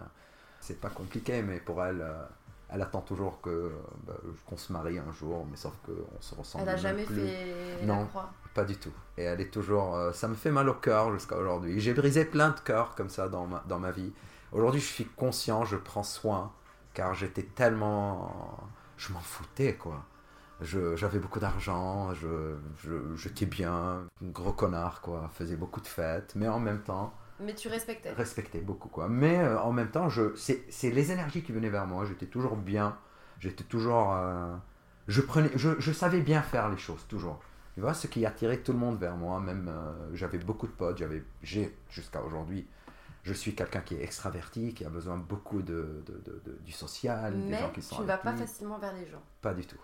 C'est 0.59 0.79
pas 0.79 0.89
compliqué, 0.89 1.41
mais 1.41 1.59
pour 1.59 1.83
elle, 1.83 2.01
euh, 2.01 2.23
elle 2.71 2.81
attend 2.81 3.01
toujours 3.01 3.41
que 3.41 3.71
bah, 4.07 4.13
qu'on 4.45 4.57
se 4.57 4.71
marie 4.73 4.97
un 4.99 5.11
jour, 5.11 5.45
mais 5.49 5.57
sauf 5.57 5.73
qu'on 5.85 6.21
se 6.21 6.35
ressemble 6.35 6.63
Elle 6.63 6.69
a 6.69 6.77
jamais 6.77 7.03
plus. 7.03 7.15
fait 7.15 7.85
Non. 7.85 7.99
la 8.01 8.05
croix. 8.05 8.29
Pas 8.53 8.63
du 8.65 8.75
tout. 8.77 8.91
Et 9.17 9.23
elle 9.23 9.39
est 9.41 9.49
toujours. 9.51 9.95
euh, 9.95 10.11
ça 10.13 10.27
me 10.27 10.35
fait 10.35 10.51
mal 10.51 10.67
au 10.69 10.73
cœur 10.73 11.11
jusqu'à 11.13 11.37
aujourd'hui. 11.37 11.79
J'ai 11.79 11.93
brisé 11.93 12.25
plein 12.25 12.49
de 12.49 12.59
cœurs 12.59 12.95
comme 12.95 13.09
ça 13.09 13.27
dans 13.29 13.45
ma, 13.47 13.63
dans 13.67 13.79
ma 13.79 13.91
vie. 13.91 14.11
Aujourd'hui, 14.51 14.81
je 14.81 14.87
suis 14.87 15.05
conscient, 15.05 15.63
je 15.65 15.77
prends 15.77 16.03
soin, 16.03 16.51
car 16.93 17.13
j'étais 17.13 17.43
tellement. 17.43 18.57
Je 18.97 19.13
m'en 19.13 19.19
foutais, 19.21 19.75
quoi. 19.75 20.03
J'avais 20.61 21.17
beaucoup 21.19 21.39
d'argent, 21.39 22.13
je, 22.13 22.55
je- 22.83 23.15
j'étais 23.15 23.47
bien, 23.47 24.03
gros 24.21 24.53
connard, 24.53 25.01
quoi. 25.01 25.29
Faisais 25.33 25.55
beaucoup 25.55 25.81
de 25.81 25.87
fêtes, 25.87 26.33
mais 26.35 26.47
en 26.47 26.59
même 26.59 26.81
temps, 26.83 27.13
Mais 27.41 27.55
tu 27.55 27.67
respectais. 27.67 28.11
respectais 28.13 28.59
beaucoup, 28.61 28.89
quoi. 28.89 29.07
Mais 29.07 29.39
euh, 29.39 29.59
en 29.59 29.71
même 29.73 29.89
temps, 29.91 30.09
je, 30.09 30.35
c'est, 30.35 30.63
c'est 30.69 30.91
les 30.91 31.11
énergies 31.11 31.43
qui 31.43 31.51
venaient 31.51 31.69
vers 31.69 31.87
moi. 31.87 32.05
J'étais 32.05 32.27
toujours 32.27 32.55
bien, 32.55 32.97
j'étais 33.39 33.63
toujours. 33.63 34.13
euh, 34.13 34.55
je, 35.07 35.21
prenais, 35.21 35.51
je, 35.55 35.71
je 35.79 35.91
savais 35.91 36.21
bien 36.21 36.41
faire 36.41 36.69
les 36.69 36.77
choses, 36.77 37.05
toujours. 37.07 37.39
Tu 37.73 37.81
vois, 37.81 37.93
ce 37.93 38.07
qui 38.07 38.25
attirait 38.25 38.57
tout 38.57 38.73
le 38.73 38.79
monde 38.79 38.99
vers 38.99 39.15
moi, 39.15 39.39
même 39.39 39.67
euh, 39.69 40.09
j'avais 40.13 40.37
beaucoup 40.37 40.67
de 40.67 40.71
potes, 40.73 40.97
j'avais, 40.97 41.23
j'ai 41.41 41.75
jusqu'à 41.89 42.21
aujourd'hui, 42.21 42.67
je 43.23 43.33
suis 43.33 43.55
quelqu'un 43.55 43.81
qui 43.81 43.95
est 43.95 44.03
extraverti, 44.03 44.73
qui 44.73 44.83
a 44.85 44.89
besoin 44.89 45.15
beaucoup 45.17 45.61
de, 45.61 46.03
de- 46.05 46.21
de- 46.25 46.41
de- 46.45 46.59
du 46.65 46.71
social, 46.71 47.33
des 47.33 47.51
Mais 47.51 47.59
gens 47.59 47.69
qui 47.69 47.81
sont 47.81 47.95
tu 47.95 48.01
ne 48.01 48.07
vas 48.07 48.17
pas 48.17 48.31
lui. 48.33 48.39
facilement 48.39 48.77
vers 48.77 48.93
les 48.93 49.07
gens. 49.07 49.21
Pas 49.41 49.53
du 49.53 49.65
tout. 49.65 49.79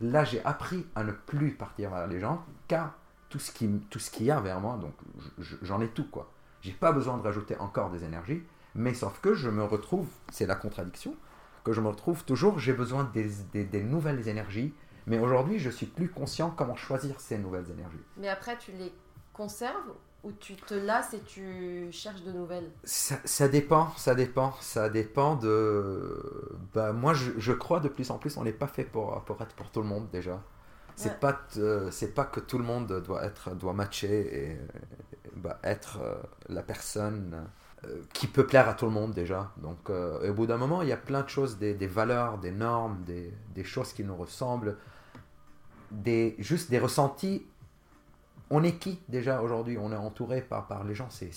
Là, 0.00 0.24
j'ai 0.24 0.42
appris 0.44 0.86
à 0.94 1.04
ne 1.04 1.12
plus 1.12 1.52
partir 1.54 1.90
vers 1.90 2.06
les 2.06 2.20
gens, 2.20 2.44
car 2.68 2.94
tout 3.28 3.38
ce 3.38 3.50
qui, 3.50 3.68
tout 3.90 3.98
ce 3.98 4.10
qu'il 4.10 4.26
y 4.26 4.30
a 4.30 4.40
vers 4.40 4.60
moi, 4.60 4.76
donc 4.76 4.94
je- 5.38 5.42
je- 5.42 5.56
j'en 5.62 5.80
ai 5.80 5.88
tout, 5.88 6.08
quoi. 6.10 6.31
J'ai 6.62 6.72
pas 6.72 6.92
besoin 6.92 7.18
de 7.18 7.22
rajouter 7.22 7.56
encore 7.58 7.90
des 7.90 8.04
énergies, 8.04 8.42
mais 8.74 8.94
sauf 8.94 9.20
que 9.20 9.34
je 9.34 9.50
me 9.50 9.64
retrouve, 9.64 10.08
c'est 10.30 10.46
la 10.46 10.54
contradiction, 10.54 11.14
que 11.64 11.72
je 11.72 11.80
me 11.80 11.88
retrouve 11.88 12.24
toujours, 12.24 12.58
j'ai 12.58 12.72
besoin 12.72 13.04
des, 13.12 13.28
des- 13.52 13.64
des 13.64 13.82
nouvelles 13.82 14.28
énergies, 14.28 14.74
mais 15.06 15.18
aujourd'hui, 15.18 15.58
je 15.58 15.70
suis 15.70 15.86
plus 15.86 16.08
conscient 16.08 16.50
comment 16.56 16.76
choisir 16.76 17.20
ces 17.20 17.38
nouvelles 17.38 17.70
énergies. 17.70 17.98
Mais 18.16 18.28
après, 18.28 18.56
tu 18.58 18.72
les 18.72 18.92
conserves 19.32 19.92
ou 20.24 20.32
tu 20.32 20.54
te 20.56 20.74
lasses 20.74 21.14
et 21.14 21.20
tu 21.22 21.88
cherches 21.90 22.22
de 22.22 22.32
nouvelles? 22.32 22.70
Ça, 22.84 23.16
ça 23.24 23.48
dépend, 23.48 23.92
ça 23.96 24.14
dépend, 24.14 24.52
ça 24.60 24.88
dépend 24.88 25.36
de... 25.36 26.20
Bah, 26.74 26.92
moi, 26.92 27.14
je, 27.14 27.30
je 27.38 27.52
crois 27.52 27.78
de 27.80 27.88
plus 27.88 28.10
en 28.10 28.18
plus, 28.18 28.36
on 28.36 28.42
n'est 28.44 28.52
pas 28.52 28.66
fait 28.66 28.84
pour, 28.84 29.22
pour 29.24 29.40
être 29.40 29.54
pour 29.54 29.70
tout 29.70 29.80
le 29.82 29.86
monde 29.88 30.08
déjà. 30.10 30.40
C'est 30.96 31.08
Ouais. 31.10 31.14
pas, 31.20 31.32
t- 31.32 31.90
c'est 31.90 32.14
pas 32.14 32.24
que 32.24 32.40
tout 32.40 32.58
le 32.58 32.64
monde 32.64 33.02
doit 33.04 33.24
être, 33.24 33.54
doit 33.54 33.72
matcher 33.72 34.50
et, 34.52 34.58
bah, 35.36 35.58
être 35.64 35.98
euh, 36.02 36.14
la 36.48 36.62
personne 36.62 37.48
euh, 37.84 38.02
qui 38.12 38.26
peut 38.26 38.46
plaire 38.46 38.68
à 38.68 38.74
tout 38.74 38.84
le 38.86 38.92
monde 38.92 39.12
déjà. 39.12 39.50
Donc, 39.56 39.90
euh, 39.90 40.30
au 40.30 40.34
bout 40.34 40.46
d'un 40.46 40.58
moment, 40.58 40.82
il 40.82 40.88
y 40.88 40.92
a 40.92 40.96
plein 40.96 41.22
de 41.22 41.28
choses, 41.28 41.58
des, 41.58 41.74
des 41.74 41.86
valeurs, 41.86 42.38
des 42.38 42.52
normes, 42.52 43.02
des, 43.04 43.32
des 43.54 43.64
choses 43.64 43.92
qui 43.92 44.04
nous 44.04 44.14
ressemblent, 44.16 44.76
des, 45.90 46.36
juste 46.38 46.70
des 46.70 46.78
ressentis. 46.78 47.46
On 48.50 48.62
est 48.62 48.74
qui 48.76 49.00
déjà 49.08 49.40
aujourd'hui? 49.40 49.78
On 49.78 49.90
est 49.92 49.96
entouré 49.96 50.42
par, 50.42 50.66
par 50.66 50.84
les 50.84 50.94
gens. 50.94 51.08
C'est, 51.10 51.30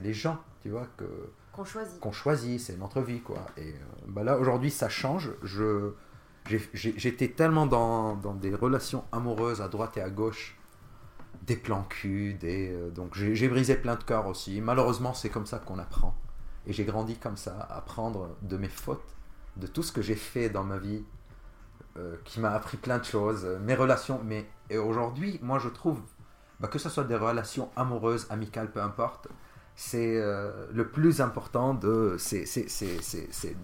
les 0.00 0.14
gens, 0.14 0.38
tu 0.62 0.70
vois, 0.70 0.86
que, 0.96 1.04
qu'on 1.52 1.64
choisit 1.64 2.00
qu'on 2.00 2.12
choisit, 2.12 2.58
c'est 2.58 2.78
notre 2.78 3.02
vie, 3.02 3.20
quoi. 3.20 3.44
Et 3.58 3.68
euh, 3.68 3.74
bah 4.06 4.24
là, 4.24 4.38
aujourd'hui, 4.38 4.70
ça 4.70 4.88
change. 4.88 5.30
Je, 5.42 5.92
j'étais 6.72 7.28
tellement 7.28 7.66
dans, 7.66 8.16
des 8.34 8.54
relations 8.54 9.04
amoureuses 9.12 9.60
à 9.60 9.68
droite 9.68 9.96
et 9.96 10.02
à 10.02 10.10
gauche, 10.10 10.56
des 11.42 11.56
plans 11.56 11.84
cul, 11.84 12.34
des, 12.34 12.70
euh, 12.72 12.90
donc 12.90 13.14
j'ai 13.14 13.48
brisé 13.48 13.76
plein 13.76 13.96
de 13.96 14.04
cœurs 14.04 14.26
aussi. 14.26 14.60
Malheureusement, 14.60 15.14
c'est 15.14 15.30
comme 15.30 15.46
ça 15.46 15.58
qu'on 15.58 15.78
apprend. 15.78 16.14
Et 16.66 16.72
j'ai 16.72 16.84
grandi 16.84 17.16
comme 17.16 17.36
ça, 17.36 17.66
à 17.70 17.78
apprendre 17.78 18.36
de 18.42 18.56
mes 18.56 18.68
fautes, 18.68 19.14
de 19.56 19.66
tout 19.66 19.82
ce 19.82 19.92
que 19.92 20.02
j'ai 20.02 20.14
fait 20.14 20.50
dans 20.50 20.64
ma 20.64 20.78
vie, 20.78 21.04
euh, 21.96 22.16
qui 22.24 22.40
m'a 22.40 22.50
appris 22.50 22.76
plein 22.76 22.98
de 22.98 23.04
choses, 23.04 23.44
euh, 23.44 23.58
mes 23.60 23.74
relations. 23.74 24.20
Mais 24.24 24.46
aujourd'hui, 24.76 25.38
moi, 25.42 25.58
je 25.58 25.68
trouve 25.68 26.00
bah, 26.60 26.68
que 26.68 26.78
ce 26.78 26.88
soit 26.88 27.04
des 27.04 27.16
relations 27.16 27.70
amoureuses, 27.76 28.26
amicales, 28.30 28.70
peu 28.70 28.82
importe, 28.82 29.28
c'est 29.74 30.20
le 30.72 30.88
plus 30.88 31.20
important 31.20 31.72
de 31.72 32.16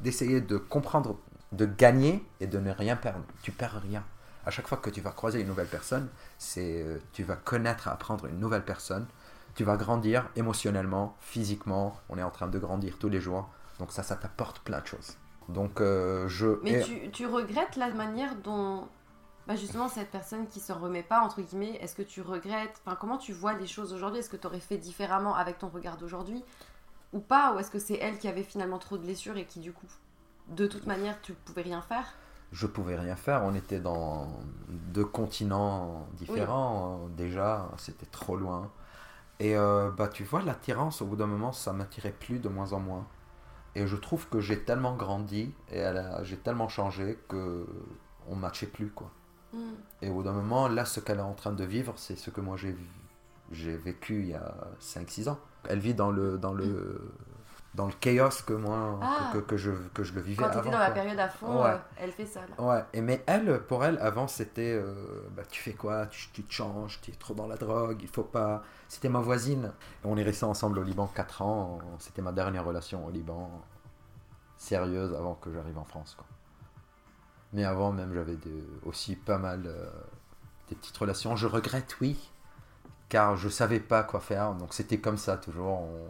d'essayer 0.05 0.41
de 0.41 0.57
comprendre 0.59 1.19
de 1.57 1.67
gagner 1.67 2.25
et 2.41 2.47
de 2.47 2.59
ne 2.59 2.71
rien 2.71 2.97
perdre. 2.97 3.25
Tu 3.43 3.53
perds 3.53 3.81
rien. 3.83 4.05
À 4.47 4.51
chaque 4.51 4.67
fois 4.67 4.79
que 4.79 4.91
tu 4.91 5.01
vas 5.01 5.11
croiser 5.11 5.41
une 5.41 5.47
nouvelle 5.47 5.67
personne 5.67 6.09
c'est 6.39 6.83
euh, 6.83 6.99
tu 7.13 7.23
vas 7.23 7.37
connaître 7.37 7.89
apprendre 7.89 8.27
une 8.27 8.39
nouvelle 8.39 8.65
personne. 8.65 9.07
Tu 9.55 9.65
vas 9.65 9.77
grandir 9.77 10.29
émotionnellement 10.37 11.17
physiquement. 11.21 11.97
On 12.09 12.19
est 12.19 12.23
en 12.23 12.31
train 12.31 12.49
de 12.49 12.59
grandir 12.59 12.99
tous 12.99 13.09
les 13.09 13.21
jours. 13.21 13.49
Donc 13.79 13.93
ça 13.93 14.03
ça 14.03 14.17
t'apporte 14.17 14.61
plein 14.61 14.81
de 14.81 14.87
choses. 14.87 15.17
Donc 15.49 15.81
euh, 15.81 16.29
je 16.29 16.59
Mais 16.63 16.83
tu, 16.83 17.11
tu 17.11 17.27
regrettes 17.27 17.77
la 17.77 17.91
manière 17.91 18.35
dont, 18.37 18.89
bah 19.47 19.57
justement, 19.57 19.89
cette 19.89 20.11
personne 20.11 20.47
qui 20.47 20.61
s'en 20.61 20.79
remet 20.79 21.03
pas, 21.03 21.21
entre 21.21 21.43
guillemets, 21.43 21.77
est-ce 21.81 21.95
que 21.95 22.03
tu 22.03 22.23
regrettes, 22.23 22.81
enfin, 22.85 22.97
comment 22.99 23.19
tu 23.19 23.33
vois 23.33 23.53
les 23.53 23.67
choses 23.67 23.93
aujourd'hui? 23.93 24.21
Est-ce 24.21 24.31
que 24.31 24.37
tu 24.37 24.47
aurais 24.47 24.61
fait 24.61 24.79
différemment 24.79 25.35
avec 25.35 25.59
ton 25.59 25.69
regard 25.69 25.99
d'aujourd'hui? 25.99 26.43
Ou 27.13 27.21
pas? 27.21 27.55
Ou 27.55 27.59
est-ce 27.59 27.71
que 27.71 27.79
c'est 27.79 27.99
elle 27.99 28.19
qui 28.19 28.27
avait 28.27 28.43
finalement 28.43 28.79
trop 28.79 28.97
de 28.97 29.03
blessures 29.03 29.37
et 29.37 29.45
qui, 29.45 29.61
du 29.61 29.73
coup, 29.73 29.87
de 30.49 30.67
toute 30.67 30.87
manière, 30.87 31.21
tu 31.23 31.33
pouvais 31.35 31.63
rien 31.63 31.83
faire? 31.83 32.15
Je 32.53 32.67
pouvais 32.67 32.97
rien 32.97 33.17
faire. 33.17 33.43
On 33.45 33.55
était 33.55 33.81
dans 33.81 34.29
deux 34.69 35.05
continents 35.05 36.07
différents. 36.15 37.07
euh, 37.07 37.09
Déjà, 37.17 37.69
c'était 37.79 38.07
trop 38.07 38.37
loin. 38.37 38.71
Et 39.41 39.57
euh, 39.57 39.91
bah, 39.91 40.09
tu 40.09 40.25
vois, 40.25 40.43
l'attirance, 40.43 41.03
au 41.03 41.07
bout 41.07 41.17
d'un 41.17 41.27
moment, 41.27 41.53
ça 41.53 41.73
m'attirait 41.73 42.13
plus 42.13 42.39
de 42.39 42.49
moins 42.49 42.73
en 42.73 42.81
moins. 42.81 43.07
Et 43.75 43.87
je 43.87 43.97
trouve 43.97 44.29
que 44.29 44.41
j'ai 44.41 44.65
tellement 44.65 44.95
grandi 44.97 45.53
et 45.73 45.85
j'ai 46.23 46.37
tellement 46.39 46.69
changé 46.69 47.19
que 47.29 47.67
on 48.29 48.37
matchait 48.37 48.67
plus, 48.69 48.91
quoi. 48.91 49.11
Mm. 49.53 49.59
Et 50.03 50.11
au 50.11 50.15
bout 50.15 50.23
d'un 50.23 50.33
moment, 50.33 50.69
là, 50.69 50.85
ce 50.85 51.01
qu'elle 51.01 51.19
est 51.19 51.23
en 51.23 51.35
train 51.35 51.53
de 51.53 51.65
vivre, 51.65 51.95
c'est 51.97 52.17
ce 52.17 52.31
que 52.31 52.41
moi 52.41 52.57
j'ai 52.57 52.77
j'ai 53.53 53.77
vécu 53.77 54.21
il 54.23 54.29
y 54.29 54.35
a 54.35 54.55
5-6 54.81 55.29
ans. 55.29 55.39
Elle 55.69 55.79
vit 55.81 55.95
dans 55.95 56.11
le, 56.11 56.39
dans 56.39 56.55
le, 56.55 57.13
dans 57.75 57.87
le 57.87 57.93
chaos 58.01 58.29
que 58.47 58.53
moi, 58.53 58.99
Ah. 59.03 59.31
que, 59.33 59.39
que, 59.39 59.45
que 59.45 59.57
je, 59.57 59.71
que 59.95 60.05
je 60.05 60.15
le 60.15 60.21
vivais 60.21 60.43
Quand 60.45 60.51
avant. 60.51 60.71
dans 60.71 60.79
la 60.79 60.87
quoi. 60.87 60.95
période 60.95 61.19
à 61.19 61.29
fond, 61.29 61.63
Ouais. 61.65 61.71
euh, 61.71 61.79
elle 61.97 62.13
fait 62.13 62.25
ça 62.27 62.41
là. 62.47 62.65
Ouais, 62.65 62.85
et 62.93 63.01
mais 63.01 63.25
elle, 63.27 63.63
pour 63.67 63.85
elle, 63.85 63.99
avant, 63.99 64.29
c'était 64.29 64.73
euh, 64.81 64.95
bah, 65.33 65.43
tu 65.51 65.61
fais 65.61 65.73
quoi? 65.73 66.07
Tu, 66.07 66.29
tu 66.31 66.45
te 66.45 66.53
changes, 66.53 67.01
tu 67.03 67.11
es 67.11 67.15
trop 67.15 67.35
dans 67.35 67.47
la 67.49 67.57
drogue, 67.57 67.99
il 68.01 68.09
faut 68.09 68.23
pas. 68.23 68.63
C'était 68.89 69.09
ma 69.09 69.19
voisine. 69.21 69.73
Et 70.05 70.07
on 70.07 70.17
est 70.17 70.23
restés 70.23 70.45
ensemble 70.45 70.79
au 70.79 70.83
Liban 70.85 71.09
4 71.09 71.43
ans. 71.43 71.79
C'était 71.99 72.23
ma 72.23 72.31
dernière 72.33 72.65
relation 72.65 73.05
au 73.07 73.11
Liban, 73.11 73.51
sérieuse, 74.57 75.13
avant 75.15 75.35
que 75.35 75.53
j'arrive 75.53 75.77
en 75.79 75.85
France. 75.85 76.15
Quoi. 76.17 76.27
Mais 77.53 77.65
avant, 77.65 77.91
même, 77.93 78.15
j'avais 78.15 78.39
aussi 78.85 79.17
pas 79.17 79.39
mal 79.39 79.65
euh, 79.67 79.91
des 80.69 80.77
petites 80.77 80.97
relations. 80.97 81.35
Je 81.37 81.47
regrette, 81.49 81.97
oui, 82.01 82.31
car 83.09 83.37
je 83.37 83.49
savais 83.49 83.81
pas 83.81 84.05
quoi 84.05 84.21
faire. 84.21 84.55
Donc 84.55 84.75
c'était 84.75 84.99
comme 84.99 85.17
ça, 85.19 85.37
toujours. 85.39 85.81
On. 85.83 86.07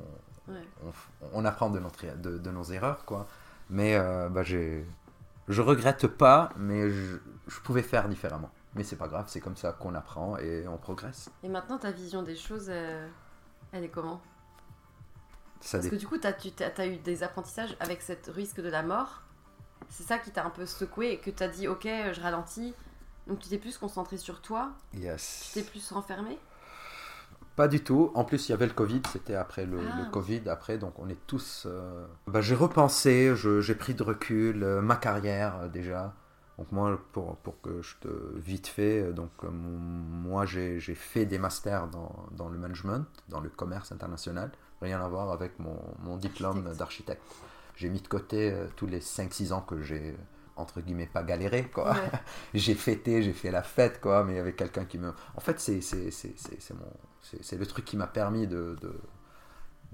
On, 0.48 0.92
on 1.32 1.44
apprend 1.44 1.70
de, 1.70 1.78
notre, 1.78 2.04
de, 2.16 2.38
de 2.38 2.50
nos 2.50 2.64
erreurs, 2.64 3.04
quoi. 3.04 3.26
Mais 3.70 3.94
euh, 3.96 4.28
bah, 4.28 4.42
j'ai, 4.42 4.86
je 5.48 5.62
regrette 5.62 6.06
pas, 6.06 6.50
mais 6.56 6.90
je, 6.90 7.16
je 7.48 7.60
pouvais 7.60 7.82
faire 7.82 8.08
différemment. 8.08 8.50
Mais 8.74 8.82
c'est 8.84 8.96
pas 8.96 9.08
grave, 9.08 9.26
c'est 9.28 9.40
comme 9.40 9.56
ça 9.56 9.72
qu'on 9.72 9.94
apprend 9.94 10.36
et 10.38 10.66
on 10.68 10.76
progresse. 10.76 11.30
Et 11.42 11.48
maintenant, 11.48 11.78
ta 11.78 11.92
vision 11.92 12.22
des 12.22 12.34
choses, 12.36 12.66
euh, 12.68 13.08
elle 13.72 13.84
est 13.84 13.88
comment? 13.88 14.20
Ça 15.60 15.78
Parce 15.78 15.84
dé- 15.84 15.90
que 15.90 15.96
du 15.96 16.06
coup, 16.06 16.18
t'as, 16.18 16.32
tu 16.32 16.50
as 16.76 16.86
eu 16.86 16.96
des 16.96 17.22
apprentissages 17.22 17.76
avec 17.80 18.02
cette 18.02 18.26
risque 18.26 18.60
de 18.60 18.68
la 18.68 18.82
mort. 18.82 19.22
C'est 19.88 20.02
ça 20.02 20.18
qui 20.18 20.30
t'a 20.30 20.44
un 20.44 20.50
peu 20.50 20.66
secoué 20.66 21.12
et 21.12 21.18
que 21.18 21.30
t'as 21.30 21.48
dit, 21.48 21.68
ok, 21.68 21.84
je 22.12 22.20
ralentis. 22.20 22.74
Donc 23.26 23.38
tu 23.38 23.48
t'es 23.48 23.58
plus 23.58 23.78
concentré 23.78 24.18
sur 24.18 24.42
toi, 24.42 24.72
Yes. 24.92 25.52
tu 25.54 25.60
t'es 25.62 25.70
plus 25.70 25.90
renfermé? 25.92 26.38
Pas 27.56 27.68
du 27.68 27.82
tout. 27.84 28.10
En 28.14 28.24
plus, 28.24 28.48
il 28.48 28.52
y 28.52 28.54
avait 28.54 28.66
le 28.66 28.72
Covid. 28.72 29.02
C'était 29.12 29.34
après 29.36 29.64
le, 29.64 29.78
Ah. 29.80 29.96
le 30.04 30.10
Covid. 30.10 30.42
Après, 30.48 30.76
donc 30.78 30.98
on 30.98 31.08
est 31.08 31.18
tous. 31.26 31.64
euh, 31.66 32.04
bah, 32.26 32.40
j'ai 32.40 32.54
repensé. 32.56 33.32
je- 33.36 33.60
j'ai 33.60 33.74
pris 33.74 33.94
de 33.94 34.02
recul. 34.02 34.62
euh, 34.64 34.80
ma 34.80 34.96
carrière 34.96 35.56
euh, 35.60 35.68
déjà. 35.68 36.14
Donc 36.58 36.70
moi, 36.72 37.00
pour, 37.12 37.36
pour 37.38 37.60
que 37.60 37.82
je 37.82 37.96
te 38.00 38.08
vite 38.36 38.66
fait, 38.68 39.12
donc 39.12 39.30
mon- 39.42 39.50
moi 39.50 40.46
j'ai 40.46 40.78
j'ai 40.78 40.94
fait 40.94 41.26
des 41.26 41.38
masters 41.38 41.88
dans, 41.88 42.14
dans 42.32 42.48
le 42.48 42.56
management, 42.58 43.04
dans 43.28 43.40
le 43.40 43.48
commerce 43.50 43.90
international. 43.92 44.50
Rien 44.80 45.00
à 45.00 45.08
voir 45.08 45.30
avec 45.32 45.58
mon, 45.58 45.76
mon 46.04 46.16
diplôme 46.16 46.58
Architecte. 46.58 46.78
d'architecte. 46.78 47.22
J'ai 47.76 47.88
mis 47.88 48.00
de 48.00 48.06
côté 48.08 48.54
tous 48.76 48.86
les 48.86 49.00
5-6 49.00 49.52
ans 49.52 49.62
que 49.62 49.80
j'ai 49.82 50.16
entre 50.56 50.80
guillemets 50.80 51.06
pas 51.06 51.22
galéré 51.22 51.64
quoi 51.68 51.92
Ouais. 51.92 52.10
j'ai 52.54 52.74
fêté, 52.74 53.22
j'ai 53.22 53.32
fait 53.32 53.50
la 53.50 53.62
fête, 53.62 54.00
quoi, 54.00 54.24
mais 54.24 54.38
avec 54.38 54.56
quelqu'un 54.56 54.84
qui 54.84 54.98
me... 54.98 55.12
En 55.36 55.40
fait, 55.40 55.58
c'est, 55.60 55.80
c'est, 55.80 56.10
c'est, 56.10 56.34
c'est, 56.38 56.60
c'est 56.60 56.74
mon... 56.74 56.90
c'est, 57.22 57.56
le 57.58 57.66
truc 57.66 57.84
qui 57.84 57.96
m'a 57.96 58.06
permis 58.06 58.46
de, 58.46 58.76
de, 58.80 59.00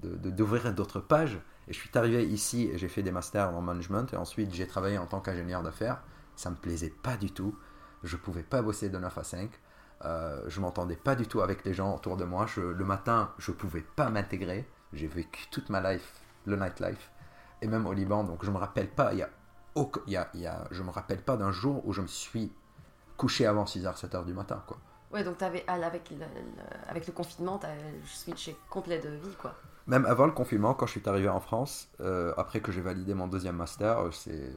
de- 0.01 0.17
de- 0.17 0.29
d'ouvrir 0.31 0.73
d'autres 0.73 0.99
pages. 0.99 1.39
Et 1.67 1.73
je 1.73 1.79
suis 1.79 1.89
arrivé 1.95 2.25
ici 2.25 2.69
et 2.73 2.77
j'ai 2.77 2.87
fait 2.89 3.03
des 3.03 3.11
masters 3.11 3.49
en 3.55 3.61
management 3.61 4.11
et 4.13 4.17
ensuite 4.17 4.53
j'ai 4.53 4.67
travaillé 4.67 4.97
en 4.97 5.05
tant 5.07 5.19
qu'ingénieur 5.21 5.63
d'affaires. 5.63 6.01
Ça 6.35 6.49
me 6.49 6.55
plaisait 6.55 6.89
pas 6.89 7.17
du 7.17 7.31
tout. 7.31 7.57
Je 8.03 8.17
pouvais 8.17 8.43
pas 8.43 8.61
bosser 8.61 8.89
de 8.89 8.97
9 8.97 9.17
à 9.17 9.23
5. 9.23 9.49
Euh, 10.03 10.41
je 10.47 10.59
m'entendais 10.59 10.95
pas 10.95 11.13
du 11.15 11.27
tout 11.27 11.41
avec 11.41 11.63
les 11.63 11.73
gens 11.75 11.93
autour 11.95 12.17
de 12.17 12.23
moi. 12.25 12.47
Je- 12.47 12.61
le 12.61 12.85
matin, 12.85 13.31
je 13.37 13.51
pouvais 13.51 13.81
pas 13.95 14.09
m'intégrer. 14.09 14.67
J'ai 14.93 15.07
vécu 15.07 15.45
toute 15.51 15.69
ma 15.69 15.93
life, 15.93 16.13
le 16.45 16.55
nightlife, 16.55 17.11
et 17.61 17.67
même 17.67 17.85
au 17.85 17.93
Liban. 17.93 18.23
Donc 18.23 18.43
je 18.43 18.49
me 18.51 18.57
rappelle 18.57 18.89
pas, 18.89 19.13
il 19.13 19.19
y 19.19 19.21
a, 19.21 19.29
aucun- 19.75 20.01
y 20.07 20.15
a, 20.15 20.29
il 20.33 20.41
y 20.41 20.47
a- 20.47 20.67
je 20.71 20.83
me 20.83 20.89
rappelle 20.91 21.21
pas 21.21 21.37
d'un 21.37 21.51
jour 21.51 21.81
où 21.85 21.93
je 21.93 22.01
me 22.01 22.07
suis 22.07 22.51
couché 23.17 23.45
avant 23.45 23.65
6h, 23.65 23.97
7h 23.97 24.25
du 24.25 24.33
matin. 24.33 24.63
Quoi. 24.67 24.77
Ouais, 25.11 25.23
donc 25.23 25.37
t'avais, 25.37 25.63
ah, 25.67 25.73
avec, 25.73 26.09
le, 26.09 26.25
avec 26.87 27.05
le 27.07 27.13
confinement, 27.13 27.57
t'as 27.57 27.69
switché 28.05 28.55
complet 28.69 28.99
de 28.99 29.09
vie, 29.09 29.35
quoi. 29.39 29.53
Même 29.87 30.05
avant 30.05 30.25
le 30.25 30.31
confinement, 30.31 30.73
quand 30.73 30.85
je 30.85 30.91
suis 30.91 31.09
arrivé 31.09 31.27
en 31.27 31.39
France, 31.39 31.89
euh, 31.99 32.33
après 32.37 32.61
que 32.61 32.71
j'ai 32.71 32.81
validé 32.81 33.13
mon 33.13 33.27
deuxième 33.27 33.55
master, 33.57 33.99
euh, 33.99 34.11
c'est... 34.11 34.55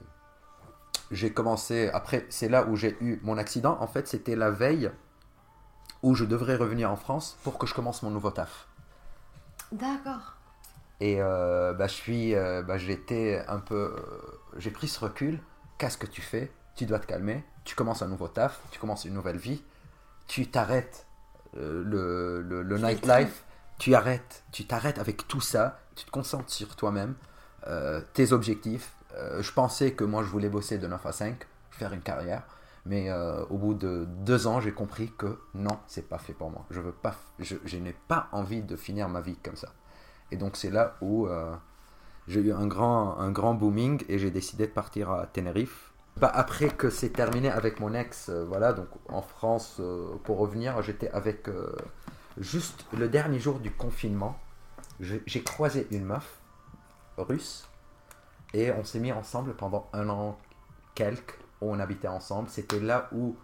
J'ai 1.11 1.33
commencé, 1.33 1.91
après, 1.93 2.25
c'est 2.31 2.49
là 2.49 2.65
où 2.67 2.77
j'ai 2.77 2.97
eu 3.01 3.21
mon 3.23 3.37
accident. 3.37 3.77
En 3.81 3.87
fait, 3.87 4.07
c'était 4.09 4.37
la 4.37 4.51
veille 4.51 4.91
où 6.03 6.15
je 6.15 6.25
devrais 6.25 6.57
revenir 6.57 6.91
en 6.91 6.97
France 6.97 7.37
pour 7.43 7.59
que 7.59 7.67
je 7.67 7.75
commence 7.75 8.03
mon 8.03 8.11
nouveau 8.11 8.31
taf. 8.31 8.69
D'accord. 9.73 10.35
Et 11.01 11.17
euh, 11.21 11.73
bah, 11.75 11.89
je 11.89 11.93
suis, 11.95 12.35
euh, 12.35 12.63
bah, 12.63 12.79
j'étais 12.79 13.43
un 13.49 13.59
peu, 13.59 13.95
j'ai 14.59 14.71
pris 14.71 14.89
ce 14.89 15.01
recul. 15.01 15.41
Qu'est-ce 15.79 15.99
que 15.99 16.07
tu 16.07 16.23
fais? 16.23 16.53
Tu 16.77 16.87
dois 16.87 16.99
te 16.99 17.07
calmer. 17.07 17.45
Tu 17.65 17.75
commences 17.75 18.03
un 18.03 18.09
nouveau 18.09 18.29
taf. 18.29 18.61
Tu 18.71 18.79
commences 18.79 19.05
une 19.05 19.15
nouvelle 19.15 19.37
vie. 19.39 19.63
Tu 20.27 20.51
t'arrêtes 20.51 21.07
euh, 21.57 21.83
le, 21.85 22.43
le, 22.43 22.63
le 22.63 22.79
nightlife. 22.79 23.45
Tu 23.79 23.95
arrêtes. 23.95 24.45
Tu 24.53 24.67
t'arrêtes 24.67 24.99
avec 24.99 25.29
tout 25.29 25.41
ça. 25.41 25.81
Tu 25.95 26.05
te 26.05 26.11
concentres 26.11 26.51
sur 26.51 26.75
toi-même, 26.77 27.15
euh, 27.67 28.01
tes 28.15 28.33
objectifs. 28.33 28.93
Euh, 29.15 29.43
je 29.43 29.53
pensais 29.53 29.93
que 29.93 30.03
moi 30.03 30.23
je 30.25 30.29
voulais 30.29 30.49
bosser 30.49 30.79
de 30.79 30.89
9 30.89 31.07
à 31.07 31.13
5, 31.13 31.47
faire 31.71 31.93
une 31.93 32.01
carrière. 32.01 32.43
Mais 32.87 33.11
au 33.49 33.57
bout 33.57 33.73
de 33.73 34.05
deux 34.05 34.47
ans, 34.47 34.61
j'ai 34.61 34.73
compris 34.73 35.11
que 35.17 35.39
non, 35.55 35.79
c'est 35.87 36.07
pas 36.07 36.19
fait 36.19 36.35
pour 36.35 36.51
moi. 36.51 36.67
Je 36.71 36.83
veux 36.83 36.93
pas, 36.93 37.15
je, 37.39 37.57
je 37.65 37.79
n'ai 37.79 37.95
pas 37.95 38.29
envie 38.31 38.61
de 38.61 38.77
finir 38.77 39.09
ma 39.09 39.23
vie 39.23 39.37
comme 39.37 39.57
ça. 39.57 39.73
Et 40.31 40.37
donc 40.37 40.59
c'est 40.59 40.69
là 40.69 40.95
où 41.01 41.27
j'ai 42.27 42.41
eu 42.41 42.53
un 42.53 42.67
grand, 42.67 43.19
un 43.19 43.31
grand 43.31 43.55
booming 43.55 44.03
et 44.09 44.19
j'ai 44.19 44.31
décidé 44.31 44.67
de 44.67 44.73
partir 44.73 45.11
à 45.11 45.27
Tenerife. 45.27 45.93
Bah, 46.17 46.31
après 46.33 46.69
que 46.69 46.91
c'est 46.91 47.11
terminé 47.11 47.51
avec 47.51 47.81
mon 47.81 47.93
ex, 47.93 48.29
euh, 48.29 48.45
voilà, 48.45 48.73
donc 48.73 48.87
en 49.09 49.21
France, 49.21 49.79
euh, 49.81 50.15
pour 50.23 50.39
revenir, 50.39 50.81
j'étais 50.81 51.11
avec 51.11 51.49
euh, 51.49 51.75
juste 52.39 52.87
le 52.97 53.09
dernier 53.09 53.41
jour 53.41 53.59
du 53.59 53.71
confinement. 53.71 54.39
J'ai 55.01 55.43
croisé 55.43 55.89
une 55.91 56.05
meuf 56.05 56.39
russe 57.19 57.69
et 58.53 58.71
on 58.71 58.85
s'est 58.85 59.01
mis 59.01 59.11
ensemble 59.11 59.55
pendant 59.55 59.89
un 59.93 60.09
an 60.09 60.39
quelques 60.95 61.37
où 61.61 61.73
on 61.73 61.81
habitait 61.81 62.07
ensemble. 62.07 62.49
C'était 62.49 62.79
là 62.79 63.09
où 63.13 63.37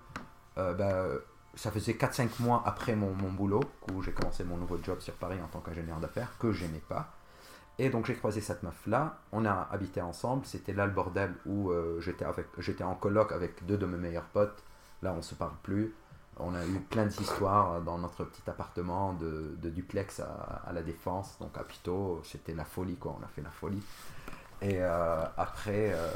bah, 0.56 1.06
ça 1.56 1.72
faisait 1.72 1.94
4-5 1.94 2.40
mois 2.40 2.62
après 2.64 2.94
mon, 2.94 3.12
mon 3.14 3.32
boulot, 3.32 3.64
où 3.92 4.00
j'ai 4.00 4.12
commencé 4.12 4.44
mon 4.44 4.58
nouveau 4.58 4.78
job 4.80 5.00
sur 5.00 5.14
Paris 5.14 5.38
en 5.42 5.48
tant 5.48 5.58
qu'ingénieur 5.58 5.98
d'affaires, 5.98 6.38
que 6.38 6.52
j'aimais 6.52 6.82
pas. 6.88 7.12
Et 7.82 7.88
donc 7.88 8.04
j'ai 8.04 8.14
croisé 8.14 8.42
cette 8.42 8.62
meuf-là, 8.62 9.16
on 9.32 9.46
a 9.46 9.66
habité 9.72 10.02
ensemble, 10.02 10.44
c'était 10.44 10.74
là 10.74 10.84
le 10.84 10.92
bordel 10.92 11.32
où 11.46 11.70
euh, 11.70 11.98
j'étais, 12.00 12.26
avec, 12.26 12.46
j'étais 12.58 12.84
en 12.84 12.94
coloc 12.94 13.32
avec 13.32 13.64
deux 13.64 13.78
de 13.78 13.86
mes 13.86 13.96
meilleurs 13.96 14.24
potes, 14.34 14.62
là 15.02 15.14
on 15.16 15.22
se 15.22 15.34
parle 15.34 15.54
plus. 15.62 15.94
On 16.38 16.54
a 16.54 16.62
eu 16.66 16.78
plein 16.90 17.06
d'histoires 17.06 17.80
dans 17.80 17.96
notre 17.98 18.24
petit 18.24 18.42
appartement 18.48 19.14
de, 19.14 19.56
de 19.62 19.70
duplex 19.70 20.20
à, 20.20 20.62
à 20.68 20.72
la 20.74 20.82
Défense, 20.82 21.36
donc 21.40 21.56
à 21.58 21.64
Pito, 21.64 22.20
c'était 22.22 22.52
la 22.54 22.64
folie 22.66 22.96
quoi, 22.96 23.16
on 23.18 23.24
a 23.24 23.28
fait 23.28 23.42
la 23.42 23.50
folie. 23.50 23.82
Et 24.62 24.76
euh, 24.78 25.24
après, 25.38 25.90
euh, 25.94 26.06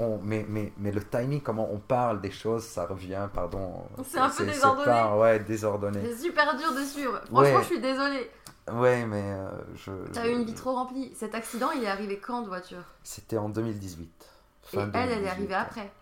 on, 0.00 0.18
mais, 0.24 0.44
mais, 0.48 0.72
mais 0.76 0.90
le 0.90 1.04
timing, 1.04 1.40
comment 1.40 1.68
on 1.72 1.78
parle 1.78 2.20
des 2.20 2.32
choses, 2.32 2.64
ça 2.64 2.84
revient, 2.84 3.28
pardon. 3.32 3.84
C'est 4.04 4.18
un 4.18 4.28
peu 4.28 4.44
désordonné. 4.44 4.84
pas- 4.86 5.16
ouais, 5.16 5.38
désordonné. 5.38 6.00
C'est 6.04 6.16
super 6.16 6.56
dur 6.56 6.72
de 6.74 6.82
suivre. 6.84 7.20
Franchement, 7.26 7.38
Ouais. 7.40 7.60
je 7.60 7.66
suis 7.66 7.80
désolée. 7.80 8.28
Ouais, 8.74 9.06
mais 9.06 9.22
euh, 9.22 9.48
je. 9.74 9.92
T'as 10.12 10.26
eu 10.28 10.32
une 10.32 10.44
vie 10.44 10.54
trop 10.54 10.74
remplie. 10.74 11.12
Cet 11.14 11.34
accident, 11.34 11.70
il 11.72 11.82
est 11.84 11.88
arrivé 11.88 12.18
quand 12.18 12.42
de 12.42 12.48
voiture? 12.48 12.84
C'était 13.02 13.36
en 13.38 13.48
2018. 13.48 14.30
Et 14.72 14.76
elle, 14.94 15.10
elle 15.10 15.24
est 15.24 15.26
2018. 15.26 15.28
arrivée 15.28 15.54
après? 15.54 15.92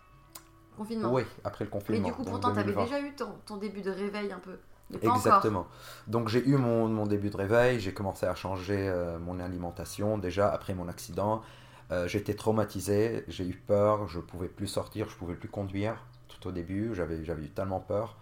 Confinement? 0.77 1.13
Oui, 1.13 1.25
après 1.45 1.65
le 1.65 1.71
Mais 1.71 1.71
confinement. 1.71 2.09
du 2.09 2.13
coup, 2.13 2.25
pourtant, 2.25 2.53
t'avais 2.53 2.73
2020. 2.73 2.85
déjà 2.85 3.01
eu 3.01 3.15
ton, 3.15 3.35
ton 3.47 3.57
début 3.57 3.83
de 3.83 3.91
réveil 3.91 4.33
un 4.33 4.39
peu. 4.39 4.59
Mais 4.91 4.99
pas 4.99 5.13
encore. 5.13 5.17
Exactement. 5.17 5.67
Donc 6.07 6.29
j'ai 6.29 6.47
eu 6.49 6.57
mon, 6.57 6.89
mon 6.89 7.07
début 7.07 7.31
de 7.31 7.37
réveil, 7.37 7.81
j'ai 7.81 7.93
commencé 7.93 8.27
à 8.27 8.35
changer 8.35 8.89
euh, 8.89 9.19
mon 9.19 9.39
alimentation 9.41 10.19
déjà 10.19 10.49
après 10.51 10.75
mon 10.75 10.89
accident. 10.89 11.43
Euh, 11.91 12.07
J'étais 12.09 12.35
traumatisé, 12.35 13.25
j'ai 13.29 13.47
eu 13.47 13.55
peur, 13.55 14.09
je 14.09 14.21
pouvais 14.21 14.49
plus 14.49 14.67
sortir, 14.67 15.09
je 15.09 15.17
pouvais 15.17 15.35
plus 15.35 15.49
conduire 15.49 16.05
tout 16.29 16.49
au 16.49 16.53
début, 16.53 16.95
j'avais 16.95 17.25
j'avais 17.25 17.45
eu 17.45 17.51
tellement 17.51 17.81
peur. 17.81 18.17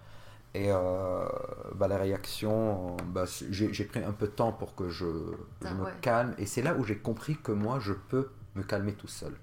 Et 0.54 0.72
euh, 0.72 1.26
bah, 1.74 1.86
la 1.88 1.98
réaction, 1.98 2.96
bah, 3.08 3.26
c'est- 3.26 3.52
j'ai 3.52 3.84
pris 3.84 4.02
un 4.02 4.12
peu 4.12 4.26
de 4.26 4.32
temps 4.32 4.52
pour 4.52 4.74
que 4.74 4.88
je, 4.88 5.04
je 5.62 5.68
Ah, 5.68 5.74
me 5.74 5.84
ouais. 5.84 5.92
calme. 6.00 6.34
Et 6.38 6.46
c'est 6.46 6.62
là 6.62 6.74
où 6.74 6.84
j'ai 6.84 6.96
compris 6.96 7.36
que 7.36 7.52
moi, 7.52 7.78
je 7.80 7.92
peux 7.92 8.30
me 8.54 8.62
calmer 8.62 8.94
tout 8.94 9.08
seul. 9.08 9.34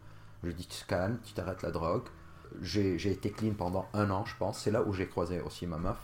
Je 0.44 0.50
dis, 0.52 0.66
tu 0.68 0.84
te 0.84 0.88
calmes, 0.88 1.20
tu 1.24 1.34
t'arrêtes 1.34 1.62
la 1.62 1.72
drogue. 1.72 2.04
J'ai 2.62 2.96
été 3.12 3.32
clean 3.32 3.54
pendant 3.54 3.88
un 3.94 4.10
an, 4.12 4.26
je 4.26 4.36
pense. 4.38 4.60
C'est 4.60 4.72
là 4.72 4.82
où 4.84 4.94
j'ai 4.94 5.08
croisé 5.08 5.40
aussi 5.42 5.68
ma 5.68 5.78
meuf. 5.78 5.98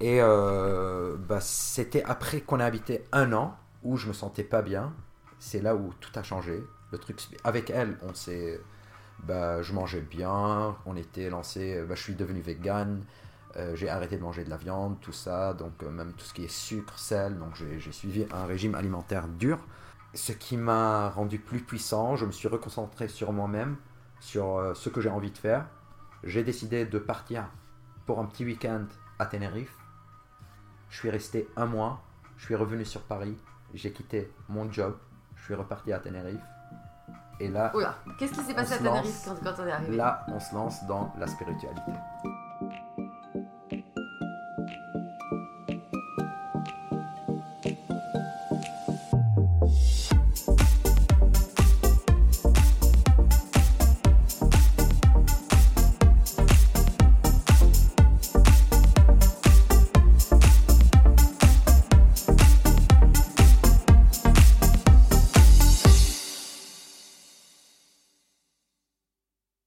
Et 0.00 0.18
euh, 0.20 1.16
bah, 1.16 1.40
c'était 1.40 2.04
après 2.04 2.40
qu'on 2.42 2.60
a 2.60 2.64
habité 2.66 3.04
un 3.12 3.32
an 3.32 3.56
où 3.82 3.96
je 3.96 4.08
me 4.08 4.12
sentais 4.12 4.44
pas 4.44 4.62
bien. 4.62 4.92
C'est 5.38 5.60
là 5.62 5.74
où 5.76 5.92
tout 6.00 6.10
a 6.18 6.22
changé. 6.22 6.62
Le 6.92 6.98
truc, 6.98 7.20
avec 7.44 7.70
elle, 7.70 7.98
on 8.02 8.14
s'est, 8.14 8.60
bah, 9.24 9.62
je 9.62 9.72
mangeais 9.72 10.00
bien. 10.02 10.76
On 10.86 10.96
était 10.96 11.30
lancé. 11.30 11.82
Bah, 11.88 11.94
je 11.94 12.02
suis 12.02 12.14
devenu 12.14 12.40
vegan. 12.40 13.02
Euh, 13.58 13.74
j'ai 13.74 13.88
arrêté 13.88 14.18
de 14.18 14.22
manger 14.22 14.44
de 14.44 14.50
la 14.50 14.58
viande, 14.58 15.00
tout 15.00 15.12
ça, 15.12 15.54
donc 15.54 15.82
euh, 15.82 15.90
même 15.90 16.12
tout 16.12 16.24
ce 16.26 16.34
qui 16.34 16.44
est 16.44 16.52
sucre, 16.52 16.98
sel, 16.98 17.38
donc 17.38 17.54
j'ai 17.54 17.92
suivi 17.92 18.26
un 18.30 18.44
régime 18.44 18.74
alimentaire 18.74 19.28
dur. 19.28 19.58
Ce 20.12 20.32
qui 20.32 20.58
m'a 20.58 21.08
rendu 21.10 21.38
plus 21.38 21.60
puissant, 21.60 22.16
je 22.16 22.26
me 22.26 22.32
suis 22.32 22.48
reconcentré 22.48 23.08
sur 23.08 23.32
moi-même, 23.32 23.76
sur 24.20 24.58
euh, 24.58 24.74
ce 24.74 24.90
que 24.90 25.00
j'ai 25.00 25.08
envie 25.08 25.30
de 25.30 25.38
faire. 25.38 25.66
J'ai 26.22 26.44
décidé 26.44 26.84
de 26.84 26.98
partir 26.98 27.48
pour 28.04 28.18
un 28.18 28.26
petit 28.26 28.44
week-end 28.44 28.84
à 29.18 29.24
Tenerife. 29.24 29.74
Je 30.90 30.98
suis 30.98 31.10
resté 31.10 31.48
un 31.56 31.66
mois, 31.66 32.02
je 32.36 32.44
suis 32.44 32.54
revenu 32.54 32.84
sur 32.84 33.02
Paris, 33.02 33.36
j'ai 33.72 33.92
quitté 33.92 34.30
mon 34.50 34.70
job, 34.70 34.96
je 35.34 35.44
suis 35.44 35.54
reparti 35.54 35.94
à 35.94 35.98
Tenerife. 35.98 36.44
Et 37.40 37.48
là, 37.48 37.72
qu'est-ce 38.18 38.32
qui 38.32 38.40
s'est 38.40 38.54
passé 38.54 38.74
à 38.74 38.78
Tenerife 38.78 39.28
quand 39.42 39.54
on 39.58 39.66
est 39.66 39.72
arrivé? 39.72 39.96
Là, 39.96 40.26
on 40.28 40.40
se 40.40 40.54
lance 40.54 40.86
dans 40.86 41.12
la 41.18 41.26
spiritualité. 41.26 41.92